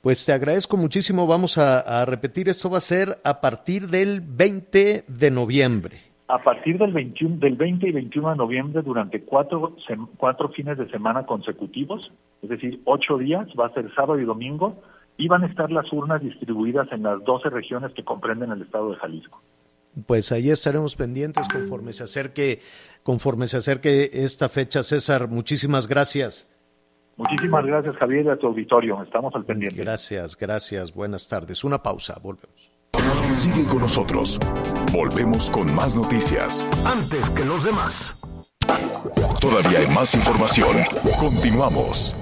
Pues 0.01 0.25
te 0.25 0.31
agradezco 0.31 0.77
muchísimo. 0.77 1.27
Vamos 1.27 1.59
a, 1.59 2.01
a, 2.01 2.05
repetir, 2.05 2.49
esto 2.49 2.71
va 2.71 2.77
a 2.77 2.81
ser 2.81 3.19
a 3.23 3.41
partir 3.41 3.87
del 3.89 4.21
20 4.21 5.03
de 5.07 5.31
noviembre. 5.31 6.08
A 6.29 6.41
partir 6.43 6.77
del, 6.77 6.93
21, 6.93 7.37
del 7.37 7.55
20 7.55 7.89
y 7.89 7.91
21 7.91 8.29
de 8.29 8.35
noviembre, 8.37 8.81
durante 8.83 9.21
cuatro, 9.21 9.75
cuatro 10.15 10.49
fines 10.49 10.77
de 10.77 10.87
semana 10.89 11.25
consecutivos, 11.25 12.11
es 12.41 12.49
decir, 12.49 12.81
ocho 12.85 13.17
días, 13.17 13.47
va 13.59 13.65
a 13.65 13.73
ser 13.73 13.91
sábado 13.95 14.19
y 14.19 14.25
domingo, 14.25 14.81
y 15.17 15.27
van 15.27 15.43
a 15.43 15.47
estar 15.47 15.71
las 15.71 15.91
urnas 15.91 16.21
distribuidas 16.21 16.89
en 16.91 17.03
las 17.03 17.23
12 17.23 17.49
regiones 17.49 17.93
que 17.93 18.05
comprenden 18.05 18.51
el 18.51 18.61
estado 18.61 18.91
de 18.91 18.97
Jalisco 18.97 19.41
pues 20.05 20.31
ahí 20.31 20.49
estaremos 20.49 20.95
pendientes 20.95 21.47
conforme 21.47 21.93
se 21.93 22.03
acerque, 22.03 22.61
conforme 23.03 23.47
se 23.47 23.57
acerque 23.57 24.09
esta 24.13 24.49
fecha. 24.49 24.83
César, 24.83 25.27
muchísimas 25.27 25.87
gracias. 25.87 26.49
Muchísimas 27.17 27.65
gracias, 27.65 27.97
Javier, 27.97 28.25
y 28.25 28.29
a 28.29 28.37
tu 28.37 28.47
auditorio. 28.47 29.01
Estamos 29.03 29.35
al 29.35 29.43
pendiente. 29.43 29.81
Gracias, 29.83 30.37
gracias. 30.37 30.93
Buenas 30.93 31.27
tardes. 31.27 31.63
Una 31.63 31.83
pausa. 31.83 32.17
Volvemos. 32.21 32.78
Sigue 33.39 33.63
con 33.63 33.79
nosotros. 33.79 34.37
Volvemos 34.91 35.49
con 35.49 35.73
más 35.73 35.95
noticias. 35.95 36.67
Antes 36.85 37.29
que 37.29 37.45
los 37.45 37.63
demás. 37.63 38.13
Todavía 39.39 39.79
hay 39.79 39.87
más 39.95 40.13
información. 40.13 40.75
Continuamos. 41.17 42.17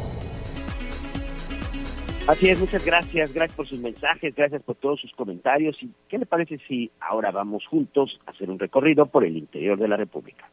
Así 2.28 2.50
es, 2.50 2.60
muchas 2.60 2.86
gracias, 2.86 3.34
gracias 3.34 3.58
por 3.58 3.68
sus 3.68 3.80
mensajes, 3.80 4.36
gracias 4.36 4.62
por 4.62 4.76
todos 4.76 5.02
sus 5.02 5.12
comentarios. 5.14 5.82
¿Y 5.82 5.90
qué 6.08 6.20
le 6.20 6.28
parece 6.28 6.60
si 6.68 6.92
ahora 7.00 7.32
vamos 7.32 7.66
juntos 7.66 8.20
a 8.28 8.30
hacer 8.30 8.52
un 8.52 8.60
recorrido 8.60 9.08
por 9.08 9.26
el 9.26 9.38
interior 9.38 9.80
de 9.80 9.88
la 9.88 9.98
República? 9.98 10.48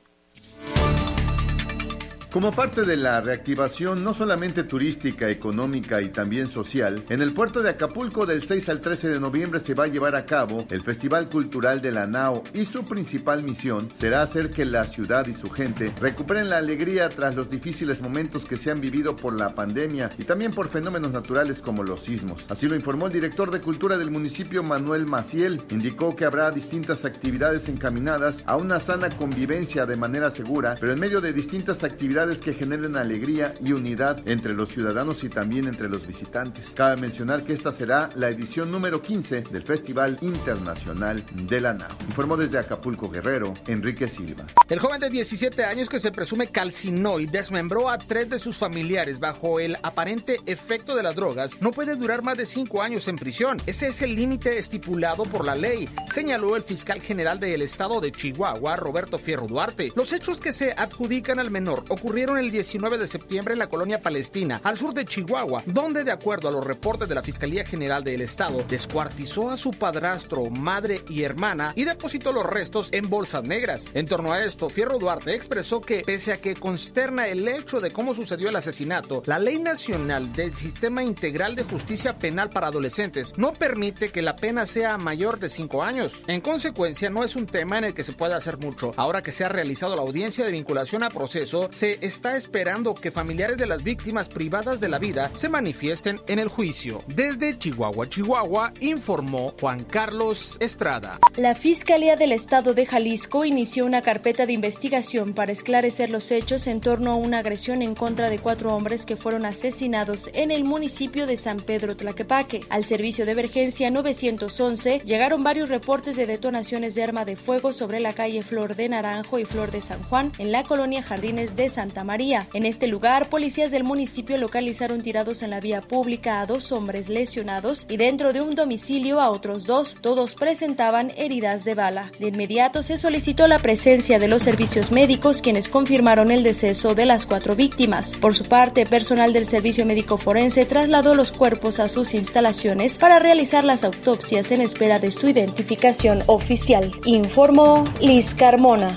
Como 2.34 2.50
parte 2.50 2.82
de 2.82 2.96
la 2.96 3.20
reactivación 3.20 4.02
no 4.02 4.12
solamente 4.12 4.64
turística, 4.64 5.30
económica 5.30 6.02
y 6.02 6.08
también 6.08 6.48
social, 6.48 7.04
en 7.08 7.22
el 7.22 7.32
puerto 7.32 7.62
de 7.62 7.70
Acapulco 7.70 8.26
del 8.26 8.42
6 8.42 8.70
al 8.70 8.80
13 8.80 9.08
de 9.08 9.20
noviembre 9.20 9.60
se 9.60 9.74
va 9.74 9.84
a 9.84 9.86
llevar 9.86 10.16
a 10.16 10.26
cabo 10.26 10.66
el 10.70 10.82
Festival 10.82 11.28
Cultural 11.28 11.80
de 11.80 11.92
la 11.92 12.08
Nao 12.08 12.42
y 12.52 12.64
su 12.64 12.84
principal 12.84 13.44
misión 13.44 13.88
será 13.96 14.22
hacer 14.22 14.50
que 14.50 14.64
la 14.64 14.82
ciudad 14.82 15.28
y 15.28 15.36
su 15.36 15.48
gente 15.48 15.94
recuperen 16.00 16.50
la 16.50 16.56
alegría 16.56 17.08
tras 17.08 17.36
los 17.36 17.48
difíciles 17.50 18.00
momentos 18.00 18.46
que 18.46 18.56
se 18.56 18.72
han 18.72 18.80
vivido 18.80 19.14
por 19.14 19.38
la 19.38 19.54
pandemia 19.54 20.10
y 20.18 20.24
también 20.24 20.50
por 20.50 20.70
fenómenos 20.70 21.12
naturales 21.12 21.62
como 21.62 21.84
los 21.84 22.00
sismos. 22.00 22.46
Así 22.50 22.66
lo 22.66 22.74
informó 22.74 23.06
el 23.06 23.12
director 23.12 23.52
de 23.52 23.60
Cultura 23.60 23.96
del 23.96 24.10
municipio 24.10 24.64
Manuel 24.64 25.06
Maciel. 25.06 25.62
Indicó 25.70 26.16
que 26.16 26.24
habrá 26.24 26.50
distintas 26.50 27.04
actividades 27.04 27.68
encaminadas 27.68 28.38
a 28.44 28.56
una 28.56 28.80
sana 28.80 29.08
convivencia 29.10 29.86
de 29.86 29.94
manera 29.94 30.32
segura, 30.32 30.74
pero 30.80 30.92
en 30.92 30.98
medio 30.98 31.20
de 31.20 31.32
distintas 31.32 31.84
actividades 31.84 32.23
que 32.24 32.54
generen 32.54 32.96
alegría 32.96 33.52
y 33.62 33.72
unidad 33.72 34.26
entre 34.26 34.54
los 34.54 34.70
ciudadanos 34.70 35.22
y 35.24 35.28
también 35.28 35.66
entre 35.66 35.90
los 35.90 36.06
visitantes. 36.06 36.70
Cabe 36.74 36.98
mencionar 36.98 37.44
que 37.44 37.52
esta 37.52 37.70
será 37.70 38.08
la 38.16 38.30
edición 38.30 38.70
número 38.70 39.02
15 39.02 39.42
del 39.42 39.62
Festival 39.62 40.16
Internacional 40.22 41.22
de 41.34 41.60
la 41.60 41.74
NAO. 41.74 41.90
Informó 42.06 42.38
desde 42.38 42.58
Acapulco 42.58 43.10
Guerrero, 43.10 43.52
Enrique 43.66 44.08
Silva. 44.08 44.46
El 44.70 44.78
joven 44.78 45.00
de 45.00 45.10
17 45.10 45.64
años 45.64 45.90
que 45.90 46.00
se 46.00 46.12
presume 46.12 46.46
calcinó 46.46 47.20
y 47.20 47.26
desmembró 47.26 47.90
a 47.90 47.98
tres 47.98 48.30
de 48.30 48.38
sus 48.38 48.56
familiares 48.56 49.20
bajo 49.20 49.60
el 49.60 49.76
aparente 49.82 50.40
efecto 50.46 50.96
de 50.96 51.02
las 51.02 51.14
drogas 51.14 51.60
no 51.60 51.72
puede 51.72 51.94
durar 51.94 52.22
más 52.22 52.38
de 52.38 52.46
cinco 52.46 52.80
años 52.80 53.06
en 53.06 53.16
prisión. 53.16 53.58
Ese 53.66 53.88
es 53.88 54.00
el 54.00 54.14
límite 54.14 54.58
estipulado 54.58 55.24
por 55.24 55.44
la 55.44 55.54
ley, 55.54 55.90
señaló 56.10 56.56
el 56.56 56.62
fiscal 56.62 57.02
general 57.02 57.38
del 57.38 57.60
estado 57.60 58.00
de 58.00 58.12
Chihuahua, 58.12 58.76
Roberto 58.76 59.18
Fierro 59.18 59.46
Duarte. 59.46 59.92
Los 59.94 60.14
hechos 60.14 60.40
que 60.40 60.54
se 60.54 60.72
adjudican 60.72 61.38
al 61.38 61.50
menor 61.50 61.84
ocurrieron 61.88 62.13
el 62.14 62.50
19 62.50 62.96
de 62.96 63.08
septiembre 63.08 63.54
en 63.54 63.58
la 63.58 63.68
colonia 63.68 64.00
palestina, 64.00 64.60
al 64.62 64.78
sur 64.78 64.94
de 64.94 65.04
Chihuahua, 65.04 65.64
donde 65.66 66.04
de 66.04 66.12
acuerdo 66.12 66.48
a 66.48 66.52
los 66.52 66.64
reportes 66.64 67.08
de 67.08 67.14
la 67.14 67.24
Fiscalía 67.24 67.64
General 67.64 68.04
del 68.04 68.20
Estado, 68.20 68.64
descuartizó 68.68 69.50
a 69.50 69.56
su 69.56 69.72
padrastro, 69.72 70.48
madre 70.48 71.02
y 71.08 71.22
hermana 71.22 71.72
y 71.74 71.84
depositó 71.84 72.32
los 72.32 72.46
restos 72.46 72.88
en 72.92 73.10
bolsas 73.10 73.42
negras. 73.42 73.90
En 73.94 74.06
torno 74.06 74.32
a 74.32 74.44
esto, 74.44 74.68
Fierro 74.68 74.98
Duarte 74.98 75.34
expresó 75.34 75.80
que, 75.80 76.02
pese 76.06 76.32
a 76.32 76.40
que 76.40 76.54
consterna 76.54 77.26
el 77.26 77.48
hecho 77.48 77.80
de 77.80 77.90
cómo 77.90 78.14
sucedió 78.14 78.48
el 78.48 78.56
asesinato, 78.56 79.22
la 79.26 79.40
Ley 79.40 79.58
Nacional 79.58 80.32
del 80.32 80.54
Sistema 80.54 81.02
Integral 81.02 81.56
de 81.56 81.64
Justicia 81.64 82.16
Penal 82.16 82.48
para 82.50 82.68
Adolescentes 82.68 83.32
no 83.36 83.52
permite 83.52 84.10
que 84.10 84.22
la 84.22 84.36
pena 84.36 84.66
sea 84.66 84.98
mayor 84.98 85.40
de 85.40 85.48
5 85.48 85.82
años. 85.82 86.22
En 86.28 86.40
consecuencia, 86.40 87.10
no 87.10 87.24
es 87.24 87.34
un 87.34 87.46
tema 87.46 87.78
en 87.78 87.84
el 87.84 87.94
que 87.94 88.04
se 88.04 88.12
pueda 88.12 88.36
hacer 88.36 88.58
mucho. 88.58 88.92
Ahora 88.96 89.20
que 89.20 89.32
se 89.32 89.44
ha 89.44 89.48
realizado 89.48 89.96
la 89.96 90.02
audiencia 90.02 90.44
de 90.44 90.52
vinculación 90.52 91.02
a 91.02 91.10
proceso, 91.10 91.68
se 91.72 91.93
está 92.00 92.36
esperando 92.36 92.94
que 92.94 93.10
familiares 93.10 93.58
de 93.58 93.66
las 93.66 93.82
víctimas 93.82 94.28
privadas 94.28 94.80
de 94.80 94.88
la 94.88 94.98
vida 94.98 95.30
se 95.34 95.48
manifiesten 95.48 96.20
en 96.26 96.38
el 96.38 96.48
juicio. 96.48 97.02
Desde 97.06 97.58
Chihuahua, 97.58 98.08
Chihuahua, 98.08 98.72
informó 98.80 99.54
Juan 99.60 99.84
Carlos 99.84 100.56
Estrada. 100.60 101.18
La 101.36 101.54
Fiscalía 101.54 102.16
del 102.16 102.32
Estado 102.32 102.74
de 102.74 102.86
Jalisco 102.86 103.44
inició 103.44 103.84
una 103.84 104.02
carpeta 104.02 104.46
de 104.46 104.52
investigación 104.52 105.34
para 105.34 105.52
esclarecer 105.52 106.10
los 106.10 106.30
hechos 106.30 106.66
en 106.66 106.80
torno 106.80 107.12
a 107.12 107.16
una 107.16 107.38
agresión 107.38 107.82
en 107.82 107.94
contra 107.94 108.30
de 108.30 108.38
cuatro 108.38 108.74
hombres 108.74 109.06
que 109.06 109.16
fueron 109.16 109.44
asesinados 109.44 110.30
en 110.34 110.50
el 110.50 110.64
municipio 110.64 111.26
de 111.26 111.36
San 111.36 111.58
Pedro 111.58 111.96
Tlaquepaque. 111.96 112.64
Al 112.70 112.84
servicio 112.84 113.24
de 113.24 113.32
emergencia 113.32 113.90
911 113.90 115.00
llegaron 115.04 115.42
varios 115.42 115.68
reportes 115.68 116.16
de 116.16 116.26
detonaciones 116.26 116.94
de 116.94 117.02
arma 117.02 117.24
de 117.24 117.36
fuego 117.36 117.72
sobre 117.72 118.00
la 118.00 118.14
calle 118.14 118.42
Flor 118.42 118.76
de 118.76 118.88
Naranjo 118.88 119.38
y 119.38 119.44
Flor 119.44 119.70
de 119.70 119.80
San 119.80 120.02
Juan 120.04 120.32
en 120.38 120.52
la 120.52 120.62
colonia 120.62 121.02
Jardines 121.02 121.56
de 121.56 121.68
San 121.68 121.83
Santa 121.84 122.02
María. 122.02 122.48
En 122.54 122.64
este 122.64 122.86
lugar, 122.86 123.28
policías 123.28 123.70
del 123.70 123.84
municipio 123.84 124.38
localizaron 124.38 125.02
tirados 125.02 125.42
en 125.42 125.50
la 125.50 125.60
vía 125.60 125.82
pública 125.82 126.40
a 126.40 126.46
dos 126.46 126.72
hombres 126.72 127.10
lesionados 127.10 127.84
y 127.90 127.98
dentro 127.98 128.32
de 128.32 128.40
un 128.40 128.54
domicilio 128.54 129.20
a 129.20 129.28
otros 129.28 129.66
dos. 129.66 129.94
Todos 130.00 130.34
presentaban 130.34 131.12
heridas 131.18 131.62
de 131.66 131.74
bala. 131.74 132.10
De 132.18 132.28
inmediato 132.28 132.82
se 132.82 132.96
solicitó 132.96 133.46
la 133.48 133.58
presencia 133.58 134.18
de 134.18 134.28
los 134.28 134.42
servicios 134.42 134.92
médicos 134.92 135.42
quienes 135.42 135.68
confirmaron 135.68 136.30
el 136.30 136.42
deceso 136.42 136.94
de 136.94 137.04
las 137.04 137.26
cuatro 137.26 137.54
víctimas. 137.54 138.14
Por 138.14 138.34
su 138.34 138.44
parte, 138.44 138.86
personal 138.86 139.34
del 139.34 139.44
Servicio 139.44 139.84
Médico 139.84 140.16
Forense 140.16 140.64
trasladó 140.64 141.14
los 141.14 141.32
cuerpos 141.32 141.80
a 141.80 141.90
sus 141.90 142.14
instalaciones 142.14 142.96
para 142.96 143.18
realizar 143.18 143.62
las 143.62 143.84
autopsias 143.84 144.50
en 144.52 144.62
espera 144.62 145.00
de 145.00 145.12
su 145.12 145.28
identificación 145.28 146.22
oficial. 146.28 146.90
Informó 147.04 147.84
Liz 148.00 148.34
Carmona. 148.34 148.96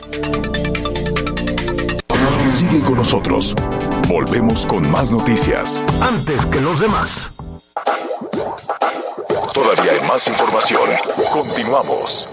Sigue 2.70 2.84
con 2.84 2.96
nosotros. 2.96 3.56
Volvemos 4.10 4.66
con 4.66 4.92
más 4.92 5.10
noticias. 5.12 5.82
Antes 6.02 6.46
que 6.48 6.60
los 6.60 6.82
demás. 6.82 7.32
Todavía 9.54 9.94
hay 9.94 10.06
más 10.06 10.28
información. 10.28 10.90
Continuamos. 11.32 12.28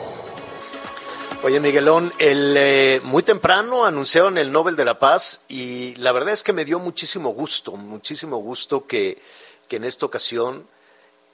Oye, 1.45 1.61
Miguelón, 1.61 2.13
el, 2.19 2.55
eh, 2.57 3.01
muy 3.05 3.23
temprano 3.23 3.85
anunciaron 3.85 4.37
el 4.37 4.51
Nobel 4.51 4.75
de 4.75 4.85
la 4.85 4.99
Paz 4.99 5.45
y 5.49 5.95
la 5.97 6.11
verdad 6.11 6.33
es 6.33 6.43
que 6.43 6.53
me 6.53 6.65
dio 6.65 6.81
muchísimo 6.81 7.31
gusto, 7.31 7.77
muchísimo 7.77 8.39
gusto 8.39 8.89
que, 8.89 9.23
que 9.69 9.77
en 9.77 9.85
esta 9.85 10.05
ocasión 10.07 10.67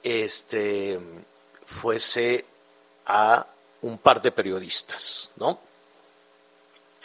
este, 0.03 0.99
fuese 1.65 2.45
a 3.07 3.47
un 3.81 3.97
par 3.97 4.21
de 4.21 4.31
periodistas, 4.31 5.31
¿no? 5.37 5.70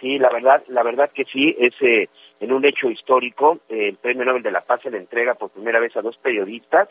Sí, 0.00 0.18
la 0.18 0.28
verdad, 0.30 0.62
la 0.68 0.82
verdad 0.82 1.10
que 1.10 1.24
sí, 1.24 1.56
es 1.58 1.74
eh, 1.80 2.08
en 2.38 2.52
un 2.52 2.66
hecho 2.66 2.90
histórico, 2.90 3.60
eh, 3.70 3.88
el 3.88 3.96
Premio 3.96 4.26
Nobel 4.26 4.42
de 4.42 4.50
la 4.50 4.60
Paz 4.60 4.82
se 4.82 4.90
le 4.90 4.98
entrega 4.98 5.34
por 5.34 5.50
primera 5.50 5.80
vez 5.80 5.96
a 5.96 6.02
dos 6.02 6.18
periodistas, 6.18 6.88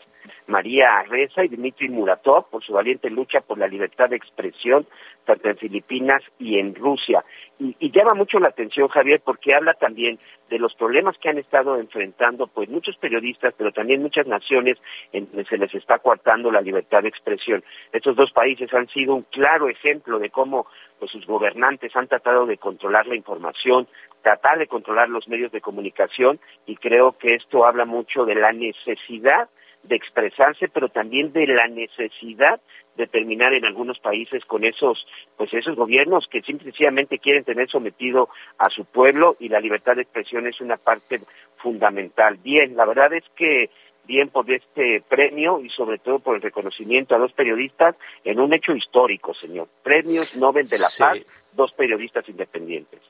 María 0.48 1.04
Reza 1.04 1.44
y 1.44 1.48
Dmitry 1.48 1.88
Muratov, 1.88 2.50
por 2.50 2.64
su 2.64 2.72
valiente 2.72 3.08
lucha 3.08 3.42
por 3.42 3.58
la 3.58 3.68
libertad 3.68 4.10
de 4.10 4.16
expresión, 4.16 4.86
tanto 5.24 5.48
en 5.48 5.56
Filipinas 5.56 6.20
y 6.40 6.58
en 6.58 6.74
Rusia. 6.74 7.24
Y, 7.58 7.74
y, 7.78 7.90
llama 7.90 8.12
mucho 8.14 8.38
la 8.38 8.48
atención, 8.48 8.88
Javier, 8.88 9.22
porque 9.24 9.54
habla 9.54 9.72
también 9.74 10.18
de 10.50 10.58
los 10.58 10.74
problemas 10.74 11.16
que 11.18 11.30
han 11.30 11.38
estado 11.38 11.78
enfrentando 11.78 12.46
pues 12.46 12.68
muchos 12.68 12.96
periodistas, 12.98 13.54
pero 13.56 13.72
también 13.72 14.02
muchas 14.02 14.26
naciones 14.26 14.76
en 15.12 15.26
donde 15.26 15.44
se 15.46 15.58
les 15.58 15.74
está 15.74 15.98
coartando 15.98 16.50
la 16.50 16.60
libertad 16.60 17.02
de 17.02 17.08
expresión. 17.08 17.64
Estos 17.92 18.14
dos 18.14 18.30
países 18.32 18.72
han 18.74 18.88
sido 18.88 19.14
un 19.14 19.22
claro 19.22 19.68
ejemplo 19.68 20.18
de 20.18 20.30
cómo 20.30 20.66
pues 20.98 21.10
sus 21.10 21.26
gobernantes 21.26 21.94
han 21.96 22.08
tratado 22.08 22.46
de 22.46 22.58
controlar 22.58 23.06
la 23.06 23.16
información, 23.16 23.88
tratar 24.22 24.58
de 24.58 24.66
controlar 24.66 25.08
los 25.08 25.28
medios 25.28 25.52
de 25.52 25.60
comunicación 25.60 26.38
y 26.66 26.76
creo 26.76 27.16
que 27.18 27.34
esto 27.34 27.66
habla 27.66 27.84
mucho 27.84 28.24
de 28.24 28.34
la 28.34 28.52
necesidad 28.52 29.48
de 29.88 29.96
expresarse, 29.96 30.68
pero 30.68 30.88
también 30.88 31.32
de 31.32 31.46
la 31.46 31.68
necesidad 31.68 32.60
de 32.96 33.06
terminar 33.06 33.52
en 33.52 33.64
algunos 33.64 33.98
países 33.98 34.44
con 34.44 34.64
esos, 34.64 35.06
pues 35.36 35.52
esos 35.52 35.76
gobiernos 35.76 36.26
que 36.28 36.42
simplemente 36.42 37.18
quieren 37.18 37.44
tener 37.44 37.68
sometido 37.68 38.28
a 38.58 38.70
su 38.70 38.84
pueblo 38.84 39.36
y 39.38 39.48
la 39.48 39.60
libertad 39.60 39.96
de 39.96 40.02
expresión 40.02 40.46
es 40.46 40.60
una 40.60 40.76
parte 40.76 41.20
fundamental. 41.58 42.38
Bien, 42.42 42.74
la 42.74 42.86
verdad 42.86 43.12
es 43.12 43.24
que 43.36 43.70
bien 44.04 44.28
por 44.28 44.50
este 44.50 45.02
premio 45.08 45.60
y 45.60 45.68
sobre 45.70 45.98
todo 45.98 46.20
por 46.20 46.36
el 46.36 46.42
reconocimiento 46.42 47.14
a 47.14 47.18
dos 47.18 47.32
periodistas 47.32 47.96
en 48.24 48.40
un 48.40 48.54
hecho 48.54 48.72
histórico, 48.72 49.34
señor. 49.34 49.68
Premios 49.82 50.36
Nobel 50.36 50.68
de 50.68 50.78
la 50.78 50.86
sí. 50.86 51.02
Paz, 51.02 51.18
dos 51.52 51.72
periodistas 51.72 52.28
independientes. 52.28 53.00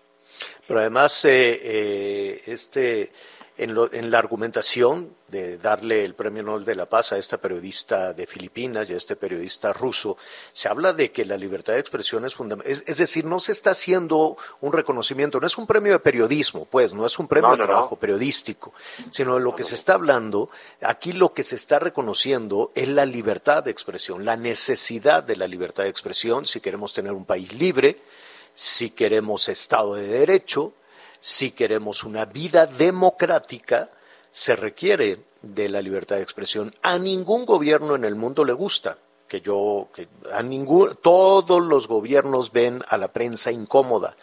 Pero 0.67 0.81
además, 0.81 1.25
eh, 1.25 1.61
eh, 1.63 2.41
este 2.47 3.11
en, 3.57 3.75
lo, 3.75 3.93
en, 3.93 4.11
la 4.11 4.19
argumentación 4.19 5.15
de 5.29 5.59
darle 5.59 6.05
el 6.05 6.15
Premio 6.15 6.43
Nobel 6.43 6.65
de 6.65 6.75
la 6.75 6.87
Paz 6.87 7.13
a 7.13 7.19
esta 7.19 7.39
periodista 7.39 8.13
de 8.13 8.27
Filipinas 8.27 8.89
y 8.91 8.95
a 8.95 8.97
este 8.97 9.17
periodista 9.17 9.73
ruso, 9.73 10.17
se 10.53 10.69
habla 10.69 10.93
de 10.93 11.11
que 11.11 11.25
la 11.25 11.37
libertad 11.37 11.73
de 11.73 11.81
expresión 11.81 12.25
es 12.25 12.35
fundamental. 12.35 12.71
Es, 12.71 12.85
es, 12.87 12.99
decir, 12.99 13.25
no 13.25 13.41
se 13.41 13.53
está 13.53 13.71
haciendo 13.71 14.37
un 14.61 14.73
reconocimiento, 14.73 15.41
no 15.41 15.47
es 15.47 15.59
un 15.59 15.67
premio 15.67 15.93
de 15.93 15.99
periodismo, 15.99 16.67
pues, 16.67 16.95
no 16.95 17.07
es 17.07 17.19
un 17.19 17.29
premio 17.29 17.49
no, 17.49 17.57
no, 17.57 17.63
de 17.63 17.67
trabajo 17.67 17.95
no. 17.97 18.01
periodístico, 18.01 18.73
sino 19.11 19.35
de 19.35 19.41
lo 19.41 19.55
que 19.55 19.65
se 19.65 19.75
está 19.75 19.95
hablando, 19.95 20.51
aquí 20.83 21.13
lo 21.13 21.33
que 21.33 21.43
se 21.43 21.57
está 21.57 21.79
reconociendo 21.79 22.73
es 22.75 22.89
la 22.89 23.07
libertad 23.07 23.65
de 23.65 23.71
expresión, 23.71 24.25
la 24.25 24.37
necesidad 24.37 25.23
de 25.23 25.37
la 25.37 25.49
libertad 25.49 25.85
de 25.85 25.91
expresión 25.91 26.47
si 26.47 26.61
queremos 26.61 26.93
tener 26.93 27.13
un 27.13 27.25
país 27.25 27.53
libre, 27.53 27.99
si 28.55 28.91
queremos 28.91 29.49
Estado 29.49 29.95
de 29.95 30.07
Derecho, 30.07 30.73
si 31.21 31.51
queremos 31.51 32.05
una 32.05 32.25
vida 32.25 32.67
democrática, 32.67 33.91
se 34.31 34.57
requiere 34.57 35.25
de 35.43 35.69
la 35.69 35.81
libertad 35.81 36.17
de 36.17 36.23
expresión. 36.23 36.75
A 36.83 36.99
ningún 36.99 37.47
gobierno 37.47 37.95
en 37.95 38.05
el 38.05 38.15
mundo 38.15 38.45
le 38.45 38.53
gusta 38.53 38.99
que 39.29 39.41
yo, 39.41 39.89
a 40.33 40.43
ningún, 40.43 40.97
todos 41.03 41.63
los 41.63 41.89
gobiernos 41.89 42.53
ven 42.53 42.83
a 42.89 42.97
la 42.97 43.09
prensa 43.09 43.51
incómoda, 43.51 44.15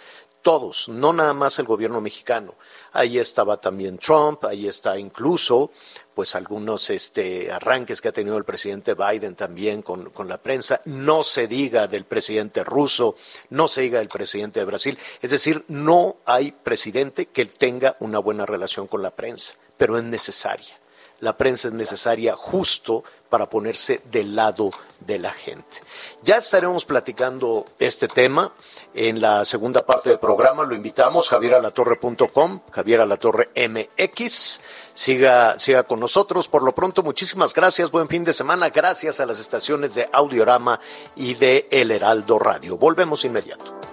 todos, 0.44 0.90
no 0.90 1.14
nada 1.14 1.34
más 1.34 1.58
el 1.58 1.66
gobierno 1.66 2.02
mexicano. 2.02 2.54
Ahí 2.92 3.18
estaba 3.18 3.58
también 3.58 3.98
Trump, 3.98 4.46
ahí 4.46 4.68
está 4.68 5.00
incluso 5.00 5.72
pues 6.14 6.36
algunos 6.36 6.92
este, 6.92 7.52
arranques 7.52 8.00
que 8.00 8.10
ha 8.10 8.14
tenido 8.14 8.38
el 8.38 8.44
presidente 8.44 8.94
Biden 8.94 9.34
también 9.34 9.82
con, 9.82 10.12
con, 10.12 10.28
la 10.28 10.38
prensa, 10.38 10.82
no 10.86 11.24
se 11.24 11.48
diga 11.48 11.88
del 11.88 12.06
presidente 12.06 12.64
ruso, 12.64 13.16
no 13.50 13.68
se 13.68 13.82
diga 13.82 13.98
del 13.98 14.10
presidente 14.10 14.60
de 14.60 14.66
Brasil, 14.66 15.00
es 15.24 15.32
decir, 15.32 15.66
no 15.70 16.18
hay 16.26 16.52
presidente 16.52 17.26
que 17.26 17.48
tenga 17.48 17.98
una 18.00 18.20
buena 18.20 18.46
relación 18.46 18.86
con 18.86 19.02
la 19.02 19.16
prensa, 19.16 19.56
pero 19.76 19.98
es 19.98 20.04
necesaria. 20.04 20.76
La 21.24 21.38
prensa 21.38 21.70
es 21.70 21.74
necesaria 21.74 22.36
justo 22.36 23.02
para 23.30 23.48
ponerse 23.48 24.02
del 24.12 24.36
lado 24.36 24.72
de 25.00 25.20
la 25.20 25.32
gente. 25.32 25.80
Ya 26.22 26.36
estaremos 26.36 26.84
platicando 26.84 27.66
este 27.80 28.10
tema 28.10 28.52
en 28.94 29.22
la 29.22 29.46
segunda 29.46 29.86
parte 29.86 30.10
del 30.10 30.20
programa. 30.20 30.66
Lo 30.66 30.76
invitamos, 30.76 31.30
javieralatorre.com, 31.30 32.60
Javier 32.70 33.00
Alatorre 33.00 33.52
MX. 33.56 34.60
Siga, 34.94 35.58
siga 35.58 35.84
con 35.84 36.02
nosotros. 36.02 36.50
Por 36.50 36.62
lo 36.62 36.76
pronto, 36.76 37.04
muchísimas 37.04 37.54
gracias. 37.54 37.90
Buen 37.90 38.10
fin 38.10 38.26
de 38.26 38.34
semana. 38.34 38.70
Gracias 38.70 39.22
a 39.22 39.26
las 39.26 39.40
estaciones 39.40 39.96
de 39.96 40.10
Audiorama 40.12 40.82
y 41.16 41.36
de 41.36 41.70
El 41.72 41.92
Heraldo 41.92 42.38
Radio. 42.38 42.78
Volvemos 42.78 43.24
inmediato. 43.24 43.93